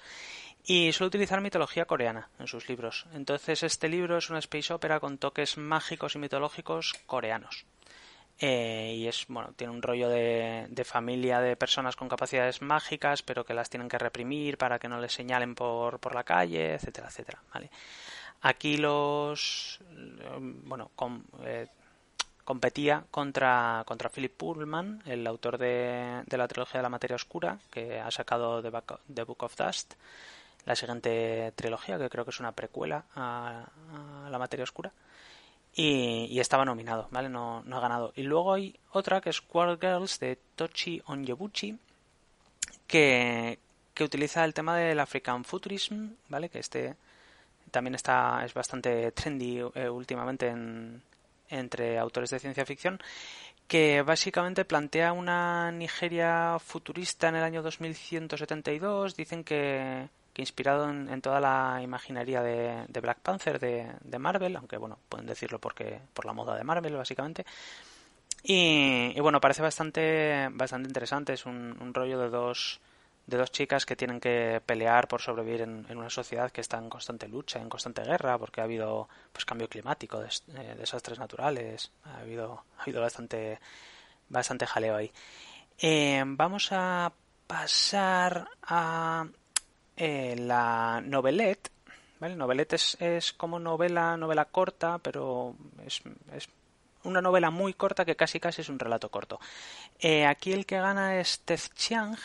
Y 0.66 0.92
suele 0.92 1.10
utilizar 1.10 1.40
mitología 1.40 1.86
coreana 1.86 2.30
en 2.40 2.48
sus 2.48 2.68
libros. 2.68 3.06
Entonces 3.14 3.62
este 3.62 3.88
libro 3.88 4.18
es 4.18 4.32
una 4.32 4.40
space 4.40 4.74
opera 4.74 5.00
con 5.00 5.20
toques 5.20 5.56
mágicos 5.56 6.16
y 6.16 6.20
mitológicos 6.20 6.96
coreanos. 7.06 7.68
Eh, 8.40 8.94
y 8.96 9.08
es 9.08 9.26
bueno 9.28 9.52
tiene 9.56 9.74
un 9.74 9.82
rollo 9.82 10.10
de, 10.10 10.84
familia 10.86 11.40
de 11.40 11.56
personas 11.56 11.96
con 11.96 12.08
capacidades 12.08 12.62
mágicas 12.62 13.24
pero 13.24 13.44
que 13.44 13.56
las 13.56 13.68
tienen 13.68 13.90
que 13.90 13.98
reprimir 13.98 14.60
para 14.60 14.78
que 14.78 14.88
no 14.88 15.02
les 15.02 15.12
señalen 15.12 15.56
por, 15.56 16.00
por 16.00 16.14
la 16.14 16.24
calle 16.24 16.76
etcétera 16.76 17.08
etcétera 17.08 17.42
vale 17.52 17.72
aquí 18.44 18.78
los 18.78 19.80
bueno 20.66 20.92
eh, 21.44 21.66
competía 22.46 23.06
contra 23.10 23.84
contra 23.88 24.12
Philip 24.12 24.38
Pullman 24.38 25.02
el 25.08 25.26
autor 25.26 25.58
de, 25.58 26.22
de, 26.28 26.38
la 26.38 26.48
trilogía 26.48 26.78
de 26.78 26.84
la 26.84 26.90
materia 26.90 27.16
oscura 27.16 27.58
que 27.72 28.00
ha 28.00 28.12
sacado 28.12 28.62
The, 28.62 29.24
Book 29.24 29.44
of 29.46 29.56
Dust 29.58 29.96
la 30.68 30.76
siguiente 30.76 31.54
trilogía 31.56 31.98
que 31.98 32.08
creo 32.08 32.24
que 32.24 32.30
es 32.30 32.40
una 32.40 32.52
precuela 32.52 33.04
a 33.16 33.66
la 34.30 34.38
materia 34.38 34.64
oscura 34.64 34.94
y, 35.80 36.40
estaba 36.40 36.66
nominado, 36.66 37.08
¿vale? 37.12 37.30
No, 37.30 37.62
no 37.64 37.78
ha 37.78 37.80
ganado. 37.80 38.12
Y 38.16 38.24
luego 38.24 38.54
hay 38.54 38.76
otra 38.92 39.22
que 39.22 39.30
es 39.30 39.42
Quark 39.42 39.80
Girls 39.80 40.20
de 40.20 40.38
Tochi 40.56 41.02
Onyebuchi 41.06 41.78
que, 42.88 43.60
que 43.94 44.04
utiliza 44.04 44.44
el 44.44 44.56
tema 44.56 44.76
del 44.76 45.00
African 45.00 45.44
Futurism, 45.44 46.14
¿vale? 46.30 46.50
Que 46.50 46.60
este 46.60 46.96
también 47.70 47.94
está 47.94 48.44
es 48.44 48.56
bastante 48.56 49.12
trendy 49.12 49.60
eh, 49.76 49.88
últimamente 49.88 50.48
en, 50.48 51.04
entre 51.50 52.00
autores 52.00 52.32
de 52.32 52.40
ciencia 52.40 52.66
ficción 52.66 53.00
que 53.68 54.02
básicamente 54.02 54.66
plantea 54.66 55.12
una 55.12 55.72
Nigeria 55.72 56.58
futurista 56.60 57.28
en 57.28 57.36
el 57.36 57.44
año 57.44 57.62
2172. 57.62 59.16
Dicen 59.16 59.44
que, 59.44 60.10
inspirado 60.42 60.90
en, 60.90 61.22
toda 61.22 61.40
la 61.40 61.82
imaginería 61.82 62.42
de, 62.42 63.02
Black 63.02 63.20
Panther 63.20 63.60
de, 63.60 64.20
Marvel, 64.20 64.56
aunque 64.56 64.78
bueno, 64.78 65.00
pueden 65.10 65.26
decirlo 65.26 65.60
porque 65.60 66.00
por 66.14 66.26
la 66.26 66.34
moda 66.34 66.56
de 66.56 66.64
Marvel 66.64 66.96
básicamente. 66.96 67.46
Y, 68.44 69.20
bueno, 69.20 69.42
parece 69.42 69.62
bastante, 69.62 70.48
bastante 70.52 70.88
interesante, 70.88 71.34
es 71.34 71.46
un, 71.46 71.92
rollo 71.94 72.20
de 72.20 72.30
dos, 72.30 72.80
de 73.26 73.38
dos 73.38 73.52
chicas 73.52 73.86
que 73.86 73.96
tienen 73.96 74.20
que 74.20 74.62
pelear 74.66 75.08
por 75.08 75.22
sobrevivir 75.22 75.62
en, 75.62 75.98
una 75.98 76.10
sociedad 76.10 76.52
que 76.52 76.62
está 76.62 76.78
en 76.78 76.90
constante 76.90 77.28
lucha, 77.28 77.60
en 77.60 77.68
constante 77.68 78.04
guerra, 78.04 78.38
porque 78.38 78.62
ha 78.62 78.66
habido 78.66 79.10
pues 79.34 79.44
cambio 79.44 79.68
climático, 79.68 80.24
eh, 80.24 80.76
desastres 80.78 81.20
naturales, 81.20 81.92
ha 82.06 82.20
habido, 82.20 82.64
ha 82.78 82.84
habido 82.84 83.02
bastante, 83.02 83.60
bastante 84.30 84.66
jaleo 84.66 84.96
ahí. 84.96 85.12
Eh, 85.80 86.24
vamos 86.26 86.70
a 86.72 87.12
pasar 87.48 88.48
a 88.64 89.26
eh, 89.98 90.36
la 90.38 91.02
novelette, 91.04 91.72
¿vale? 92.20 92.36
Novelette 92.36 92.76
es, 93.00 93.34
como 93.34 93.60
novela, 93.60 94.16
novela 94.16 94.46
corta, 94.46 95.00
pero 95.00 95.56
es, 95.86 96.02
una 97.04 97.22
novela 97.22 97.50
muy 97.50 97.74
corta 97.74 98.06
que 98.06 98.16
casi 98.16 98.40
casi 98.40 98.62
es 98.62 98.70
un 98.70 98.80
relato 98.80 99.10
corto. 99.10 99.40
Eh, 100.00 100.26
aquí 100.26 100.54
el 100.54 100.66
que 100.66 100.78
gana 100.78 101.20
es 101.20 101.40
Tez 101.40 101.74
Chiang, 101.74 102.16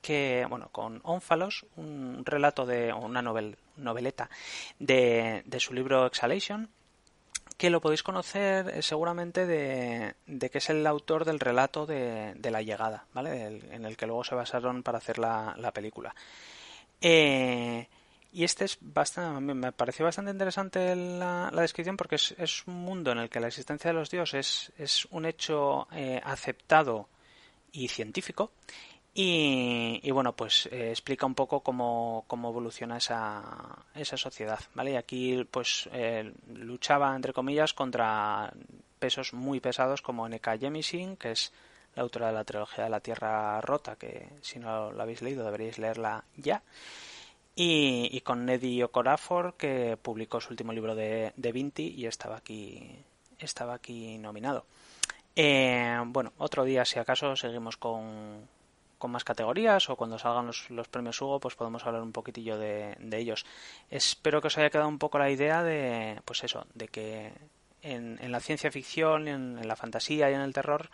que, 0.00 0.46
bueno, 0.48 0.68
con 0.72 1.00
Ónfalos, 1.04 1.66
un 1.76 2.24
relato 2.24 2.66
de, 2.66 2.92
una 2.92 3.22
novel, 3.22 3.56
noveleta 3.76 4.30
de, 4.78 5.42
de 5.44 5.60
su 5.60 5.74
libro 5.74 6.06
Exhalation, 6.06 6.68
que 7.56 7.70
lo 7.70 7.80
podéis 7.80 8.02
conocer 8.02 8.68
eh, 8.70 8.82
seguramente 8.82 9.46
de, 9.46 10.14
de, 10.26 10.50
que 10.50 10.58
es 10.58 10.70
el 10.70 10.86
autor 10.86 11.24
del 11.24 11.38
relato 11.38 11.86
de, 11.86 12.34
de 12.34 12.50
la 12.50 12.62
llegada, 12.62 13.04
¿vale? 13.12 13.60
en 13.70 13.84
el 13.84 13.96
que 13.96 14.06
luego 14.06 14.24
se 14.24 14.34
basaron 14.34 14.82
para 14.82 14.98
hacer 14.98 15.18
la, 15.18 15.54
la 15.58 15.72
película. 15.72 16.14
Eh, 17.02 17.88
y 18.32 18.44
este 18.44 18.64
es 18.64 18.78
bastante, 18.80 19.40
me 19.54 19.72
pareció 19.72 20.04
bastante 20.04 20.30
interesante 20.30 20.96
la, 20.96 21.50
descripción 21.50 21.96
porque 21.96 22.14
es, 22.14 22.66
un 22.66 22.76
mundo 22.76 23.10
en 23.12 23.18
el 23.18 23.28
que 23.28 23.40
la 23.40 23.48
existencia 23.48 23.90
de 23.90 23.94
los 23.94 24.08
dioses 24.08 24.72
es 24.78 25.06
un 25.10 25.26
hecho 25.26 25.88
eh, 25.92 26.20
aceptado 26.24 27.08
y 27.72 27.88
científico. 27.88 28.52
Y, 29.14 30.10
bueno, 30.10 30.34
pues 30.34 30.70
eh, 30.72 30.88
explica 30.88 31.26
un 31.26 31.34
poco 31.34 31.60
cómo, 31.60 32.24
cómo 32.26 32.48
evoluciona 32.48 32.96
esa, 32.96 33.44
esa 33.94 34.16
sociedad, 34.16 34.58
¿vale? 34.74 34.92
Y 34.92 34.96
aquí 34.96 35.46
pues 35.50 35.90
luchaba, 36.48 37.14
entre 37.14 37.34
comillas, 37.34 37.74
contra 37.74 38.50
pesos 38.98 39.34
muy 39.34 39.60
pesados 39.60 40.00
como 40.00 40.26
N.K. 40.26 40.56
Jemisin, 40.56 41.18
que 41.18 41.32
es 41.32 41.52
la 41.94 42.02
autora 42.02 42.28
de 42.28 42.32
la 42.32 42.44
trilogía 42.44 42.84
de 42.84 42.90
la 42.90 43.00
Tierra 43.00 43.60
Rota, 43.60 43.96
que 43.96 44.28
si 44.40 44.58
no 44.58 44.92
la 44.92 45.02
habéis 45.02 45.22
leído 45.22 45.44
deberíais 45.44 45.78
leerla 45.78 46.24
ya. 46.36 46.62
Y, 47.54 48.18
con 48.22 48.46
Neddy 48.46 48.82
Okorafor, 48.82 49.54
que 49.58 49.98
publicó 50.00 50.40
su 50.40 50.50
último 50.50 50.72
libro 50.72 50.94
de, 50.94 51.34
de 51.36 51.52
Vinti 51.52 51.94
y 51.96 52.06
estaba 52.06 52.36
aquí, 52.36 52.96
estaba 53.38 53.74
aquí 53.74 54.16
nominado. 54.16 54.64
Eh, 55.36 56.00
bueno, 56.06 56.32
otro 56.38 56.64
día, 56.64 56.86
si 56.86 56.98
acaso, 56.98 57.36
seguimos 57.36 57.76
con, 57.76 58.48
con 58.98 59.10
más 59.10 59.24
categorías 59.24 59.90
o 59.90 59.96
cuando 59.96 60.18
salgan 60.18 60.46
los, 60.46 60.70
los, 60.70 60.88
premios 60.88 61.20
Hugo, 61.20 61.40
pues 61.40 61.54
podemos 61.54 61.84
hablar 61.84 62.02
un 62.02 62.12
poquitillo 62.12 62.56
de, 62.56 62.96
de, 63.00 63.18
ellos. 63.18 63.44
Espero 63.90 64.40
que 64.40 64.46
os 64.46 64.56
haya 64.56 64.70
quedado 64.70 64.88
un 64.88 64.98
poco 64.98 65.18
la 65.18 65.30
idea 65.30 65.62
de, 65.62 66.20
pues 66.24 66.44
eso, 66.44 66.66
de 66.74 66.88
que 66.88 67.32
en, 67.82 68.18
en 68.22 68.32
la 68.32 68.40
ciencia 68.40 68.70
ficción, 68.70 69.28
en, 69.28 69.58
en 69.58 69.68
la 69.68 69.76
fantasía 69.76 70.30
y 70.30 70.34
en 70.34 70.40
el 70.40 70.54
terror, 70.54 70.88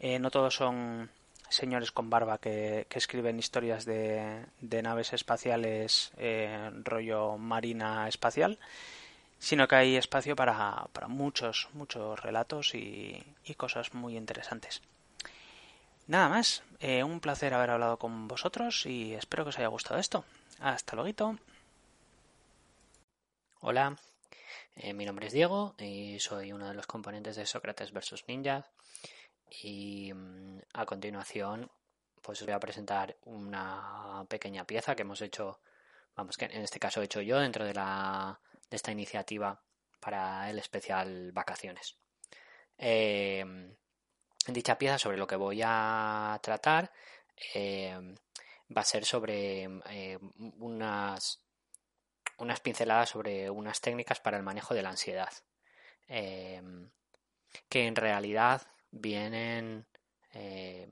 eh, 0.00 0.18
no 0.18 0.30
todos 0.30 0.54
son 0.54 1.10
señores 1.48 1.92
con 1.92 2.10
barba 2.10 2.38
que, 2.38 2.86
escriben 2.90 3.38
historias 3.38 3.84
de, 3.84 4.46
naves 4.60 5.12
espaciales 5.12 6.12
rollo 6.82 7.38
marina 7.38 8.08
espacial, 8.08 8.58
sino 9.38 9.68
que 9.68 9.76
hay 9.76 9.96
espacio 9.96 10.36
para, 10.36 10.88
muchos, 11.08 11.68
muchos 11.74 12.20
relatos 12.20 12.74
y, 12.74 13.24
cosas 13.56 13.94
muy 13.94 14.16
interesantes. 14.16 14.82
Nada 16.06 16.28
más, 16.28 16.62
un 16.82 17.20
placer 17.20 17.54
haber 17.54 17.70
hablado 17.70 17.98
con 17.98 18.28
vosotros 18.28 18.86
y 18.86 19.14
espero 19.14 19.44
que 19.44 19.50
os 19.50 19.58
haya 19.58 19.68
gustado 19.68 20.00
esto. 20.00 20.24
Hasta 20.60 20.96
luego. 20.96 21.36
Hola, 23.60 23.96
eh, 24.76 24.92
mi 24.92 25.06
nombre 25.06 25.28
es 25.28 25.32
Diego 25.32 25.74
y 25.78 26.18
soy 26.20 26.52
uno 26.52 26.68
de 26.68 26.74
los 26.74 26.86
componentes 26.86 27.36
de 27.36 27.46
Sócrates 27.46 27.92
vs. 27.92 28.24
Ninja. 28.28 28.66
Y 29.62 30.12
mm, 30.12 30.60
a 30.72 30.86
continuación, 30.86 31.70
pues 32.22 32.40
os 32.40 32.46
voy 32.46 32.54
a 32.54 32.60
presentar 32.60 33.16
una 33.22 34.24
pequeña 34.28 34.66
pieza 34.66 34.94
que 34.94 35.02
hemos 35.02 35.20
hecho, 35.22 35.60
vamos, 36.16 36.36
que 36.36 36.46
en 36.46 36.62
este 36.62 36.80
caso 36.80 37.00
he 37.00 37.04
hecho 37.04 37.20
yo 37.20 37.38
dentro 37.38 37.64
de, 37.64 37.74
la, 37.74 38.40
de 38.70 38.76
esta 38.76 38.92
iniciativa 38.92 39.62
para 40.00 40.50
el 40.50 40.58
especial 40.58 41.32
vacaciones. 41.32 41.98
Eh, 42.78 43.44
dicha 44.48 44.78
pieza, 44.78 44.98
sobre 44.98 45.16
lo 45.16 45.26
que 45.26 45.36
voy 45.36 45.60
a 45.64 46.38
tratar, 46.42 46.92
eh, 47.54 48.16
va 48.76 48.82
a 48.82 48.84
ser 48.84 49.04
sobre 49.04 49.68
unas 50.58 51.40
unas 52.38 52.60
pinceladas 52.60 53.10
sobre 53.10 53.48
unas 53.50 53.80
técnicas 53.80 54.20
para 54.20 54.36
el 54.36 54.42
manejo 54.42 54.74
de 54.74 54.82
la 54.82 54.90
ansiedad, 54.90 55.32
que 56.06 57.86
en 57.86 57.96
realidad 57.96 58.62
vienen 58.94 59.86
eh, 60.32 60.90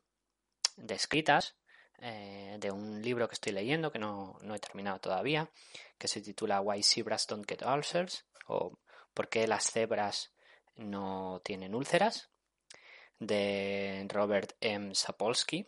descritas 0.76 1.56
eh, 1.98 2.56
de 2.58 2.70
un 2.70 3.00
libro 3.00 3.28
que 3.28 3.34
estoy 3.34 3.52
leyendo, 3.52 3.92
que 3.92 3.98
no, 3.98 4.38
he 4.54 4.58
terminado 4.58 5.00
todavía, 5.00 5.50
que 5.98 6.08
se 6.08 6.20
titula 6.20 6.60
Why 6.60 6.82
Zebras 6.82 7.26
Don't 7.26 7.48
Get 7.48 7.62
Ulcers, 7.62 8.26
o 8.46 8.78
¿Por 9.14 9.28
qué 9.28 9.46
las 9.46 9.70
cebras 9.70 10.32
no 10.76 11.40
tienen 11.44 11.74
úlceras? 11.74 12.30
de 13.18 14.04
Robert 14.08 14.56
M. 14.60 14.94
Sapolsky. 14.96 15.64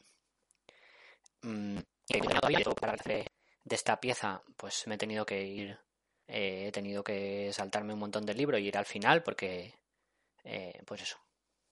Mm, 1.42 1.78
todavía 2.40 2.64
para 2.80 2.96
de 2.96 3.76
esta 3.76 4.00
pieza, 4.00 4.42
pues 4.56 4.86
me 4.88 4.96
he 4.96 4.98
tenido 4.98 5.24
que 5.24 5.44
ir, 5.44 5.78
eh, 6.26 6.66
he 6.66 6.72
tenido 6.72 7.04
que 7.04 7.52
saltarme 7.52 7.92
un 7.92 8.00
montón 8.00 8.26
del 8.26 8.36
libro 8.36 8.58
y 8.58 8.66
ir 8.66 8.76
al 8.76 8.86
final 8.86 9.22
porque, 9.22 9.78
eh, 10.42 10.82
pues 10.84 11.02
eso, 11.02 11.23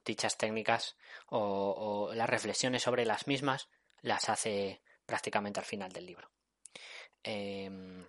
dichas 0.05 0.37
técnicas 0.37 0.97
o, 1.27 2.11
las 2.15 2.29
reflexiones 2.29 2.83
sobre 2.83 3.05
las 3.05 3.27
mismas 3.27 3.69
las 4.01 4.29
hace 4.29 4.83
prácticamente 5.07 5.61
al 5.61 5.67
final 5.67 5.93
del 5.93 6.07
libro. 6.07 6.31
Em, 7.23 8.07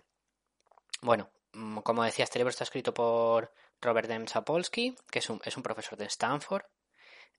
bueno, 1.02 1.30
mm, 1.52 1.78
como 1.78 2.04
decía, 2.04 2.24
este 2.24 2.38
libro 2.38 2.50
está 2.50 2.64
escrito 2.64 2.92
por 2.92 3.52
Robert 3.80 4.10
M. 4.10 4.26
Sapolsky, 4.26 4.96
que 5.10 5.18
es 5.20 5.30
un, 5.30 5.40
es 5.44 5.56
un 5.56 5.62
profesor 5.62 5.98
de 5.98 6.06
Stanford, 6.06 6.64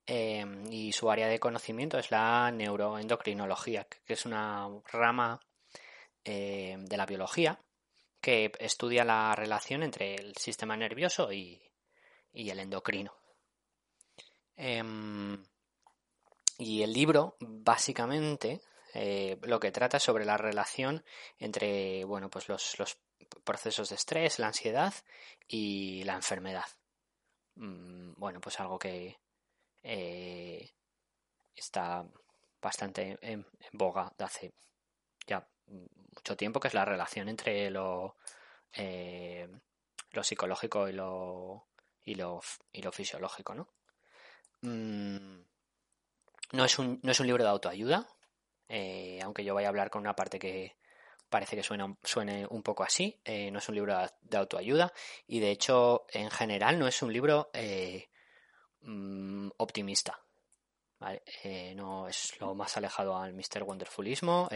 em, 0.05 0.71
y 0.71 0.91
su 0.91 1.09
área 1.09 1.27
de 1.27 1.39
conocimiento 1.39 1.97
es 1.97 2.11
la 2.11 2.51
neuroendocrinología, 2.51 3.85
que 4.05 4.13
es 4.13 4.25
una 4.25 4.67
rama 4.91 5.39
eh, 6.23 6.75
de 6.79 6.97
la 6.97 7.05
biología 7.05 7.59
que 8.25 8.51
estudia 8.59 9.05
la 9.05 9.35
relación 9.35 9.83
entre 9.83 10.15
el 10.15 10.35
sistema 10.35 10.75
nervioso 10.75 11.31
y, 11.31 11.61
el 12.33 12.59
endocrino. 12.59 13.13
Em, 14.57 15.43
y 16.57 16.83
el 16.83 16.93
libro, 16.93 17.35
básicamente, 17.39 18.61
eh, 18.93 19.37
lo 19.43 19.59
que 19.59 19.71
trata 19.71 19.99
sobre 19.99 20.25
la 20.25 20.37
relación 20.37 21.03
entre 21.37 22.05
bueno, 22.05 22.29
pues 22.29 22.47
los, 22.47 22.97
procesos 23.43 23.89
de 23.89 23.95
estrés, 23.95 24.39
la 24.39 24.47
ansiedad 24.47 24.93
y 25.47 26.03
la 26.05 26.13
enfermedad. 26.15 26.65
Mm, 27.55 28.13
bueno, 28.17 28.39
pues 28.41 28.59
algo 28.59 28.79
que 28.79 29.19
eh, 29.83 30.71
está 31.55 32.05
bastante 32.61 33.17
en, 33.21 33.45
en, 33.59 33.71
boga 33.73 34.13
de 34.17 34.23
hace 34.25 34.53
ya 35.27 35.47
mucho 35.67 36.37
tiempo, 36.37 36.59
que 36.59 36.67
es 36.69 36.73
la 36.73 36.85
relación 36.85 37.29
entre 37.29 37.69
lo, 37.69 38.15
eh, 38.73 39.47
lo 40.11 40.23
psicológico 40.23 40.87
y 40.87 40.93
lo, 40.93 41.67
y 42.03 42.15
lo, 42.15 42.41
y 42.71 42.81
lo 42.81 42.91
fisiológico, 42.91 43.55
¿no? 43.55 43.74
Mm, 44.61 45.41
no, 46.53 46.65
es 46.65 46.79
un, 46.79 46.99
no 47.03 47.11
es 47.11 47.19
un 47.19 47.27
libro 47.27 47.43
de 47.43 47.49
autoayuda, 47.49 48.07
eh, 48.69 49.19
aunque 49.23 49.43
yo 49.43 49.53
vaya 49.53 49.67
a 49.67 49.69
hablar 49.69 49.89
con 49.89 50.01
una 50.01 50.15
parte 50.15 50.39
que 50.39 50.77
parece 51.29 51.55
que 51.55 51.63
suena, 51.63 51.95
suene 52.03 52.45
un 52.49 52.63
poco 52.63 52.83
así, 52.83 53.19
eh, 53.25 53.51
no 53.51 53.59
es 53.59 53.69
un 53.69 53.75
libro 53.75 53.97
de 54.21 54.37
autoayuda 54.37 54.93
y 55.27 55.39
de 55.39 55.51
hecho 55.51 56.05
en 56.09 56.29
general 56.31 56.79
no 56.79 56.87
es 56.87 57.01
un 57.01 57.11
libro 57.11 57.49
mm, 58.81 59.49
optimista. 59.57 60.21
no 61.75 62.07
es 62.07 62.39
lo 62.39 62.55
más 62.55 62.77
alejado 62.77 63.17
al 63.17 63.33
Mr. 63.33 63.63
Wonderfulismo. 63.63 64.49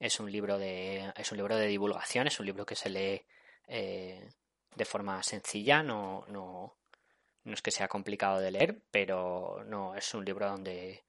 Es 0.00 0.18
un 0.18 0.32
libro 0.32 0.58
de, 0.58 1.12
es 1.14 1.30
un 1.30 1.36
libro 1.36 1.56
de 1.56 1.66
divulgación, 1.66 2.26
es 2.26 2.40
un 2.40 2.46
libro 2.46 2.64
que 2.64 2.74
se 2.74 2.88
lee 2.88 3.22
eh, 3.68 4.28
de 4.74 4.84
forma 4.86 5.22
sencilla, 5.22 5.82
no, 5.82 6.24
no, 6.28 6.79
no 7.44 7.54
es 7.54 7.62
que 7.62 7.70
sea 7.70 7.88
complicado 7.88 8.38
de 8.40 8.50
leer, 8.50 8.82
pero 8.90 9.62
no 9.64 9.94
es 9.94 10.14
un 10.14 10.24
libro 10.24 10.48
donde 10.48 11.04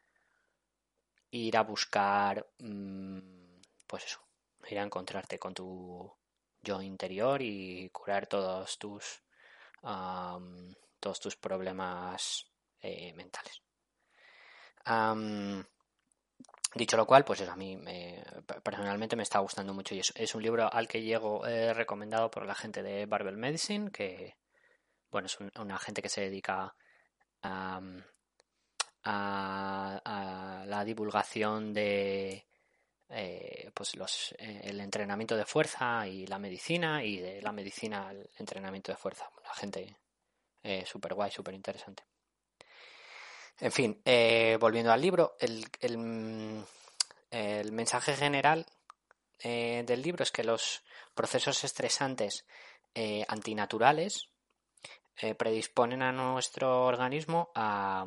ir 1.31 1.57
a 1.57 1.63
buscar, 1.63 2.47
mm, 2.59 3.19
pues 3.87 4.05
eso, 4.05 4.21
ir 4.69 4.79
a 4.79 4.83
encontrarte 4.83 5.39
con 5.39 5.53
tu 5.53 6.13
yo 6.61 6.81
interior 6.81 7.41
y 7.41 7.89
curar 7.89 8.27
todos 8.27 8.77
tus, 8.77 9.23
todos 10.99 11.19
tus 11.19 11.35
problemas 11.35 12.45
eh, 12.81 13.13
mentales. 13.13 13.61
Dicho 16.73 16.95
lo 16.95 17.05
cual, 17.05 17.25
pues 17.25 17.41
eso, 17.41 17.51
a 17.51 17.57
mí 17.57 17.77
personalmente 18.63 19.17
me 19.17 19.23
está 19.23 19.39
gustando 19.39 19.73
mucho 19.73 19.93
y 19.93 19.99
es, 19.99 20.35
un 20.35 20.41
libro 20.41 20.71
al 20.71 20.87
que 20.87 21.01
llego 21.01 21.45
eh, 21.45 21.73
recomendado 21.73 22.31
por 22.31 22.45
la 22.45 22.55
gente 22.55 22.81
de 22.81 23.05
Barbell 23.05 23.35
Medicine, 23.35 23.91
que 23.91 24.37
bueno, 25.11 25.27
es 25.27 25.37
una 25.59 25.77
gente 25.77 26.01
que 26.01 26.09
se 26.09 26.21
dedica 26.21 26.73
a, 27.43 27.81
la 30.65 30.83
divulgación 30.85 31.73
de 31.73 32.47
eh, 33.09 33.71
pues 33.73 33.95
los, 33.95 34.33
eh, 34.37 34.61
el 34.63 34.79
entrenamiento 34.79 35.35
de 35.35 35.45
fuerza 35.45 36.07
y 36.07 36.27
la 36.27 36.39
medicina 36.39 37.03
y 37.03 37.17
de 37.17 37.41
la 37.41 37.51
medicina 37.51 38.09
al 38.09 38.29
entrenamiento 38.37 38.91
de 38.91 38.97
fuerza. 38.97 39.29
La 39.43 39.53
gente 39.53 39.97
súper 40.85 41.15
guay, 41.15 41.31
súper 41.31 41.55
interesante. 41.55 42.03
En 43.61 43.71
fin, 43.71 44.01
eh, 44.05 44.57
volviendo 44.59 44.91
al 44.91 44.99
libro, 44.99 45.37
el, 45.39 46.65
mensaje 47.71 48.15
general 48.15 48.65
eh, 49.39 49.83
del 49.85 50.01
libro 50.01 50.23
es 50.23 50.31
que 50.31 50.43
los 50.43 50.83
procesos 51.13 51.63
estresantes 51.63 52.43
eh, 55.17 55.35
predisponen 55.35 56.01
a 56.01 56.11
nuestro 56.11 56.85
organismo 56.85 57.51
a, 57.55 58.05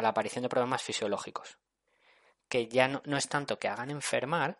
la 0.00 0.08
aparición 0.08 0.42
de 0.42 0.48
problemas 0.48 0.82
fisiológicos, 0.82 1.58
que 2.48 2.68
ya 2.68 2.88
no, 2.88 3.02
no 3.04 3.16
es 3.16 3.28
tanto 3.28 3.58
que 3.58 3.68
hagan 3.68 3.90
enfermar, 3.90 4.58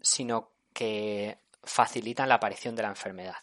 sino 0.00 0.50
que 0.72 1.38
facilitan 1.62 2.28
la 2.28 2.36
aparición 2.36 2.74
de 2.74 2.82
la 2.82 2.88
enfermedad. 2.88 3.36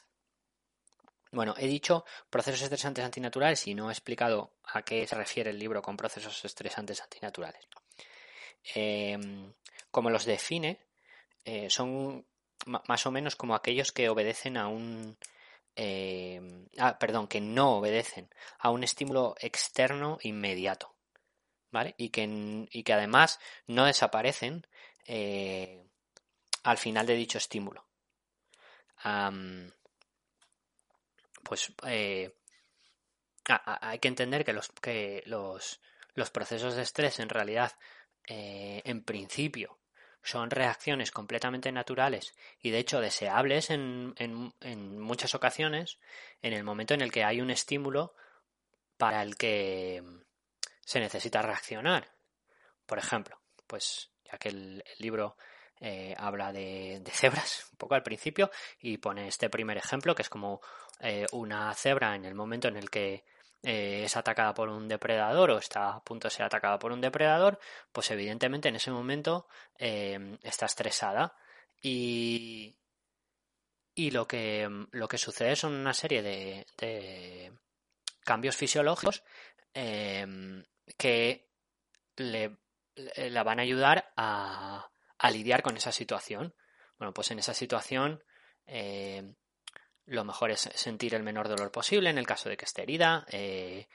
Bueno, 1.32 1.54
he 1.58 1.68
dicho 1.68 2.06
procesos 2.30 2.62
estresantes 2.62 3.04
antinaturales 3.04 3.68
y 3.68 3.76
no 3.76 3.90
he 3.90 3.94
explicado 3.94 4.54
a 4.64 4.84
qué 4.84 5.06
se 5.06 5.16
refiere 5.16 5.50
el 5.50 5.60
libro 5.60 5.82
con 5.82 5.98
procesos 5.98 6.46
estresantes 6.46 7.02
antinaturales. 7.02 7.68
Em, 8.74 9.54
como 9.92 10.10
los 10.10 10.26
define, 10.26 10.80
eh, 11.44 11.70
son 11.70 12.26
más 12.66 13.06
o 13.06 13.12
menos 13.12 13.36
como 13.36 13.54
aquellos 13.54 13.92
que 13.92 14.10
obedecen 14.10 14.58
a 14.58 14.68
un... 14.68 15.18
Em, 15.76 16.68
ah, 16.78 16.98
perdón, 16.98 17.28
que 17.28 17.42
no 17.42 17.78
obedecen 17.78 18.30
a 18.60 18.70
un 18.70 18.84
estímulo 18.84 19.36
externo 19.40 20.18
inmediato. 20.22 20.94
¿Vale? 21.72 21.94
Y 21.98 22.10
que, 22.10 22.68
y 22.72 22.84
que 22.84 22.94
además 22.94 23.40
no 23.68 23.86
desaparecen 23.86 24.66
eh, 25.06 25.84
al 26.64 26.78
final 26.78 27.06
de 27.06 27.16
dicho 27.16 27.38
estímulo 27.38 27.86
pues 31.44 31.72
eh, 31.86 32.36
hay 33.48 34.00
que 34.00 34.08
entender 34.08 34.44
que 34.44 34.54
los, 34.54 34.70
que 34.82 35.24
los, 35.28 35.80
los 36.16 36.32
procesos 36.32 36.76
de 36.76 36.82
estrés 36.82 37.20
en 37.20 37.30
realidad, 37.30 37.72
eh, 38.28 38.82
en 38.84 39.04
principio, 39.04 39.78
son 40.26 40.50
reacciones 40.50 41.12
completamente 41.12 41.72
naturales 41.72 42.34
y 42.60 42.72
de 42.72 42.80
hecho 42.80 43.00
deseables 43.00 43.70
en, 43.70 44.16
en, 44.18 45.00
muchas 45.00 45.36
ocasiones 45.36 46.00
en 46.42 46.54
el 46.54 46.64
momento 46.64 46.96
en 46.96 47.02
el 47.02 47.12
que 47.12 47.24
hay 47.24 47.42
un 47.42 47.52
estímulo 47.52 48.16
para 48.98 49.22
el 49.22 49.38
que 49.38 50.02
se 50.82 51.00
necesita 51.00 51.44
reaccionar. 51.44 52.10
por 52.88 52.98
ejemplo, 52.98 53.40
pues 53.68 54.10
ya 54.24 54.40
que 54.40 54.50
el, 54.50 54.84
libro 54.98 55.38
eh, 55.80 56.16
habla 56.18 56.52
de, 56.52 57.04
cebras 57.12 57.68
un 57.72 57.78
poco 57.78 57.94
al 57.94 58.04
principio 58.04 58.50
y 58.80 58.98
pone 58.98 59.28
este 59.28 59.50
primer 59.52 59.78
ejemplo 59.78 60.16
que 60.16 60.24
es 60.24 60.30
como 60.30 60.60
eh, 61.02 61.28
una 61.34 61.72
cebra 61.76 62.16
en 62.16 62.26
el 62.26 62.34
momento 62.34 62.68
en 62.68 62.78
el 62.78 62.90
que 62.90 63.26
eh, 63.66 64.04
es 64.06 64.16
atacada 64.16 64.54
por 64.54 64.70
un 64.70 64.88
depredador 64.88 65.52
o 65.52 65.58
está 65.58 65.96
a 65.96 66.04
punto 66.04 66.28
de 66.28 66.34
ser 66.34 66.46
atacada 66.46 66.80
por 66.80 66.92
un 66.92 67.02
depredador, 67.02 67.60
pues 67.92 68.12
evidentemente 68.12 68.70
en 68.70 68.76
ese 68.76 68.92
momento 68.92 69.48
está 69.78 70.66
estresada 70.66 71.36
y, 71.82 72.78
y 73.94 74.12
lo 74.12 74.28
que, 74.28 74.70
lo 74.92 75.08
que 75.08 75.18
sucede 75.18 75.56
son 75.56 75.74
una 75.74 75.94
serie 75.94 76.22
de, 76.22 77.52
cambios 78.24 78.56
fisiológicos 78.56 79.24
que 79.74 81.50
le 82.16 82.58
la 82.96 83.44
van 83.44 83.60
a 83.60 83.64
ayudar 83.64 84.12
a, 84.16 84.90
lidiar 85.32 85.64
con 85.64 85.76
esa 85.76 85.92
situación. 85.92 86.54
Bueno, 86.98 87.14
pues 87.14 87.32
en 87.32 87.40
esa 87.40 87.54
situación 87.54 88.24
eh, 88.68 89.36
lo 90.08 90.24
mejor 90.24 90.52
es 90.52 90.70
sentir 90.76 91.16
el 91.16 91.24
menor 91.24 91.48
dolor 91.48 91.72
posible 91.72 92.10
en 92.10 92.18
el 92.18 92.28
caso 92.28 92.50
de 92.50 92.58
que 92.58 92.66
esté 92.66 92.84
herida, 92.84 93.26
eh, 93.32 93.88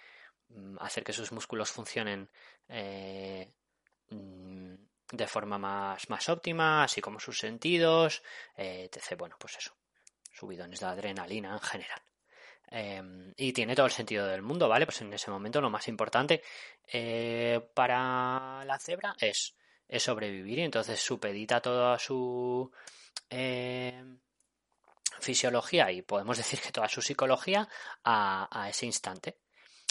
hacer 0.81 1.05
que 1.05 1.13
sus 1.13 1.33
músculos 1.33 1.71
funcionen 1.71 2.29
mm, 2.69 4.75
de 5.13 5.27
forma 5.27 5.59
más, 5.59 6.09
más 6.09 6.29
óptima, 6.29 6.85
así 6.85 7.01
como 7.01 7.21
sus 7.21 7.39
sentidos, 7.39 8.23
etc. 8.57 9.17
Bueno, 9.19 9.37
pues 9.39 9.57
eso, 9.59 9.75
subidones 10.33 10.81
de 10.81 10.87
adrenalina 10.87 11.53
en 11.53 11.61
general. 11.61 12.01
Em, 12.73 13.33
y 13.37 13.53
tiene 13.53 13.75
todo 13.75 13.87
el 13.87 13.93
sentido 13.93 14.27
del 14.29 14.43
mundo, 14.43 14.69
¿vale? 14.69 14.87
Pues 14.87 15.01
en 15.01 15.13
ese 15.13 15.31
momento 15.31 15.61
lo 15.61 15.71
más 15.71 15.89
importante 15.89 16.43
eh, 16.87 17.61
para 17.75 18.65
la 18.65 18.79
cebra 18.79 19.17
es, 19.21 19.57
sobrevivir 19.99 20.61
y 20.61 20.63
entonces 20.63 21.01
supedita 21.01 21.61
toda 21.61 21.99
su 21.99 22.71
fisiología 25.21 25.91
y 25.91 26.03
podemos 26.03 26.37
decir 26.39 26.61
que 26.61 26.73
toda 26.73 26.89
su 26.89 27.03
psicología 27.03 27.69
a, 28.05 28.67
ese 28.69 28.87
instante. 28.87 29.39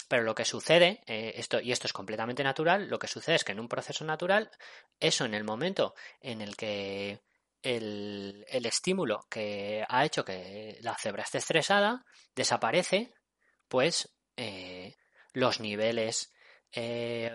Pero 0.08 0.24
lo 0.24 0.34
que 0.34 0.44
sucede, 0.44 1.02
eh, 1.06 1.34
esto, 1.36 1.60
y 1.60 1.70
esto 1.70 1.86
es 1.86 1.92
completamente 1.92 2.42
natural, 2.42 2.88
lo 2.88 2.98
que 2.98 3.06
sucede 3.06 3.36
es 3.36 3.44
que 3.44 3.52
en 3.52 3.60
un 3.60 3.68
proceso 3.68 4.04
natural, 4.04 4.50
eso 4.98 5.24
en 5.24 5.34
el 5.34 5.44
momento 5.44 5.94
en 6.20 6.40
el 6.40 6.56
que 6.56 7.20
el, 7.62 8.44
estímulo 8.48 9.26
que 9.30 9.84
ha 9.88 10.04
hecho 10.04 10.24
que 10.24 10.78
la 10.80 10.96
cebra 10.96 11.22
esté 11.22 11.38
estresada 11.38 12.04
desaparece, 12.34 13.12
pues 13.68 14.12
eh, 14.36 14.96
los 15.32 15.60
niveles 15.60 16.32
eh, 16.72 17.30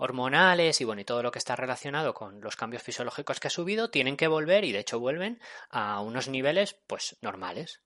hormonales 0.00 0.80
y 0.80 0.84
bueno, 0.84 1.02
y 1.02 1.04
todo 1.04 1.22
lo 1.22 1.30
que 1.30 1.38
está 1.38 1.54
relacionado 1.56 2.14
con 2.14 2.40
los 2.40 2.56
cambios 2.56 2.82
fisiológicos 2.82 3.38
que 3.38 3.48
ha 3.48 3.50
subido 3.50 3.90
tienen 3.90 4.16
que 4.16 4.28
volver 4.28 4.64
y 4.64 4.72
de 4.72 4.78
hecho 4.78 4.98
vuelven 4.98 5.40
a 5.68 6.00
unos 6.00 6.26
niveles 6.28 6.74
pues 6.86 7.16
normales. 7.20 7.82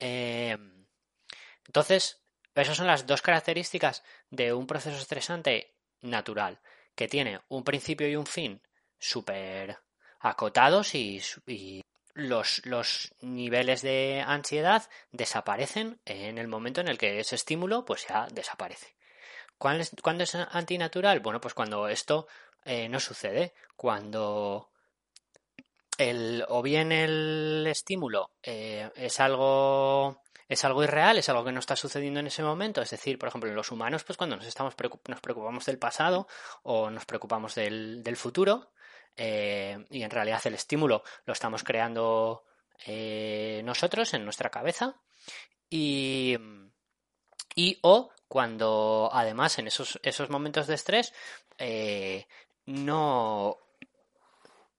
Eh, 0.00 0.56
entonces, 1.66 2.22
esas 2.54 2.76
son 2.76 2.86
las 2.86 3.06
dos 3.06 3.20
características 3.20 4.02
de 4.30 4.54
un 4.54 4.66
proceso 4.66 4.96
estresante 4.96 5.74
natural, 6.00 6.58
que 6.94 7.06
tiene 7.06 7.40
un 7.48 7.64
principio 7.64 8.08
y 8.08 8.16
un 8.16 8.26
fin 8.26 8.62
súper 8.98 9.78
acotados 10.20 10.94
y, 10.94 11.20
los, 12.14 12.64
los, 12.64 13.14
niveles 13.20 13.82
de 13.82 14.22
ansiedad 14.26 14.88
desaparecen 15.12 16.00
en 16.04 16.38
el 16.38 16.48
momento 16.48 16.80
en 16.80 16.88
el 16.88 16.98
que 16.98 17.20
ese 17.20 17.34
estímulo 17.34 17.84
pues 17.84 18.06
ya 18.08 18.26
desaparece. 18.32 18.94
¿Cuándo 19.62 20.24
es, 20.24 20.34
antinatural? 20.34 21.20
Bueno, 21.20 21.40
pues 21.40 21.54
cuando 21.54 21.86
esto 21.86 22.26
eh, 22.64 22.88
no 22.88 22.98
sucede, 22.98 23.54
cuando 23.76 24.70
el, 25.96 26.44
o 26.48 26.62
bien 26.62 26.90
el 26.90 27.64
estímulo 27.68 28.32
eh, 28.42 28.90
es 28.96 29.20
algo 29.20 30.20
es 30.48 30.64
algo 30.64 30.82
irreal, 30.82 31.18
es 31.18 31.28
algo 31.28 31.44
que 31.44 31.52
no 31.52 31.60
está 31.60 31.76
sucediendo 31.76 32.18
en 32.18 32.26
ese 32.26 32.42
momento. 32.42 32.82
Es 32.82 32.90
decir, 32.90 33.20
por 33.20 33.28
ejemplo, 33.28 33.48
en 33.50 33.54
los 33.54 33.70
humanos, 33.70 34.02
pues 34.02 34.16
cuando 34.16 34.34
nos 34.34 34.46
estamos 34.46 34.74
nos 35.06 35.20
preocupamos 35.20 35.64
del 35.64 35.78
pasado 35.78 36.26
o 36.64 36.90
nos 36.90 37.04
preocupamos 37.06 37.54
del, 37.54 38.02
del 38.02 38.16
futuro, 38.16 38.72
eh, 39.16 39.86
y 39.90 40.02
en 40.02 40.10
realidad 40.10 40.42
el 40.44 40.54
estímulo 40.54 41.04
lo 41.24 41.32
estamos 41.32 41.62
creando 41.62 42.46
nosotros 43.62 44.12
en 44.12 44.24
nuestra 44.24 44.50
cabeza 44.50 44.96
y, 45.70 46.36
y 47.54 47.78
o 47.82 48.10
cuando 48.32 49.10
además 49.12 49.58
en 49.58 49.66
esos, 49.66 50.00
esos 50.02 50.30
momentos 50.30 50.66
de 50.66 50.74
estrés 50.74 51.12
eh, 51.58 52.26
no 52.64 53.58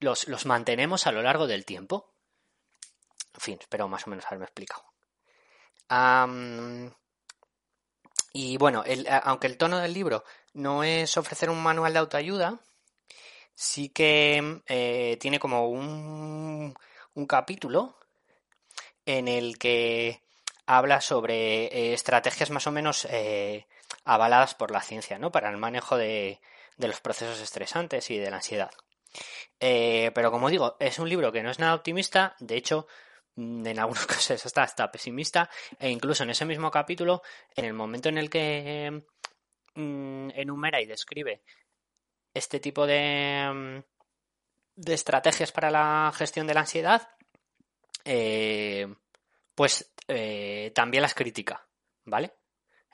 los, 0.00 0.26
los, 0.26 0.44
mantenemos 0.44 1.06
a 1.06 1.12
lo 1.12 1.22
largo 1.22 1.46
del 1.46 1.64
tiempo. 1.64 2.12
En 3.32 3.40
fin, 3.40 3.58
espero 3.60 3.86
más 3.86 4.08
o 4.08 4.10
menos 4.10 4.26
haberme 4.26 4.46
explicado. 4.46 4.82
y 8.32 8.56
bueno, 8.56 8.82
aunque 9.22 9.46
el 9.46 9.56
tono 9.56 9.78
del 9.78 9.94
libro 9.94 10.24
no 10.54 10.82
es 10.82 11.16
ofrecer 11.16 11.48
un 11.48 11.62
manual 11.62 11.92
de 11.92 11.98
autoayuda, 12.00 12.58
sí 13.54 13.90
que 13.90 14.62
eh, 14.66 15.16
tiene 15.20 15.38
como 15.38 15.68
un, 15.68 16.74
un, 17.14 17.26
capítulo 17.28 17.96
en 19.06 19.28
el 19.28 19.58
que 19.58 20.23
habla 20.66 21.00
sobre 21.00 21.66
eh, 21.66 21.94
estrategias 21.94 22.50
más 22.50 22.66
o 22.66 22.72
menos 22.72 23.06
eh, 23.10 23.66
avaladas 24.04 24.54
por 24.54 24.70
la 24.70 24.80
ciencia, 24.80 25.18
¿no? 25.18 25.30
Para 25.30 25.50
el 25.50 25.56
manejo 25.56 25.96
de, 25.96 26.40
de 26.76 26.88
los 26.88 27.00
procesos 27.00 27.40
estresantes 27.40 28.10
y 28.10 28.18
de 28.18 28.30
la 28.30 28.36
ansiedad. 28.36 28.70
pero 29.58 30.30
como 30.30 30.50
digo, 30.50 30.76
es 30.80 30.98
un 30.98 31.08
libro 31.08 31.32
que 31.32 31.42
no 31.42 31.50
es 31.50 31.58
nada 31.58 31.74
optimista, 31.74 32.34
de 32.40 32.56
hecho, 32.56 32.86
mm, 33.36 33.66
en 33.66 33.78
algunos 33.78 34.06
casos 34.06 34.44
está 34.44 34.62
hasta 34.62 34.90
pesimista, 34.90 35.50
e 35.78 35.90
incluso 35.90 36.24
en 36.24 36.30
ese 36.30 36.44
mismo 36.44 36.70
capítulo, 36.70 37.22
en 37.54 37.64
el 37.64 37.74
momento 37.74 38.08
en 38.08 38.18
el 38.18 38.30
que 38.30 39.04
mm, 39.74 40.30
enumera 40.34 40.80
y 40.80 40.86
describe 40.86 41.42
este 42.34 42.60
tipo 42.60 42.86
de, 42.86 43.50
mm, 43.52 43.94
de 44.76 44.94
estrategias 44.94 45.52
para 45.52 45.70
la 45.70 46.12
gestión 46.14 46.46
de 46.46 46.54
la 46.54 46.60
ansiedad, 46.60 47.08
eh, 48.04 48.92
pues 49.54 49.93
eh, 50.08 50.72
también 50.74 51.02
las 51.02 51.14
critica, 51.14 51.66
¿vale? 52.04 52.34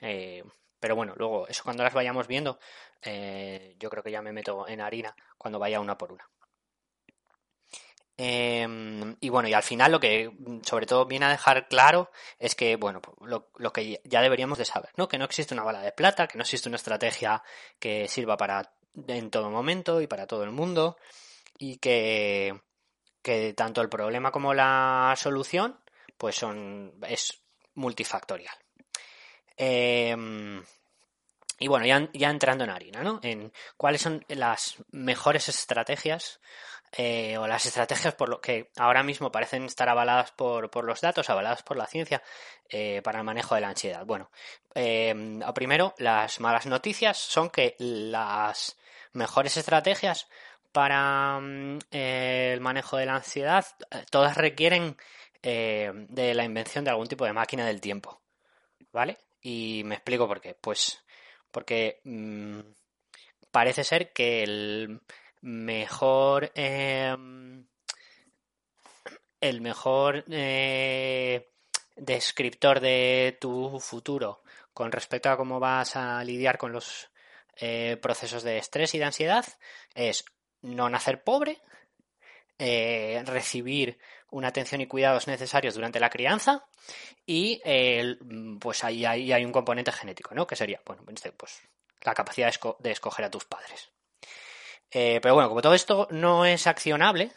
Eh, 0.01 0.45
pero 0.79 0.97
bueno, 0.97 1.15
luego, 1.17 1.47
eso 1.49 1.63
cuando 1.65 1.83
las 1.83 1.93
vayamos 1.93 2.27
viendo, 2.27 2.59
yo 3.03 3.91
creo 3.91 4.03
que 4.03 4.11
ya 4.11 4.23
me 4.23 4.33
meto 4.33 4.67
en 4.67 4.81
harina 4.81 5.15
cuando 5.37 5.59
vaya 5.59 5.81
una 5.81 5.99
por 5.99 6.13
una. 6.13 6.29
Em, 8.23 9.17
y 9.21 9.31
bueno, 9.31 9.49
y 9.49 9.55
al 9.55 9.63
final 9.63 9.93
lo 9.93 9.99
que 9.99 10.31
sobre 10.63 10.85
todo 10.85 11.07
viene 11.07 11.25
a 11.25 11.31
dejar 11.31 11.69
claro 11.69 12.11
es 12.39 12.55
que, 12.55 12.77
bueno, 12.77 13.01
lo, 13.23 13.51
lo, 13.57 13.73
que 13.73 14.01
ya 14.05 14.21
deberíamos 14.21 14.59
de 14.59 14.67
saber, 14.67 14.91
¿no? 14.97 15.09
Que 15.09 15.17
no 15.17 15.25
existe 15.25 15.55
una 15.55 15.65
bala 15.65 15.81
de 15.81 15.93
plata, 15.93 16.27
que 16.27 16.37
no 16.37 16.43
existe 16.43 16.69
una 16.69 16.77
estrategia 16.77 17.43
que 17.79 18.09
sirva 18.09 18.37
para 18.37 18.75
en 19.07 19.31
todo 19.31 19.51
momento 19.51 20.03
y 20.03 20.07
para 20.07 20.27
todo 20.27 20.45
el 20.45 20.51
mundo 20.51 20.99
y 21.59 21.79
que, 21.79 22.61
que 23.23 23.55
tanto 23.55 23.81
el 23.81 23.89
problema 23.89 24.33
como 24.33 24.55
la 24.55 25.15
solución 25.17 25.79
pues 26.21 26.37
son 26.37 26.93
es 27.09 27.41
multifactorial. 27.77 28.55
Em, 29.57 30.63
y 31.59 31.67
bueno, 31.67 31.87
ya, 32.13 32.31
entrando 32.31 32.65
en 32.65 32.71
harina, 32.71 33.03
¿no? 33.03 33.21
En 33.23 33.51
cuáles 33.79 34.03
son 34.03 34.23
las 34.29 34.77
mejores 34.91 35.49
estrategias 35.49 36.41
eh, 36.93 37.39
o 37.39 37.47
las 37.47 37.65
estrategias 37.65 38.15
por 38.15 38.29
lo 38.29 38.39
que 38.43 38.71
ahora 38.77 39.03
mismo 39.03 39.33
parecen 39.33 39.65
estar 39.65 39.89
avaladas 39.89 40.33
por, 40.33 40.71
por 40.71 40.85
los 40.85 41.01
datos, 41.01 41.31
avaladas 41.31 41.63
por 41.63 41.79
la 41.79 41.87
ciencia 41.87 42.23
eh, 42.69 43.01
para 43.03 43.21
el 43.21 43.25
manejo 43.25 43.55
de 43.55 43.63
la 43.63 43.69
ansiedad. 43.71 44.05
Bueno, 44.05 44.31
eh, 44.75 45.41
primero, 45.55 45.95
las 45.97 46.39
malas 46.41 46.67
noticias 46.67 47.17
son 47.17 47.49
que 47.49 47.77
las 47.79 48.77
mejores 49.15 49.57
estrategias 49.57 50.29
para 50.71 51.41
mm, 51.41 51.79
el 51.93 52.61
manejo 52.61 52.99
de 52.99 53.07
la 53.07 53.17
ansiedad, 53.17 53.65
todas 54.11 54.37
requieren 54.37 54.99
de 55.43 56.35
la 56.35 56.45
invención 56.45 56.85
de 56.85 56.91
algún 56.91 57.07
tipo 57.07 57.25
de 57.25 57.33
máquina 57.33 57.67
del 57.67 57.81
tiempo. 57.81 58.21
¿Vale? 58.93 59.19
Y 59.43 59.83
me 59.85 59.95
explico 59.95 60.27
por 60.27 60.41
qué. 60.41 60.55
Pues 60.55 61.03
porque 61.51 62.01
mm, 62.05 62.61
parece 63.51 63.85
ser 63.85 64.13
que 64.13 64.43
el 64.43 65.01
mejor 65.43 66.53
em, 66.55 67.67
el 69.41 69.61
mejor 69.61 70.25
eh, 70.31 71.51
descriptor 71.97 72.81
de 72.81 73.39
tu 73.41 73.79
futuro 73.81 74.43
con 74.73 74.93
respecto 74.93 75.31
a 75.31 75.37
cómo 75.37 75.59
vas 75.59 75.97
a 75.97 76.23
lidiar 76.25 76.59
con 76.59 76.73
los 76.73 77.11
eh, 77.57 77.99
procesos 78.01 78.43
de 78.43 78.59
estrés 78.59 78.95
y 78.95 78.99
de 78.99 79.05
ansiedad 79.05 79.45
es 79.95 80.25
no 80.63 80.89
nacer 80.91 81.23
pobre, 81.23 81.61
eh, 82.59 83.23
recibir 83.25 83.99
una 84.31 84.49
atención 84.49 84.81
y 84.81 84.87
cuidados 84.87 85.27
necesarios 85.27 85.75
durante 85.75 86.01
la 86.01 86.11
crianza 86.11 86.67
y 87.27 87.61
pues 88.61 88.85
ahí, 88.85 89.05
hay 89.05 89.45
un 89.45 89.53
componente 89.53 89.93
genético, 89.93 90.35
¿no? 90.35 90.47
Que 90.47 90.57
sería, 90.57 90.81
bueno, 90.85 91.03
pues 91.37 91.63
la 92.03 92.15
capacidad 92.15 92.53
de 92.79 92.91
escoger 92.91 93.25
a 93.25 93.31
tus 93.31 93.45
padres. 93.45 93.91
pero 94.91 95.35
bueno, 95.35 95.49
como 95.49 95.63
todo 95.63 95.75
esto 95.75 96.09
no 96.11 96.45
es 96.45 96.67
accionable 96.67 97.33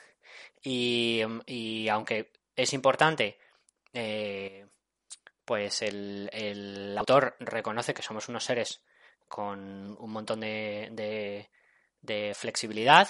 y, 0.61 1.87
aunque 1.89 2.31
es 2.55 2.73
importante, 2.73 3.37
pues 5.45 5.81
el, 5.81 6.95
autor 6.97 7.35
reconoce 7.39 7.93
que 7.93 8.01
somos 8.01 8.29
unos 8.29 8.43
seres 8.43 8.83
con 9.27 9.95
un 9.99 10.11
montón 10.11 10.39
de, 10.41 11.49
flexibilidad 12.35 13.07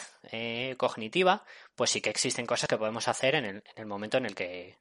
cognitiva, 0.78 1.44
pues 1.76 1.90
sí 1.90 2.02
que 2.02 2.10
existen 2.10 2.46
cosas 2.46 2.70
que 2.70 2.78
podemos 2.78 3.08
hacer 3.08 3.36
en 3.36 3.46
el, 3.46 3.56
en 3.56 3.78
el 3.78 3.86
momento 3.86 4.18
en 4.18 4.26
el 4.26 4.36
que 4.36 4.78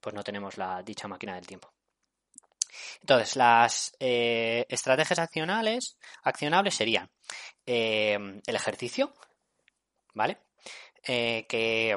pues 0.00 0.14
no 0.14 0.22
tenemos 0.22 0.58
la 0.58 0.82
dicha 0.82 1.08
máquina 1.08 1.34
del 1.34 1.46
tiempo. 1.46 1.72
Entonces, 3.00 3.36
las 3.36 3.96
eh, 4.00 4.66
estrategias 4.68 5.18
accionables, 5.18 5.96
accionables 6.22 6.74
serían 6.74 7.10
eh, 7.66 8.18
el 8.46 8.56
ejercicio, 8.56 9.14
¿vale? 10.12 10.38
Eh, 11.06 11.46
que 11.48 11.96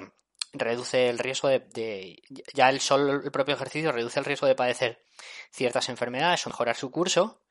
reduce 0.54 1.10
el 1.10 1.20
riesgo 1.20 1.50
de, 1.50 2.22
ya 2.54 2.70
el 2.70 2.80
solo 2.80 3.22
el 3.24 3.32
propio 3.32 3.56
ejercicio 3.56 3.92
reduce 3.92 4.20
el 4.20 4.26
riesgo 4.26 4.48
de 4.48 4.56
padecer 4.56 5.04
ciertas 5.52 5.90
enfermedades 5.90 6.46
o 6.46 6.50
mejorar 6.50 6.76
su 6.76 6.90
curso 6.90 7.42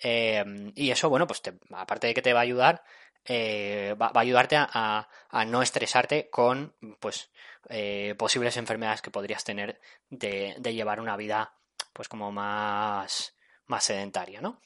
y 0.00 0.90
eso 0.90 1.08
bueno 1.08 1.26
pues 1.26 1.42
aparte 1.72 2.06
de 2.06 2.14
que 2.14 2.22
te 2.22 2.32
va 2.32 2.40
a 2.40 2.42
ayudar 2.42 2.84
va, 3.28 4.10
a 4.14 4.20
ayudarte 4.20 4.56
a, 4.58 5.08
no 5.46 5.62
estresarte 5.62 6.28
con 6.30 6.74
pues 7.00 7.30
posibles 8.18 8.56
enfermedades 8.56 9.02
que 9.02 9.10
podrías 9.10 9.44
tener 9.44 9.80
de, 10.10 10.56
llevar 10.72 11.00
una 11.00 11.16
vida 11.16 11.54
pues 11.92 12.08
como 12.08 12.32
más, 12.32 13.34
más 13.66 13.84
sedentaria, 13.84 14.40
¿no? 14.40 14.60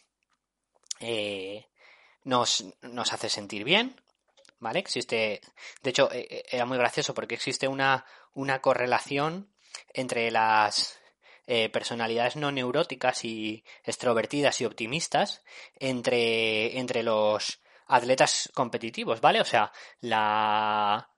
Eh, 1.01 1.67
nos, 2.25 2.65
hace 3.13 3.29
sentir 3.29 3.65
bien, 3.65 4.01
¿vale? 4.59 4.81
Existe, 4.81 5.41
de 5.83 5.91
hecho, 5.91 6.11
eh, 6.13 6.27
eh, 6.29 6.45
era 6.51 6.67
muy 6.67 6.79
gracioso 6.79 7.15
porque 7.15 7.37
existe 7.37 7.69
una, 7.69 8.05
una 8.35 8.61
correlación 8.61 9.53
entre 9.93 10.31
las 10.31 10.99
personalidades 11.73 12.37
no 12.37 12.53
neuróticas 12.53 13.25
y 13.25 13.65
extrovertidas 13.83 14.61
y 14.61 14.67
optimistas 14.67 15.43
entre, 15.77 16.79
entre 16.79 17.03
los 17.03 17.63
atletas 17.89 18.51
competitivos, 18.55 19.21
¿vale? 19.21 19.41
O 19.41 19.45
sea, 19.45 19.73
la, 20.01 21.09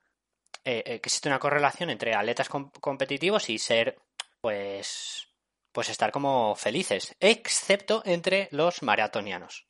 existe 0.64 1.28
una 1.28 1.38
correlación 1.38 1.90
entre 1.90 2.14
atletas 2.14 2.48
competitivos 2.48 3.50
y 3.50 3.58
ser, 3.58 3.98
pues, 4.40 5.28
pues 5.72 5.88
estar 5.88 6.10
como 6.10 6.54
felices, 6.56 7.16
excepto 7.20 8.02
entre 8.04 8.48
los 8.52 8.82
maratonianos. 8.82 9.66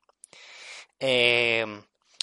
Eh, 1.01 1.65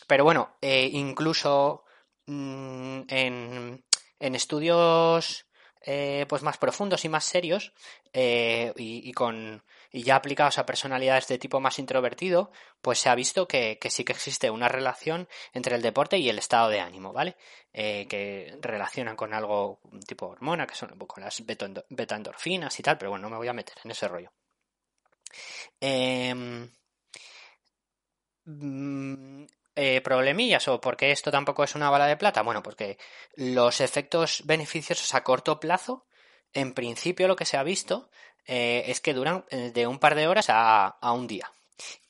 pero 0.06 0.24
bueno, 0.24 0.56
eh, 0.62 0.90
incluso 0.94 1.84
mm, 2.28 3.02
en, 3.10 3.84
en, 4.20 4.36
estudios 4.36 5.48
eh, 5.82 6.26
pues 6.30 6.44
más 6.44 6.58
profundos 6.58 7.04
y 7.04 7.10
más 7.10 7.26
serios 7.26 7.74
y, 8.14 9.12
con 9.14 9.64
y 9.92 10.04
ya 10.04 10.16
aplicados 10.16 10.58
a 10.58 10.66
personalidades 10.66 11.28
de 11.28 11.38
tipo 11.38 11.60
más 11.60 11.80
introvertido, 11.80 12.52
pues 12.82 13.00
se 13.00 13.10
ha 13.10 13.16
visto 13.16 13.48
que, 13.48 13.80
sí 13.90 14.04
que 14.04 14.14
existe 14.14 14.50
una 14.50 14.68
relación 14.68 15.28
entre 15.54 15.76
el 15.76 15.82
deporte 15.82 16.18
y 16.18 16.30
el 16.30 16.40
estado 16.40 16.70
de 16.70 16.80
ánimo, 16.80 17.14
¿vale? 17.14 17.36
Eh, 17.74 18.08
que 18.10 18.58
relacionan 18.62 19.16
con 19.16 19.34
algo 19.34 19.80
tipo 20.06 20.28
hormona, 20.28 20.68
que 20.68 20.76
son 20.76 20.98
con 21.00 21.24
las 21.24 21.44
beta 21.46 22.16
endorfinas 22.16 22.80
y 22.80 22.84
tal, 22.84 22.98
pero 22.98 23.12
bueno, 23.12 23.24
no 23.24 23.32
me 23.32 23.38
voy 23.38 23.48
a 23.48 23.54
meter 23.54 23.76
en 23.84 23.92
ese 23.92 24.08
rollo. 24.08 24.32
Em, 25.80 26.70
mm, 28.46 29.46
eh, 29.76 30.02
problemillas 30.02 30.68
o 30.70 30.82
porque 30.82 31.12
esto 31.12 31.30
tampoco 31.32 31.64
es 31.64 31.76
una 31.76 31.90
bala 31.90 32.08
de 32.08 32.18
plata? 32.18 32.42
Bueno, 32.42 32.64
porque 32.64 32.98
los 33.36 33.80
efectos 33.82 34.44
beneficiosos 34.46 35.14
a 35.14 35.24
corto 35.24 35.60
plazo, 35.60 36.08
en 36.54 36.74
principio 36.74 37.28
lo 37.28 37.36
que 37.36 37.46
se 37.46 37.58
ha 37.58 37.64
visto 37.64 38.10
eh, 38.48 38.86
es 38.88 39.02
que 39.02 39.14
duran 39.14 39.44
eh, 39.50 39.72
de 39.74 39.88
un 39.88 40.00
par 40.00 40.16
de 40.16 40.28
horas 40.28 40.48
a, 40.50 40.98
un 41.12 41.28
día. 41.28 41.52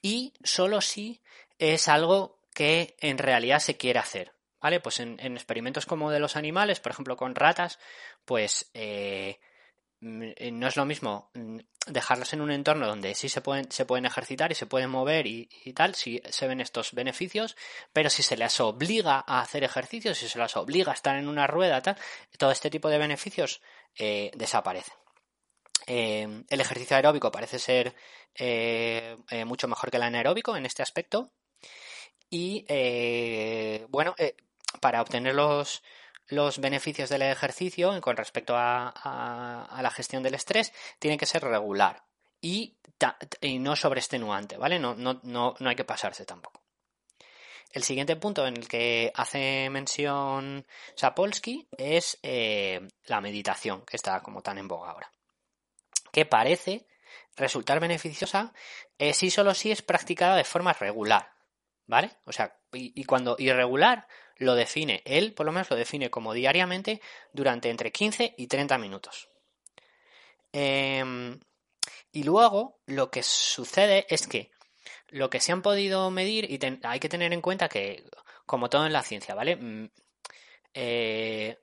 Y 0.01 0.33
solo 0.43 0.81
si 0.81 1.19
es 1.57 1.87
algo 1.87 2.39
que 2.53 2.95
en 2.99 3.17
realidad 3.17 3.59
se 3.59 3.75
quiere 3.75 3.99
hacer. 3.99 4.33
¿Vale? 4.61 4.79
Pues 4.79 4.99
en, 4.99 5.19
experimentos 5.19 5.85
como 5.85 6.11
de 6.11 6.19
los 6.19 6.35
animales, 6.35 6.79
por 6.79 6.91
ejemplo 6.91 7.15
con 7.15 7.35
ratas, 7.35 7.79
pues 8.25 8.69
eh, 8.73 9.39
no 9.99 10.67
es 10.67 10.75
lo 10.75 10.85
mismo 10.85 11.29
mm, 11.35 11.59
dejarlas 11.87 12.33
en 12.33 12.41
un 12.41 12.51
entorno 12.51 12.87
donde 12.87 13.13
sí 13.13 13.29
se 13.29 13.41
pueden, 13.41 13.71
se 13.71 13.85
pueden 13.85 14.05
ejercitar 14.05 14.51
y 14.51 14.55
se 14.55 14.65
pueden 14.65 14.89
mover 14.89 15.27
y, 15.27 15.47
tal, 15.75 15.95
si 15.95 16.21
se 16.29 16.47
ven 16.47 16.59
estos 16.59 16.93
beneficios, 16.93 17.55
pero 17.93 18.09
si 18.09 18.23
se 18.23 18.35
les 18.35 18.59
obliga 18.59 19.23
a 19.25 19.41
hacer 19.41 19.63
ejercicios, 19.63 20.17
si 20.17 20.27
se 20.27 20.39
las 20.39 20.57
obliga 20.57 20.91
a 20.91 20.95
estar 20.95 21.15
en 21.15 21.27
una 21.27 21.47
rueda, 21.47 21.81
tal, 21.81 21.97
todo 22.37 22.51
este 22.51 22.69
tipo 22.69 22.89
de 22.89 22.97
beneficios 22.97 23.61
desaparecen. 23.95 24.93
Eh, 25.87 26.43
el 26.49 26.61
ejercicio 26.61 26.97
aeróbico 26.97 27.31
parece 27.31 27.59
ser 27.59 27.95
eh, 28.35 29.15
eh, 29.29 29.45
mucho 29.45 29.69
mejor 29.69 29.89
que 29.89 29.95
el 29.95 30.03
anaeróbico 30.03 30.55
en 30.55 30.65
este 30.65 30.83
aspecto. 30.83 31.31
Y 32.29 32.65
bueno, 33.87 34.13
para 34.81 35.01
obtener 35.01 35.33
los, 35.33 35.81
los, 36.27 36.59
beneficios 36.59 37.09
del 37.09 37.21
ejercicio 37.21 38.01
con 38.01 38.17
respecto 38.17 38.53
a, 38.57 39.79
la 39.81 39.91
gestión 39.91 40.23
del 40.23 40.35
estrés, 40.35 40.73
tiene 40.99 41.17
que 41.17 41.25
ser 41.25 41.43
regular 41.45 42.03
y, 42.41 42.75
y 43.39 43.59
no 43.59 43.77
sobreestenuante, 43.77 44.57
¿vale? 44.57 44.77
No, 44.77 44.93
no, 44.93 45.21
no, 45.23 45.55
no 45.57 45.69
hay 45.69 45.75
que 45.77 45.85
pasarse 45.85 46.25
tampoco. 46.25 46.61
El 47.71 47.83
siguiente 47.83 48.17
punto 48.17 48.45
en 48.45 48.57
el 48.57 48.67
que 48.67 49.09
hace 49.15 49.69
mención 49.69 50.67
Sapolsky 50.95 51.69
es 51.77 52.19
la 52.21 53.21
meditación, 53.21 53.83
que 53.85 53.95
está 53.95 54.21
como 54.21 54.41
tan 54.41 54.57
en 54.57 54.67
boga 54.67 54.91
ahora 54.91 55.09
que 56.17 56.25
parece 56.25 56.87
resultar 57.35 57.79
beneficiosa 57.79 58.51
eh, 58.97 59.13
si 59.13 59.29
solo 59.29 59.53
si 59.53 59.69
es 59.69 59.83
practicada 59.83 60.35
de 60.35 60.43
forma 60.43 60.73
regular, 60.73 61.31
¿vale? 61.85 62.09
O 62.25 62.31
sea, 62.31 62.57
y, 62.73 63.03
cuando 63.03 63.35
irregular 63.37 64.07
lo 64.37 64.55
define, 64.55 65.03
él 65.05 65.35
por 65.35 65.45
lo 65.45 65.51
menos 65.51 65.69
lo 65.69 65.75
define 65.75 66.09
como 66.09 66.33
diariamente 66.33 67.01
durante 67.33 67.69
entre 67.69 67.91
15 67.91 68.33
y 68.35 68.47
30 68.47 68.79
minutos. 68.79 69.29
Em, 70.51 71.39
y 72.11 72.23
luego 72.23 72.79
lo 72.87 73.11
que 73.11 73.21
sucede 73.21 74.07
es 74.09 74.25
que 74.25 74.49
lo 75.09 75.29
que 75.29 75.39
se 75.39 75.51
han 75.51 75.61
podido 75.61 76.09
medir, 76.09 76.49
y 76.49 76.59
hay 76.81 76.99
que 76.99 77.09
tener 77.09 77.31
en 77.31 77.41
cuenta 77.41 77.69
que, 77.69 78.09
como 78.47 78.71
todo 78.71 78.87
en 78.87 78.93
la 78.93 79.03
ciencia, 79.03 79.35
¿vale? 79.35 79.55
Mm, 79.55 79.91
eh, 80.73 81.59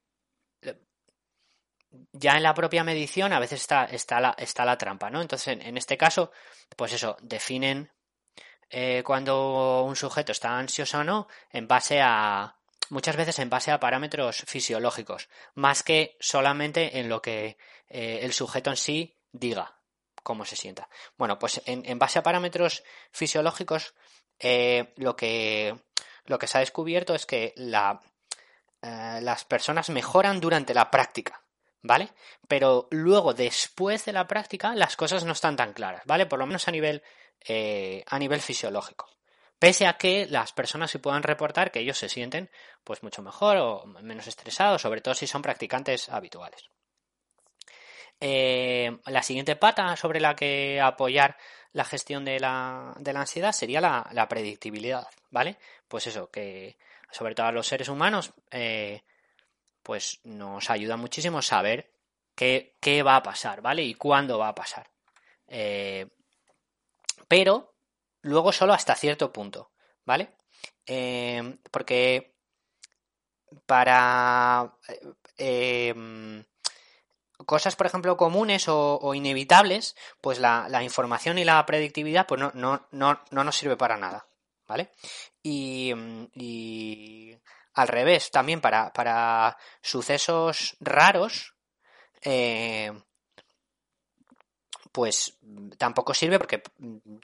ya 2.13 2.37
en 2.37 2.43
la 2.43 2.55
propia 2.55 2.85
medición 2.85 3.33
a 3.33 3.39
veces 3.39 3.61
está, 3.61 3.85
está, 3.85 4.21
la, 4.21 4.35
está 4.39 4.65
la 4.65 4.79
trampa, 4.79 5.11
¿no? 5.11 5.21
Entonces, 5.21 5.59
en, 5.61 5.77
este 5.77 5.97
caso, 5.97 6.31
pues 6.77 6.93
eso, 6.93 7.17
definen 7.21 7.91
eh, 8.71 9.03
cuando 9.05 9.85
un 9.85 9.97
sujeto 9.97 10.33
está 10.33 10.59
ansioso 10.59 10.99
o 10.99 11.05
no 11.05 11.29
en 11.51 11.69
base 11.69 12.01
a, 12.01 12.57
muchas 12.91 13.17
veces 13.17 13.39
en 13.39 13.51
base 13.51 13.71
a 13.71 13.81
parámetros 13.81 14.45
fisiológicos, 14.47 15.29
más 15.55 15.83
que 15.83 16.17
solamente 16.21 16.99
en 16.99 17.09
lo 17.09 17.21
que 17.23 17.57
eh, 17.89 18.21
el 18.23 18.33
sujeto 18.33 18.71
en 18.71 18.77
sí 18.77 19.17
diga 19.33 19.81
cómo 20.23 20.45
se 20.45 20.57
sienta. 20.57 20.89
Bueno, 21.17 21.39
pues 21.39 21.61
en, 21.67 21.99
base 21.99 22.19
a 22.19 22.23
parámetros 22.23 22.83
fisiológicos, 23.13 23.95
eh, 24.39 24.95
lo, 24.97 25.15
que, 25.17 25.77
lo 26.25 26.39
que 26.39 26.47
se 26.47 26.59
ha 26.59 26.61
descubierto 26.61 27.15
es 27.15 27.27
que 27.27 27.53
la, 27.57 28.01
las 28.81 29.45
personas 29.45 29.91
mejoran 29.91 30.41
durante 30.41 30.73
la 30.73 30.91
práctica. 30.91 31.44
¿Vale? 31.85 32.09
Pero 32.49 32.89
luego, 32.91 33.35
después 33.35 34.05
de 34.07 34.13
la 34.13 34.27
práctica, 34.27 34.75
las 34.75 34.97
cosas 34.97 35.25
no 35.25 35.33
están 35.33 35.55
tan 35.55 35.73
claras, 35.75 36.03
¿vale? 36.07 36.27
Por 36.27 36.39
lo 36.39 36.47
menos 36.47 36.67
a 36.67 36.73
nivel, 36.73 37.03
eh, 37.47 38.03
a 38.09 38.19
nivel 38.19 38.41
fisiológico. 38.41 39.09
Pese 39.59 39.87
a 39.87 39.97
que 39.97 40.27
las 40.27 40.53
personas 40.53 40.91
se 40.91 40.99
puedan 40.99 41.23
reportar 41.23 41.71
que 41.71 41.81
ellos 41.81 41.99
se 41.99 42.09
sienten 42.09 42.51
pues 42.83 43.03
mucho 43.03 43.23
mejor 43.23 43.59
o 43.59 43.87
menos 43.87 44.27
estresados, 44.27 44.83
sobre 44.83 45.01
todo 45.01 45.15
si 45.15 45.27
son 45.27 45.43
practicantes 45.43 46.09
habituales. 46.09 46.71
Eh, 48.19 48.97
la 49.07 49.23
siguiente 49.23 49.55
pata 49.55 49.95
sobre 49.97 50.21
la 50.21 50.35
que 50.35 50.81
apoyar 50.81 51.37
la 51.73 51.85
gestión 51.85 52.25
de 52.25 52.41
la, 52.41 52.95
de 52.99 53.13
la 53.13 53.21
ansiedad 53.21 53.53
sería 53.53 53.81
la, 53.81 54.29
predictibilidad, 54.29 55.07
¿vale? 55.31 55.59
Pues 55.87 56.07
eso, 56.07 56.31
que 56.31 56.79
sobre 57.11 57.35
todo 57.35 57.47
a 57.47 57.53
los 57.53 57.67
seres 57.67 57.89
humanos 57.89 58.33
eh, 58.51 59.03
pues 59.85 60.21
nos 60.25 60.71
ayuda 60.71 60.97
muchísimo 60.97 61.43
saber 61.43 61.93
qué, 62.35 63.03
va 63.07 63.17
a 63.17 63.23
pasar, 63.23 63.61
¿vale? 63.61 63.83
Y 63.83 63.95
cuándo 63.95 64.39
va 64.39 64.49
a 64.49 64.55
pasar. 64.55 64.91
Eh, 65.47 66.09
pero 67.29 67.77
luego 68.23 68.51
solo 68.51 68.73
hasta 68.73 68.97
cierto 68.97 69.33
punto, 69.33 69.71
¿vale? 70.05 70.31
Eh, 70.87 71.59
porque 71.71 72.35
para 73.67 74.75
eh, 75.37 75.95
cosas, 77.45 77.77
por 77.77 77.87
ejemplo, 77.87 78.17
comunes 78.17 78.65
o, 78.69 79.15
inevitables, 79.15 79.97
pues 80.23 80.39
la, 80.39 80.83
información 80.83 81.39
y 81.39 81.45
la 81.45 81.65
predictividad 81.67 82.27
pues 82.27 82.41
no, 82.41 82.51
no, 82.55 82.89
no, 82.91 83.21
no 83.31 83.45
nos 83.45 83.57
sirve 83.57 83.77
para 83.77 83.99
nada, 83.99 84.27
¿vale? 84.67 84.91
Y 85.43 85.93
al 87.75 87.89
revés, 87.89 88.31
también 88.31 88.61
para, 88.61 88.93
para 88.93 89.57
sucesos 89.83 90.77
raros, 90.81 91.55
eh, 92.23 92.93
pues 94.93 95.37
tampoco 95.77 96.15
sirve 96.15 96.39
porque 96.39 96.63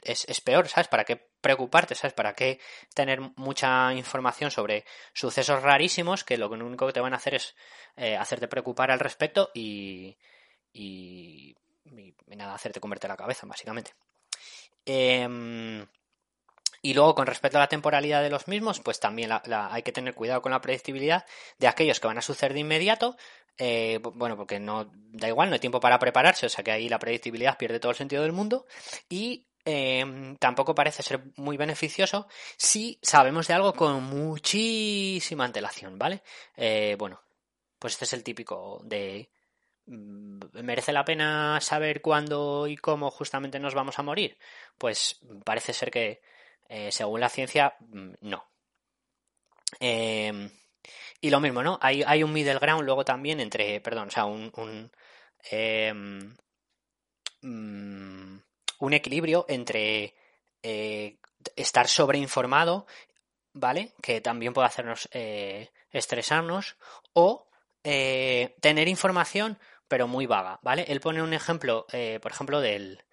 es, 0.03 0.25
es, 0.27 0.41
peor, 0.41 0.67
¿sabes? 0.67 0.89
¿Para 0.89 1.05
qué 1.05 1.15
preocuparte, 1.39 1.95
¿sabes? 1.95 2.13
¿Para 2.13 2.35
qué 2.35 2.59
tener 2.93 3.21
mucha 3.37 3.93
información 3.93 4.51
sobre 4.51 4.83
sucesos 5.13 5.63
rarísimos 5.63 6.25
que 6.25 6.37
lo 6.37 6.49
único 6.49 6.85
que 6.85 6.93
te 6.93 6.99
van 6.99 7.13
a 7.13 7.15
hacer 7.15 7.35
es 7.35 7.55
eh, 7.95 8.17
hacerte 8.17 8.49
preocupar 8.49 8.91
al 8.91 8.99
respecto 8.99 9.51
y, 9.53 10.17
y, 10.73 11.55
y, 11.85 12.13
nada, 12.35 12.55
hacerte 12.55 12.81
convertir 12.81 13.09
la 13.09 13.15
cabeza, 13.15 13.47
básicamente. 13.47 13.93
Eh, 14.85 15.87
y 16.81 16.93
luego, 16.95 17.13
con 17.13 17.27
respecto 17.27 17.57
a 17.57 17.61
la 17.61 17.67
temporalidad 17.67 18.23
de 18.23 18.29
los 18.31 18.47
mismos, 18.47 18.79
pues 18.79 18.99
también 18.99 19.31
hay 19.31 19.83
que 19.83 19.91
tener 19.91 20.15
cuidado 20.15 20.41
con 20.41 20.51
la 20.51 20.61
predictibilidad 20.61 21.25
de 21.59 21.67
aquellos 21.67 21.99
que 21.99 22.07
van 22.07 22.17
a 22.17 22.23
suceder 22.23 22.53
de 22.53 22.61
inmediato. 22.61 23.17
Eh, 23.57 23.99
bueno, 24.01 24.35
porque 24.35 24.59
no 24.59 24.89
da 24.91 25.27
igual, 25.27 25.49
no 25.49 25.53
hay 25.53 25.59
tiempo 25.59 25.79
para 25.79 25.99
prepararse, 25.99 26.47
o 26.47 26.49
sea 26.49 26.63
que 26.63 26.71
ahí 26.71 26.89
la 26.89 26.97
predictibilidad 26.97 27.57
pierde 27.57 27.79
todo 27.79 27.91
el 27.91 27.97
sentido 27.97 28.23
del 28.23 28.31
mundo. 28.31 28.65
Y 29.09 29.47
eh, 29.63 30.35
tampoco 30.39 30.73
parece 30.73 31.03
ser 31.03 31.21
muy 31.35 31.55
beneficioso 31.55 32.27
si 32.57 32.97
sabemos 33.03 33.47
de 33.47 33.53
algo 33.53 33.73
con 33.73 34.01
muchísima 34.03 35.45
antelación, 35.45 35.99
¿vale? 35.99 36.23
Eh, 36.57 36.95
bueno, 36.97 37.21
pues 37.77 37.93
este 37.93 38.05
es 38.05 38.13
el 38.13 38.23
típico 38.23 38.81
de 38.83 39.29
mm, 39.85 40.39
¿Merece 40.63 40.91
la 40.93 41.05
pena 41.05 41.59
saber 41.61 42.01
cuándo 42.01 42.65
y 42.67 42.75
cómo 42.77 43.11
justamente 43.11 43.59
nos 43.59 43.75
vamos 43.75 43.99
a 43.99 44.03
morir? 44.03 44.39
Pues 44.79 45.19
parece 45.45 45.73
ser 45.73 45.91
que 45.91 46.21
eh, 46.71 46.89
según 46.89 47.19
la 47.19 47.27
ciencia, 47.27 47.75
mm, 47.79 48.13
no. 48.21 48.47
Eh, 49.79 50.49
y 51.19 51.29
lo 51.29 51.41
mismo, 51.41 51.61
¿no? 51.63 51.77
Hay, 51.81 52.01
hay, 52.07 52.23
un 52.23 52.31
middle 52.31 52.59
ground 52.59 52.85
luego 52.85 53.03
también 53.03 53.41
entre, 53.41 53.81
perdón, 53.81 54.07
o 54.07 54.11
sea, 54.11 54.23
un, 54.23 54.51
un, 54.55 54.89
eh, 55.51 55.91
un 57.41 58.93
equilibrio 58.93 59.45
entre 59.49 60.15
eh, 60.63 61.17
estar 61.57 61.89
sobreinformado, 61.89 62.87
¿vale? 63.51 63.91
Que 64.01 64.21
también 64.21 64.53
puede 64.53 64.67
hacernos 64.67 65.09
eh, 65.11 65.71
estresarnos, 65.91 66.77
o 67.13 67.47
tener 67.83 68.87
información 68.87 69.59
pero 69.87 70.07
muy 70.07 70.25
vaga, 70.25 70.59
¿vale? 70.61 70.85
Él 70.87 71.01
pone 71.01 71.21
un 71.21 71.33
ejemplo, 71.33 71.85
por 72.21 72.31
ejemplo, 72.31 72.61
del, 72.61 73.03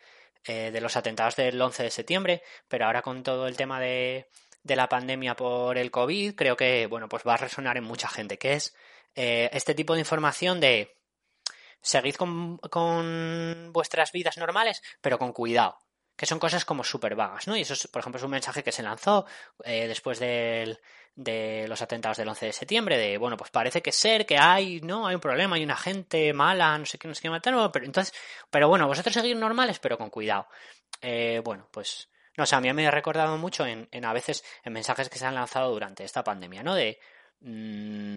eh, 0.49 0.71
de 0.73 0.81
los 0.81 0.97
atentados 0.97 1.37
del 1.37 1.61
11 1.61 1.83
de 1.83 1.91
septiembre, 1.91 2.43
pero 2.69 2.87
ahora 2.87 3.03
con 3.03 3.23
todo 3.23 3.47
el 3.47 3.57
tema 3.57 3.79
de, 3.79 4.29
de, 4.63 4.77
la 4.77 4.89
pandemia 4.89 5.37
por 5.37 5.77
el 5.77 5.91
COVID, 5.91 6.35
creo 6.35 6.57
que, 6.57 6.87
bueno, 6.87 7.09
pues 7.09 7.23
va 7.27 7.35
a 7.35 7.37
resonar 7.37 7.77
en 7.77 7.85
mucha 7.85 8.09
gente, 8.09 8.39
que 8.39 8.55
es 8.55 8.75
eh, 9.15 9.51
este 9.53 9.75
tipo 9.75 9.93
de 9.93 10.01
información 10.01 10.59
de 10.59 10.97
seguid 11.83 12.15
con, 12.15 12.57
con 12.57 13.73
vuestras 13.73 14.11
vidas 14.11 14.39
normales, 14.39 14.83
pero 15.01 15.19
con 15.19 15.33
cuidado 15.33 15.79
que 16.19 16.27
son 16.27 16.41
cosas 16.41 16.65
como 16.65 16.83
súper 16.83 17.15
vagas, 17.15 17.47
¿no? 17.47 17.57
Y 17.57 17.61
eso, 17.61 17.75
es, 17.75 17.87
por 17.87 18.01
ejemplo, 18.01 18.19
es 18.19 18.25
un 18.25 18.33
mensaje 18.33 18.65
que 18.65 18.73
se 18.73 18.83
lanzó 18.83 19.25
eh, 19.63 19.87
después 19.87 20.19
del, 20.19 20.81
de 21.15 21.67
los 21.69 21.81
atentados 21.81 22.17
del 22.17 22.29
11 22.29 22.47
de 22.47 22.53
septiembre, 22.53 22.99
de, 22.99 23.17
bueno, 23.19 23.37
pues 23.37 23.53
parece 23.53 23.81
que 23.83 23.93
ser 23.93 24.27
que 24.27 24.37
hay, 24.37 24.81
¿no? 24.81 25.07
Hay 25.07 25.15
un 25.15 25.21
problema, 25.21 25.55
hay 25.55 25.63
una 25.63 25.77
gente 25.77 26.33
mala, 26.33 26.77
no 26.77 26.87
sé 26.87 26.99
qué, 26.99 27.07
no 27.07 27.15
sé 27.15 27.23
qué 27.23 27.31
matar, 27.31 27.55
pero 27.73 27.87
entonces, 27.87 28.13
pero 28.51 28.67
bueno, 28.67 28.89
vosotros 28.89 29.15
seguís 29.15 29.37
normales, 29.37 29.79
pero 29.79 29.97
con 29.97 30.11
cuidado. 30.11 30.49
Eh, 31.01 31.41
bueno, 31.45 31.69
pues, 31.71 32.09
no 32.37 32.45
sé, 32.47 32.57
a 32.57 32.61
mí 32.61 32.73
me 32.73 32.89
ha 32.89 32.91
recordado 32.91 33.39
mucho 33.39 33.65
en, 33.65 33.89
en, 33.93 34.05
a 34.05 34.13
veces 34.13 34.45
en 34.65 34.73
mensajes 34.73 35.09
que 35.09 35.21
se 35.21 35.27
han 35.27 35.37
lanzado 35.37 35.71
durante 35.71 36.03
esta 36.03 36.25
pandemia, 36.25 36.65
¿no? 36.65 36.75
De, 36.75 36.99
mmm, 37.43 38.15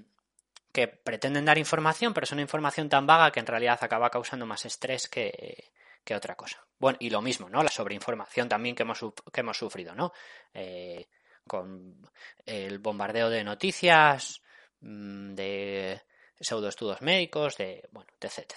que 0.72 0.88
pretenden 0.88 1.45
dar 1.45 1.60
información, 1.60 2.16
pero 2.16 2.24
es 2.24 2.32
una 2.32 2.41
información 2.41 2.89
tan 2.89 3.06
vaga 3.06 3.32
que 3.32 3.41
en 3.41 3.45
realidad 3.45 3.78
acaba 3.80 4.10
causando 4.10 4.47
más 4.47 4.66
estrés 4.66 5.08
que, 5.08 5.72
que 6.04 6.16
otra 6.16 6.36
cosa. 6.36 6.66
Bueno, 6.80 6.97
y 6.99 7.10
lo 7.10 7.22
mismo, 7.22 7.49
¿no? 7.49 7.64
La 7.64 7.70
sobreinformación 7.70 8.49
también 8.49 8.76
que 8.76 8.84
hemos, 8.84 8.99
que 9.32 9.41
hemos 9.41 9.58
sufrido, 9.58 9.93
¿no? 9.93 10.14
Eh, 10.54 11.08
con 11.47 12.10
el 12.45 12.80
bombardeo 12.80 13.30
de 13.30 13.43
noticias, 13.43 14.41
mm, 14.82 15.34
de 15.34 16.02
pseudoestudios 16.39 17.02
médicos, 17.02 17.58
de, 17.58 17.88
bueno, 17.91 18.10
etc. 18.20 18.39
etc. 18.39 18.56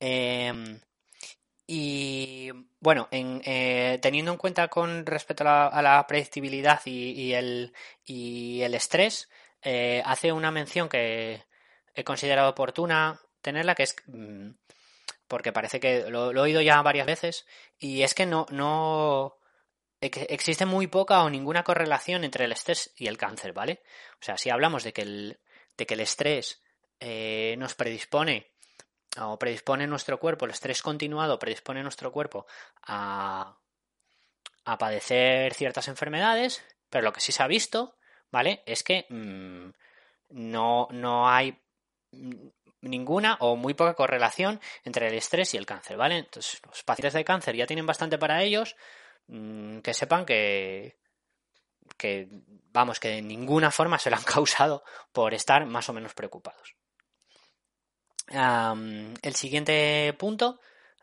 Eh, 0.00 0.80
y 1.72 2.50
bueno, 2.80 3.06
en, 3.12 3.40
eh, 3.44 4.00
teniendo 4.02 4.32
en 4.32 4.38
cuenta 4.38 4.66
con 4.66 5.06
respecto 5.06 5.44
a 5.44 5.80
la, 5.80 5.98
a 6.00 6.06
predictibilidad 6.08 6.80
y, 6.84 7.12
y, 7.12 7.34
el, 7.34 7.72
y, 8.04 8.62
el, 8.62 8.74
estrés, 8.74 9.28
eh, 9.62 10.02
hace 10.04 10.32
una 10.32 10.50
mención 10.50 10.88
que 10.88 11.44
he 11.94 12.02
considerado 12.02 12.50
oportuna 12.50 13.20
tenerla, 13.40 13.76
que 13.76 13.84
es 13.84 13.94
mm, 14.08 14.50
porque 15.30 15.52
parece 15.52 15.78
que 15.78 16.10
lo, 16.10 16.32
he 16.32 16.40
oído 16.40 16.60
ya 16.60 16.82
varias 16.82 17.06
veces, 17.06 17.46
y 17.78 18.02
es 18.02 18.14
que 18.14 18.26
no, 18.26 18.46
no, 18.50 19.38
existe 20.00 20.66
muy 20.66 20.88
poca 20.88 21.22
o 21.22 21.30
ninguna 21.30 21.62
correlación 21.62 22.24
entre 22.24 22.46
el 22.46 22.52
estrés 22.52 22.92
y 22.96 23.06
el 23.06 23.16
cáncer, 23.16 23.52
¿vale? 23.52 23.80
O 24.14 24.24
sea, 24.24 24.36
si 24.36 24.50
hablamos 24.50 24.82
de 24.82 24.92
que 24.92 25.02
el, 25.02 25.40
de 25.76 25.86
que 25.86 25.94
el 25.94 26.00
estrés 26.00 26.60
eh, 26.98 27.54
nos 27.58 27.76
predispone 27.76 28.50
o 29.20 29.38
predispone 29.38 29.86
nuestro 29.86 30.18
cuerpo, 30.18 30.46
el 30.46 30.50
estrés 30.50 30.82
continuado 30.82 31.38
predispone 31.38 31.84
nuestro 31.84 32.10
cuerpo 32.10 32.46
a, 32.82 33.56
a 34.64 34.78
padecer 34.78 35.54
ciertas 35.54 35.86
enfermedades, 35.86 36.60
pero 36.88 37.04
lo 37.04 37.12
que 37.12 37.20
sí 37.20 37.30
se 37.30 37.44
ha 37.44 37.46
visto, 37.46 37.96
¿vale? 38.32 38.64
Es 38.66 38.82
que 38.82 39.06
mmm, 39.10 39.70
no, 40.30 40.88
no 40.90 41.28
hay 41.28 41.56
ninguna 42.82 43.36
o 43.40 43.56
muy 43.56 43.74
poca 43.74 43.94
correlación 43.94 44.60
entre 44.84 45.08
el 45.08 45.14
estrés 45.14 45.54
y 45.54 45.56
el 45.56 45.66
cáncer, 45.66 45.96
¿vale? 45.96 46.18
Entonces, 46.18 46.60
los 46.66 46.82
pacientes 46.82 47.14
de 47.14 47.24
cáncer 47.24 47.56
ya 47.56 47.66
tienen 47.66 47.86
bastante 47.86 48.18
para 48.18 48.42
ellos, 48.42 48.76
Mm, 49.30 49.78
que 49.80 49.94
sepan 49.94 50.26
que, 50.26 50.96
que, 51.96 52.28
vamos, 52.72 52.98
que 52.98 53.08
de 53.08 53.22
ninguna 53.22 53.70
forma 53.70 53.98
se 53.98 54.10
lo 54.10 54.16
han 54.16 54.24
causado 54.34 54.82
por 55.12 55.34
estar 55.34 55.64
más 55.66 55.88
o 55.88 55.92
menos 55.92 56.14
preocupados. 56.14 56.74
El 58.32 59.34
siguiente 59.34 60.14
punto 60.18 60.60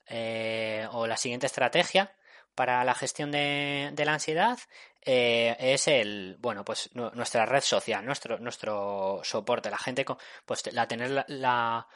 eh, 0.08 0.88
o 0.92 1.08
la 1.08 1.18
siguiente 1.18 1.46
estrategia 1.46 2.14
para 2.58 2.84
la 2.84 2.96
gestión 2.96 3.32
de, 3.32 3.94
la 3.96 4.14
ansiedad 4.14 4.58
eh, 5.06 5.56
es 5.60 5.88
el 5.88 6.38
bueno 6.40 6.66
pues 6.66 6.90
nuestra 6.94 7.46
red 7.46 7.62
social 7.62 8.04
nuestro 8.04 8.40
nuestro 8.40 9.22
soporte 9.24 9.70
la 9.70 9.78
gente 9.78 10.04
pues 10.44 10.74
la 10.74 10.88
tener 10.88 11.12
la, 11.12 11.26
la, 11.28 11.88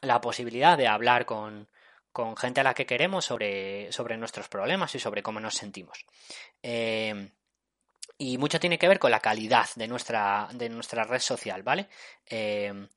la 0.00 0.20
posibilidad 0.22 0.78
de 0.78 0.88
hablar 0.88 1.26
con, 1.26 1.68
con 2.10 2.36
gente 2.38 2.60
a 2.60 2.64
la 2.64 2.72
que 2.72 2.86
queremos 2.86 3.26
sobre, 3.26 3.92
sobre 3.92 4.16
nuestros 4.16 4.48
problemas 4.48 4.94
y 4.94 4.98
sobre 4.98 5.22
cómo 5.22 5.40
nos 5.40 5.54
sentimos. 5.54 6.04
Eh, 6.62 7.30
y 8.16 8.38
mucho 8.38 8.58
tiene 8.58 8.78
que 8.78 8.88
ver 8.88 8.98
con 8.98 9.10
la 9.10 9.20
calidad 9.20 9.68
de 9.76 9.86
nuestra, 9.86 10.48
de 10.52 10.68
nuestra 10.68 11.04
red 11.04 11.20
social, 11.20 11.62
¿vale? 11.62 11.88
Eh, 12.26 12.88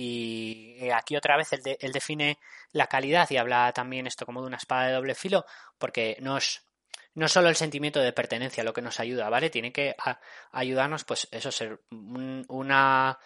y 0.00 0.90
aquí 0.90 1.16
otra 1.16 1.36
vez 1.36 1.52
él, 1.52 1.62
de, 1.62 1.76
él, 1.80 1.92
define 1.92 2.38
la 2.70 2.86
calidad 2.86 3.28
y 3.30 3.36
habla 3.36 3.72
también 3.72 4.06
esto 4.06 4.24
como 4.24 4.40
de 4.40 4.46
una 4.46 4.56
espada 4.56 4.86
de 4.86 4.92
doble 4.92 5.16
filo, 5.16 5.44
porque 5.76 6.16
nos, 6.20 6.62
no 7.14 7.26
solo 7.26 7.48
el 7.48 7.56
sentimiento 7.56 7.98
de 7.98 8.12
pertenencia 8.12 8.62
lo 8.62 8.72
que 8.72 8.80
nos 8.80 9.00
ayuda, 9.00 9.28
¿vale? 9.28 9.50
Tiene 9.50 9.72
que 9.72 9.96
ayudarnos, 10.52 11.02
pues, 11.02 11.26
eso, 11.32 11.50
ser 11.50 11.80
un, 11.90 12.44
una. 12.48 13.18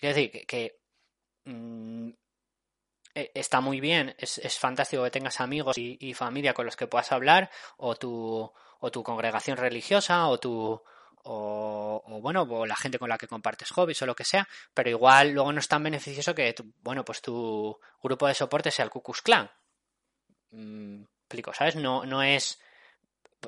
Quiero 0.00 0.14
decir, 0.14 0.46
que, 0.46 0.80
mmm, 1.44 2.08
eh, 3.14 3.30
está 3.34 3.60
muy 3.60 3.80
bien, 3.80 4.14
es, 4.16 4.38
es, 4.38 4.58
fantástico 4.58 5.04
que 5.04 5.10
tengas 5.10 5.42
amigos 5.42 5.76
y, 5.76 5.98
y, 6.00 6.14
familia 6.14 6.54
con 6.54 6.64
los 6.64 6.76
que 6.76 6.86
puedas 6.86 7.12
hablar, 7.12 7.50
o 7.76 7.96
tu, 7.96 8.50
o 8.80 8.90
tu 8.90 9.02
congregación 9.02 9.58
religiosa, 9.58 10.26
o 10.28 10.40
tu, 10.40 10.82
o, 11.24 12.18
bueno, 12.20 12.42
o 12.42 12.66
la 12.66 12.76
gente 12.76 12.98
con 12.98 13.08
la 13.08 13.18
que 13.18 13.28
compartes 13.28 13.70
hobbies 13.70 14.02
o 14.02 14.06
lo 14.06 14.16
que 14.16 14.24
sea, 14.24 14.48
pero 14.74 14.90
igual 14.90 15.30
luego 15.30 15.52
no 15.52 15.60
es 15.60 15.68
tan 15.68 15.82
beneficioso 15.82 16.34
que, 16.34 16.52
tu, 16.52 16.72
bueno, 16.82 17.04
pues 17.04 17.22
tu 17.22 17.78
grupo 18.02 18.26
de 18.26 18.34
soporte 18.34 18.70
sea 18.70 18.84
el 18.84 18.90
Ku 18.90 19.02
Klan. 19.02 19.50
Mm, 20.50 21.02
explico, 21.02 21.52
¿sabes? 21.54 21.76
No, 21.76 22.04
no 22.04 22.22
es 22.22 22.60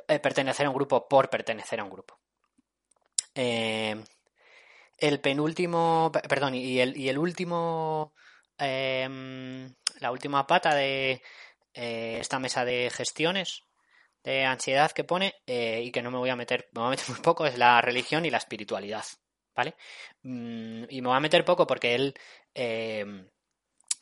eh, 0.08 0.18
pertenecer 0.18 0.66
a 0.66 0.70
un 0.70 0.76
grupo 0.76 1.08
por 1.08 1.28
pertenecer 1.30 1.80
a 1.80 1.84
un 1.84 1.90
grupo. 1.90 2.18
Eh, 3.34 4.02
el 4.98 5.20
penúltimo, 5.20 6.12
perdón, 6.28 6.54
y 6.54 6.80
el, 6.80 6.96
y 6.96 7.08
el 7.08 7.18
último 7.18 8.14
eh, 8.58 9.68
la 10.00 10.12
última 10.12 10.46
pata 10.46 10.74
de 10.74 11.22
esta 11.72 12.38
mesa 12.38 12.64
de 12.64 12.88
gestiones 12.94 13.64
de 14.24 14.44
ansiedad 14.44 14.90
que 14.92 15.04
pone 15.04 15.34
eh, 15.46 15.82
y 15.84 15.92
que 15.92 16.02
no 16.02 16.10
me 16.10 16.18
voy 16.18 16.30
a 16.30 16.36
meter, 16.36 16.68
me 16.72 16.80
voy 16.80 16.88
a 16.88 16.90
meter 16.90 17.08
muy 17.10 17.20
poco, 17.20 17.46
es 17.46 17.58
la 17.58 17.80
religión 17.80 18.24
y 18.24 18.30
la 18.30 18.38
espiritualidad, 18.38 19.04
¿vale? 19.54 19.76
Mm, 20.22 20.84
y 20.88 21.02
me 21.02 21.08
voy 21.08 21.16
a 21.16 21.20
meter 21.20 21.44
poco 21.44 21.66
porque 21.66 21.94
él 21.94 22.14
eh, 22.54 23.04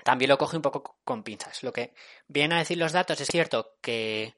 también 0.04 0.28
lo 0.30 0.38
coge 0.38 0.56
un 0.56 0.62
poco 0.62 0.98
con 1.04 1.22
pinzas. 1.22 1.62
Lo 1.62 1.72
que 1.72 1.92
viene 2.28 2.54
a 2.54 2.58
decir 2.58 2.78
los 2.78 2.92
datos 2.92 3.20
es 3.20 3.28
cierto 3.28 3.76
que 3.80 4.34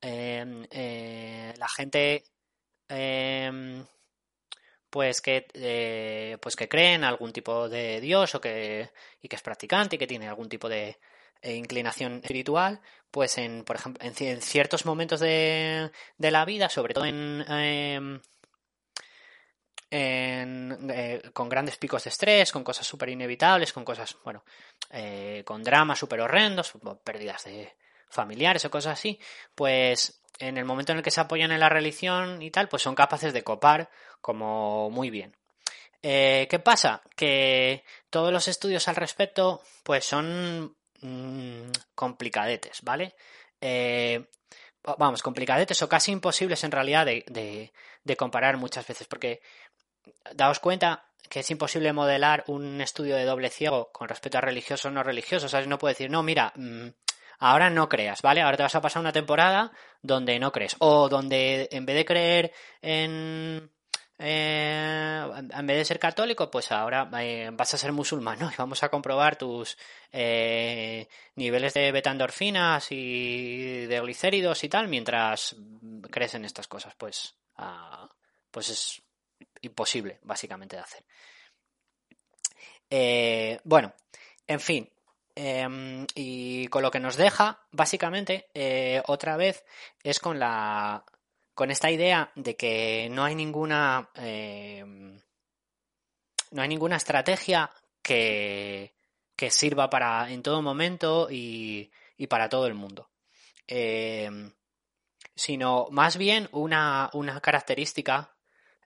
eh, 0.00 1.54
la 1.56 1.68
gente 1.68 2.24
pues 4.90 5.20
que 5.20 6.38
pues 6.40 6.56
que 6.56 6.68
cree 6.68 6.94
en 6.94 7.04
algún 7.04 7.32
tipo 7.32 7.68
de 7.68 8.00
dios 8.00 8.34
o 8.34 8.40
que 8.40 8.90
y 9.20 9.28
que 9.28 9.36
es 9.36 9.42
practicante 9.42 9.96
y 9.96 9.98
que 9.98 10.06
tiene 10.06 10.28
algún 10.28 10.48
tipo 10.48 10.68
de 10.68 10.98
eh, 11.42 11.54
inclinación 11.54 12.20
espiritual 12.22 12.80
pues 13.10 13.38
en 13.38 13.64
por 13.64 13.76
ejemplo 13.76 14.06
en, 14.06 14.42
ciertos 14.42 14.84
momentos 14.84 15.20
de, 15.20 15.90
de, 16.18 16.30
la 16.30 16.44
vida 16.44 16.68
sobre 16.68 16.94
todo 16.94 17.06
en, 17.06 17.44
em, 17.48 18.20
en 19.90 21.22
con 21.32 21.48
grandes 21.48 21.76
picos 21.76 22.04
de 22.04 22.10
estrés 22.10 22.52
con 22.52 22.64
cosas 22.64 22.86
súper 22.86 23.08
inevitables 23.08 23.72
con 23.72 23.84
cosas 23.84 24.16
bueno 24.24 24.44
con 25.44 25.62
dramas 25.62 25.98
súper 25.98 26.20
horrendos 26.20 26.72
pérdidas 27.04 27.44
de 27.44 27.74
familiares 28.08 28.64
o 28.64 28.70
cosas 28.70 28.98
así, 28.98 29.18
pues 29.54 30.22
en 30.38 30.56
el 30.56 30.64
momento 30.64 30.92
en 30.92 30.98
el 30.98 31.04
que 31.04 31.10
se 31.10 31.20
apoyan 31.20 31.52
en 31.52 31.60
la 31.60 31.68
religión 31.68 32.42
y 32.42 32.50
tal, 32.50 32.68
pues 32.68 32.82
son 32.82 32.94
capaces 32.94 33.32
de 33.32 33.44
copar 33.44 33.90
como 34.20 34.90
muy 34.90 35.10
bien. 35.10 35.36
Eh, 36.02 36.46
¿Qué 36.48 36.58
pasa? 36.60 37.02
Que 37.16 37.84
todos 38.08 38.32
los 38.32 38.46
estudios 38.46 38.86
al 38.88 38.96
respecto, 38.96 39.62
pues 39.82 40.04
son 40.04 40.76
mm, 41.02 41.70
complicadetes, 41.94 42.82
¿vale? 42.82 43.14
Eh, 43.60 44.24
vamos, 44.96 45.22
complicadetes 45.22 45.82
o 45.82 45.88
casi 45.88 46.12
imposibles 46.12 46.62
en 46.64 46.72
realidad 46.72 47.06
de, 47.06 47.72
comparar 48.16 48.56
muchas 48.56 48.86
veces, 48.86 49.06
porque 49.06 49.40
daos 50.34 50.60
cuenta 50.60 51.04
que 51.28 51.40
es 51.40 51.50
imposible 51.50 51.92
modelar 51.92 52.44
un 52.46 52.80
estudio 52.80 53.16
de 53.16 53.24
doble 53.24 53.50
ciego 53.50 53.90
con 53.92 54.08
respecto 54.08 54.38
a 54.38 54.40
religioso 54.40 54.88
o 54.88 54.90
no 54.90 55.02
religioso. 55.02 55.48
¿Sabes? 55.48 55.66
No 55.66 55.78
puede 55.78 55.94
decir, 55.94 56.10
no, 56.10 56.22
mira, 56.22 56.52
mm, 56.56 56.88
ahora 57.40 57.68
no 57.70 57.88
creas, 57.88 58.22
¿vale? 58.22 58.40
Ahora 58.40 58.56
te 58.56 58.62
vas 58.62 58.74
a 58.74 58.80
pasar 58.80 59.00
una 59.00 59.12
temporada 59.12 59.72
donde 60.00 60.38
no 60.38 60.52
crees. 60.52 60.76
O 60.78 61.08
donde 61.08 61.68
en 61.70 61.84
vez 61.84 61.96
de 61.96 62.04
creer 62.04 62.52
en... 62.80 63.70
Eh, 64.18 65.22
en 65.52 65.66
vez 65.66 65.76
de 65.76 65.84
ser 65.84 65.98
católico, 65.98 66.50
pues 66.50 66.72
ahora 66.72 67.08
eh, 67.20 67.50
vas 67.52 67.74
a 67.74 67.78
ser 67.78 67.92
musulmán, 67.92 68.38
¿no? 68.38 68.50
Y 68.52 68.56
vamos 68.56 68.82
a 68.82 68.88
comprobar 68.88 69.36
tus 69.36 69.78
eh, 70.12 71.08
niveles 71.36 71.74
de 71.74 71.92
betandorfinas 71.92 72.90
y 72.90 73.86
de 73.86 74.00
glicéridos 74.00 74.64
y 74.64 74.68
tal 74.68 74.88
mientras 74.88 75.54
crees 76.10 76.34
en 76.34 76.44
estas 76.44 76.66
cosas. 76.66 76.94
Pues, 76.96 77.34
ah, 77.56 78.08
pues 78.50 78.70
es 78.70 79.02
imposible, 79.60 80.18
básicamente, 80.22 80.76
de 80.76 80.82
hacer. 80.82 81.04
bueno, 83.64 83.92
en 84.46 84.60
fin, 84.60 84.90
Em, 85.40 86.04
y 86.16 86.66
con 86.66 86.82
lo 86.82 86.90
que 86.90 86.98
nos 86.98 87.16
deja, 87.16 87.60
básicamente, 87.70 88.48
otra 89.06 89.36
vez, 89.36 89.64
es 90.02 90.18
con 90.18 90.40
la. 90.40 91.04
Con 91.58 91.72
esta 91.72 91.90
idea 91.90 92.30
de 92.36 92.54
que 92.54 93.08
no 93.10 93.24
hay 93.24 93.34
ninguna. 93.34 94.10
Em, 94.14 95.20
no 96.52 96.62
hay 96.62 96.68
ninguna 96.68 96.94
estrategia 96.94 97.68
que, 98.00 98.94
que 99.34 99.50
sirva 99.50 99.90
para 99.90 100.30
en 100.30 100.40
todo 100.44 100.62
momento 100.62 101.26
y, 101.28 101.90
y 102.16 102.28
para 102.28 102.48
todo 102.48 102.68
el 102.68 102.74
mundo. 102.74 103.10
Em, 103.66 104.52
sino 105.34 105.88
más 105.90 106.16
bien 106.16 106.48
una, 106.52 107.10
una 107.12 107.40
característica 107.40 108.36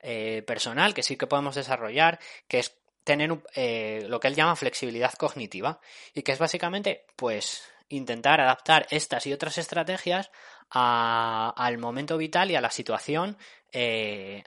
eh, 0.00 0.42
personal 0.46 0.94
que 0.94 1.02
sí 1.02 1.18
que 1.18 1.26
podemos 1.26 1.54
desarrollar, 1.54 2.20
que 2.48 2.60
es 2.60 2.74
tener 3.04 3.38
eh, 3.54 4.06
lo 4.08 4.18
que 4.18 4.28
él 4.28 4.34
llama 4.34 4.56
flexibilidad 4.56 5.12
cognitiva 5.12 5.78
y 6.14 6.22
que 6.22 6.32
es 6.32 6.38
básicamente 6.38 7.04
pues 7.16 7.70
intentar 7.96 8.40
adaptar 8.40 8.86
estas 8.90 9.26
y 9.26 9.32
otras 9.32 9.58
estrategias 9.58 10.30
al 10.70 11.78
momento 11.78 12.16
vital 12.16 12.50
y 12.50 12.56
a 12.56 12.60
la 12.60 12.70
situación 12.70 13.36
eh, 13.72 14.42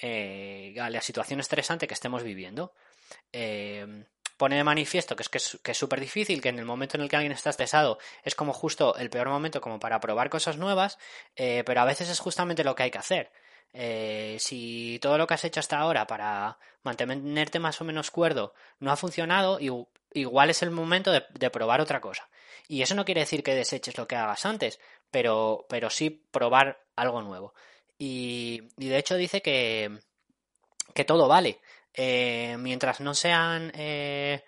eh, 0.00 0.74
a 0.80 0.90
la 0.90 1.00
situación 1.00 1.40
estresante 1.40 1.86
que 1.86 1.94
estemos 1.94 2.22
viviendo 2.22 2.72
pone 4.36 4.56
de 4.56 4.64
manifiesto 4.64 5.16
que 5.16 5.22
es 5.22 5.58
que 5.62 5.72
es 5.72 5.78
súper 5.78 6.00
difícil, 6.00 6.40
que 6.40 6.50
en 6.50 6.58
el 6.58 6.64
momento 6.64 6.96
en 6.96 7.02
el 7.02 7.08
que 7.08 7.16
alguien 7.16 7.32
está 7.32 7.50
estresado 7.50 7.98
es 8.22 8.34
como 8.34 8.52
justo 8.52 8.96
el 8.96 9.10
peor 9.10 9.28
momento 9.28 9.60
como 9.60 9.80
para 9.80 9.98
probar 9.98 10.30
cosas 10.30 10.58
nuevas, 10.58 10.98
pero 11.34 11.80
a 11.80 11.84
veces 11.84 12.08
es 12.08 12.20
justamente 12.20 12.62
lo 12.62 12.74
que 12.74 12.84
hay 12.84 12.90
que 12.90 12.98
hacer. 12.98 13.32
Eh, 13.72 14.38
si 14.40 14.98
todo 15.00 15.18
lo 15.18 15.26
que 15.26 15.34
has 15.34 15.44
hecho 15.44 15.60
hasta 15.60 15.78
ahora 15.78 16.06
para 16.06 16.58
mantenerte 16.82 17.58
más 17.58 17.80
o 17.80 17.84
menos 17.84 18.10
cuerdo 18.10 18.54
no 18.80 18.90
ha 18.90 18.96
funcionado, 18.96 19.58
igual 20.12 20.50
es 20.50 20.62
el 20.62 20.70
momento 20.70 21.12
de, 21.12 21.50
probar 21.50 21.80
otra 21.80 22.00
cosa. 22.00 22.28
Y 22.66 22.82
eso 22.82 22.94
no 22.94 23.04
quiere 23.04 23.20
decir 23.20 23.42
que 23.42 23.54
deseches 23.54 23.96
lo 23.96 24.08
que 24.08 24.16
hagas 24.16 24.44
antes, 24.46 24.80
pero, 25.10 25.66
pero 25.68 25.90
sí 25.90 26.10
probar 26.10 26.80
algo 26.96 27.22
nuevo. 27.22 27.54
Y, 27.98 28.62
de 28.76 28.98
hecho 28.98 29.16
dice 29.16 29.42
que, 29.42 29.98
que 30.94 31.04
todo 31.04 31.28
vale. 31.28 31.60
Eh, 31.94 32.56
mientras 32.58 33.00
no 33.00 33.14
sean 33.14 33.72
eh, 33.74 34.44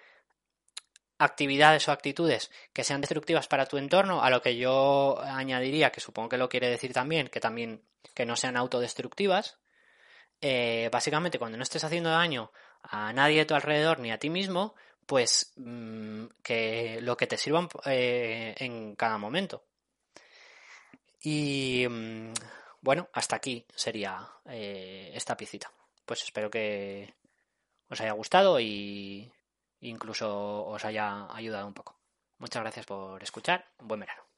actividades 1.18 1.88
o 1.88 1.92
actitudes 1.92 2.50
que 2.72 2.84
sean 2.84 3.00
destructivas 3.00 3.48
para 3.48 3.66
tu 3.66 3.76
entorno, 3.76 4.22
a 4.22 4.30
lo 4.30 4.40
que 4.40 4.56
yo 4.56 5.20
añadiría, 5.20 5.90
que 5.90 6.00
supongo 6.00 6.30
que 6.30 6.38
lo 6.38 6.48
quiere 6.48 6.70
decir 6.70 6.92
también, 6.92 7.28
que 7.28 7.40
también 7.40 7.82
que 8.14 8.24
no 8.24 8.36
sean 8.36 8.56
autodestructivas. 8.56 9.58
Eh, 10.40 10.88
básicamente, 10.90 11.38
cuando 11.38 11.58
no 11.58 11.62
estés 11.62 11.84
haciendo 11.84 12.10
daño 12.10 12.52
a 12.82 13.12
nadie 13.12 13.38
de 13.38 13.44
tu 13.44 13.54
alrededor 13.54 13.98
ni 13.98 14.10
a 14.10 14.18
ti 14.18 14.30
mismo, 14.30 14.74
pues 15.10 15.52
mm, 15.56 16.26
que 16.40 17.00
lo 17.02 17.16
que 17.16 17.26
te 17.26 17.36
sirva 17.36 17.68
eh, 17.86 18.54
en 18.58 18.94
cada 18.94 19.18
momento. 19.18 19.64
Y 21.20 21.84
mm, 21.90 22.32
bueno, 22.80 23.08
hasta 23.12 23.34
aquí 23.34 23.66
sería 23.74 24.24
eh, 24.44 25.10
esta 25.12 25.36
piecita. 25.36 25.72
Pues 26.06 26.22
espero 26.22 26.48
que 26.48 27.12
os 27.88 28.00
haya 28.00 28.12
gustado 28.12 28.60
y 28.60 29.32
incluso 29.80 30.64
os 30.64 30.84
haya 30.84 31.26
ayudado 31.34 31.66
un 31.66 31.74
poco. 31.74 31.98
Muchas 32.38 32.62
gracias 32.62 32.86
por 32.86 33.20
escuchar. 33.20 33.66
Buen 33.80 33.98
verano. 33.98 34.29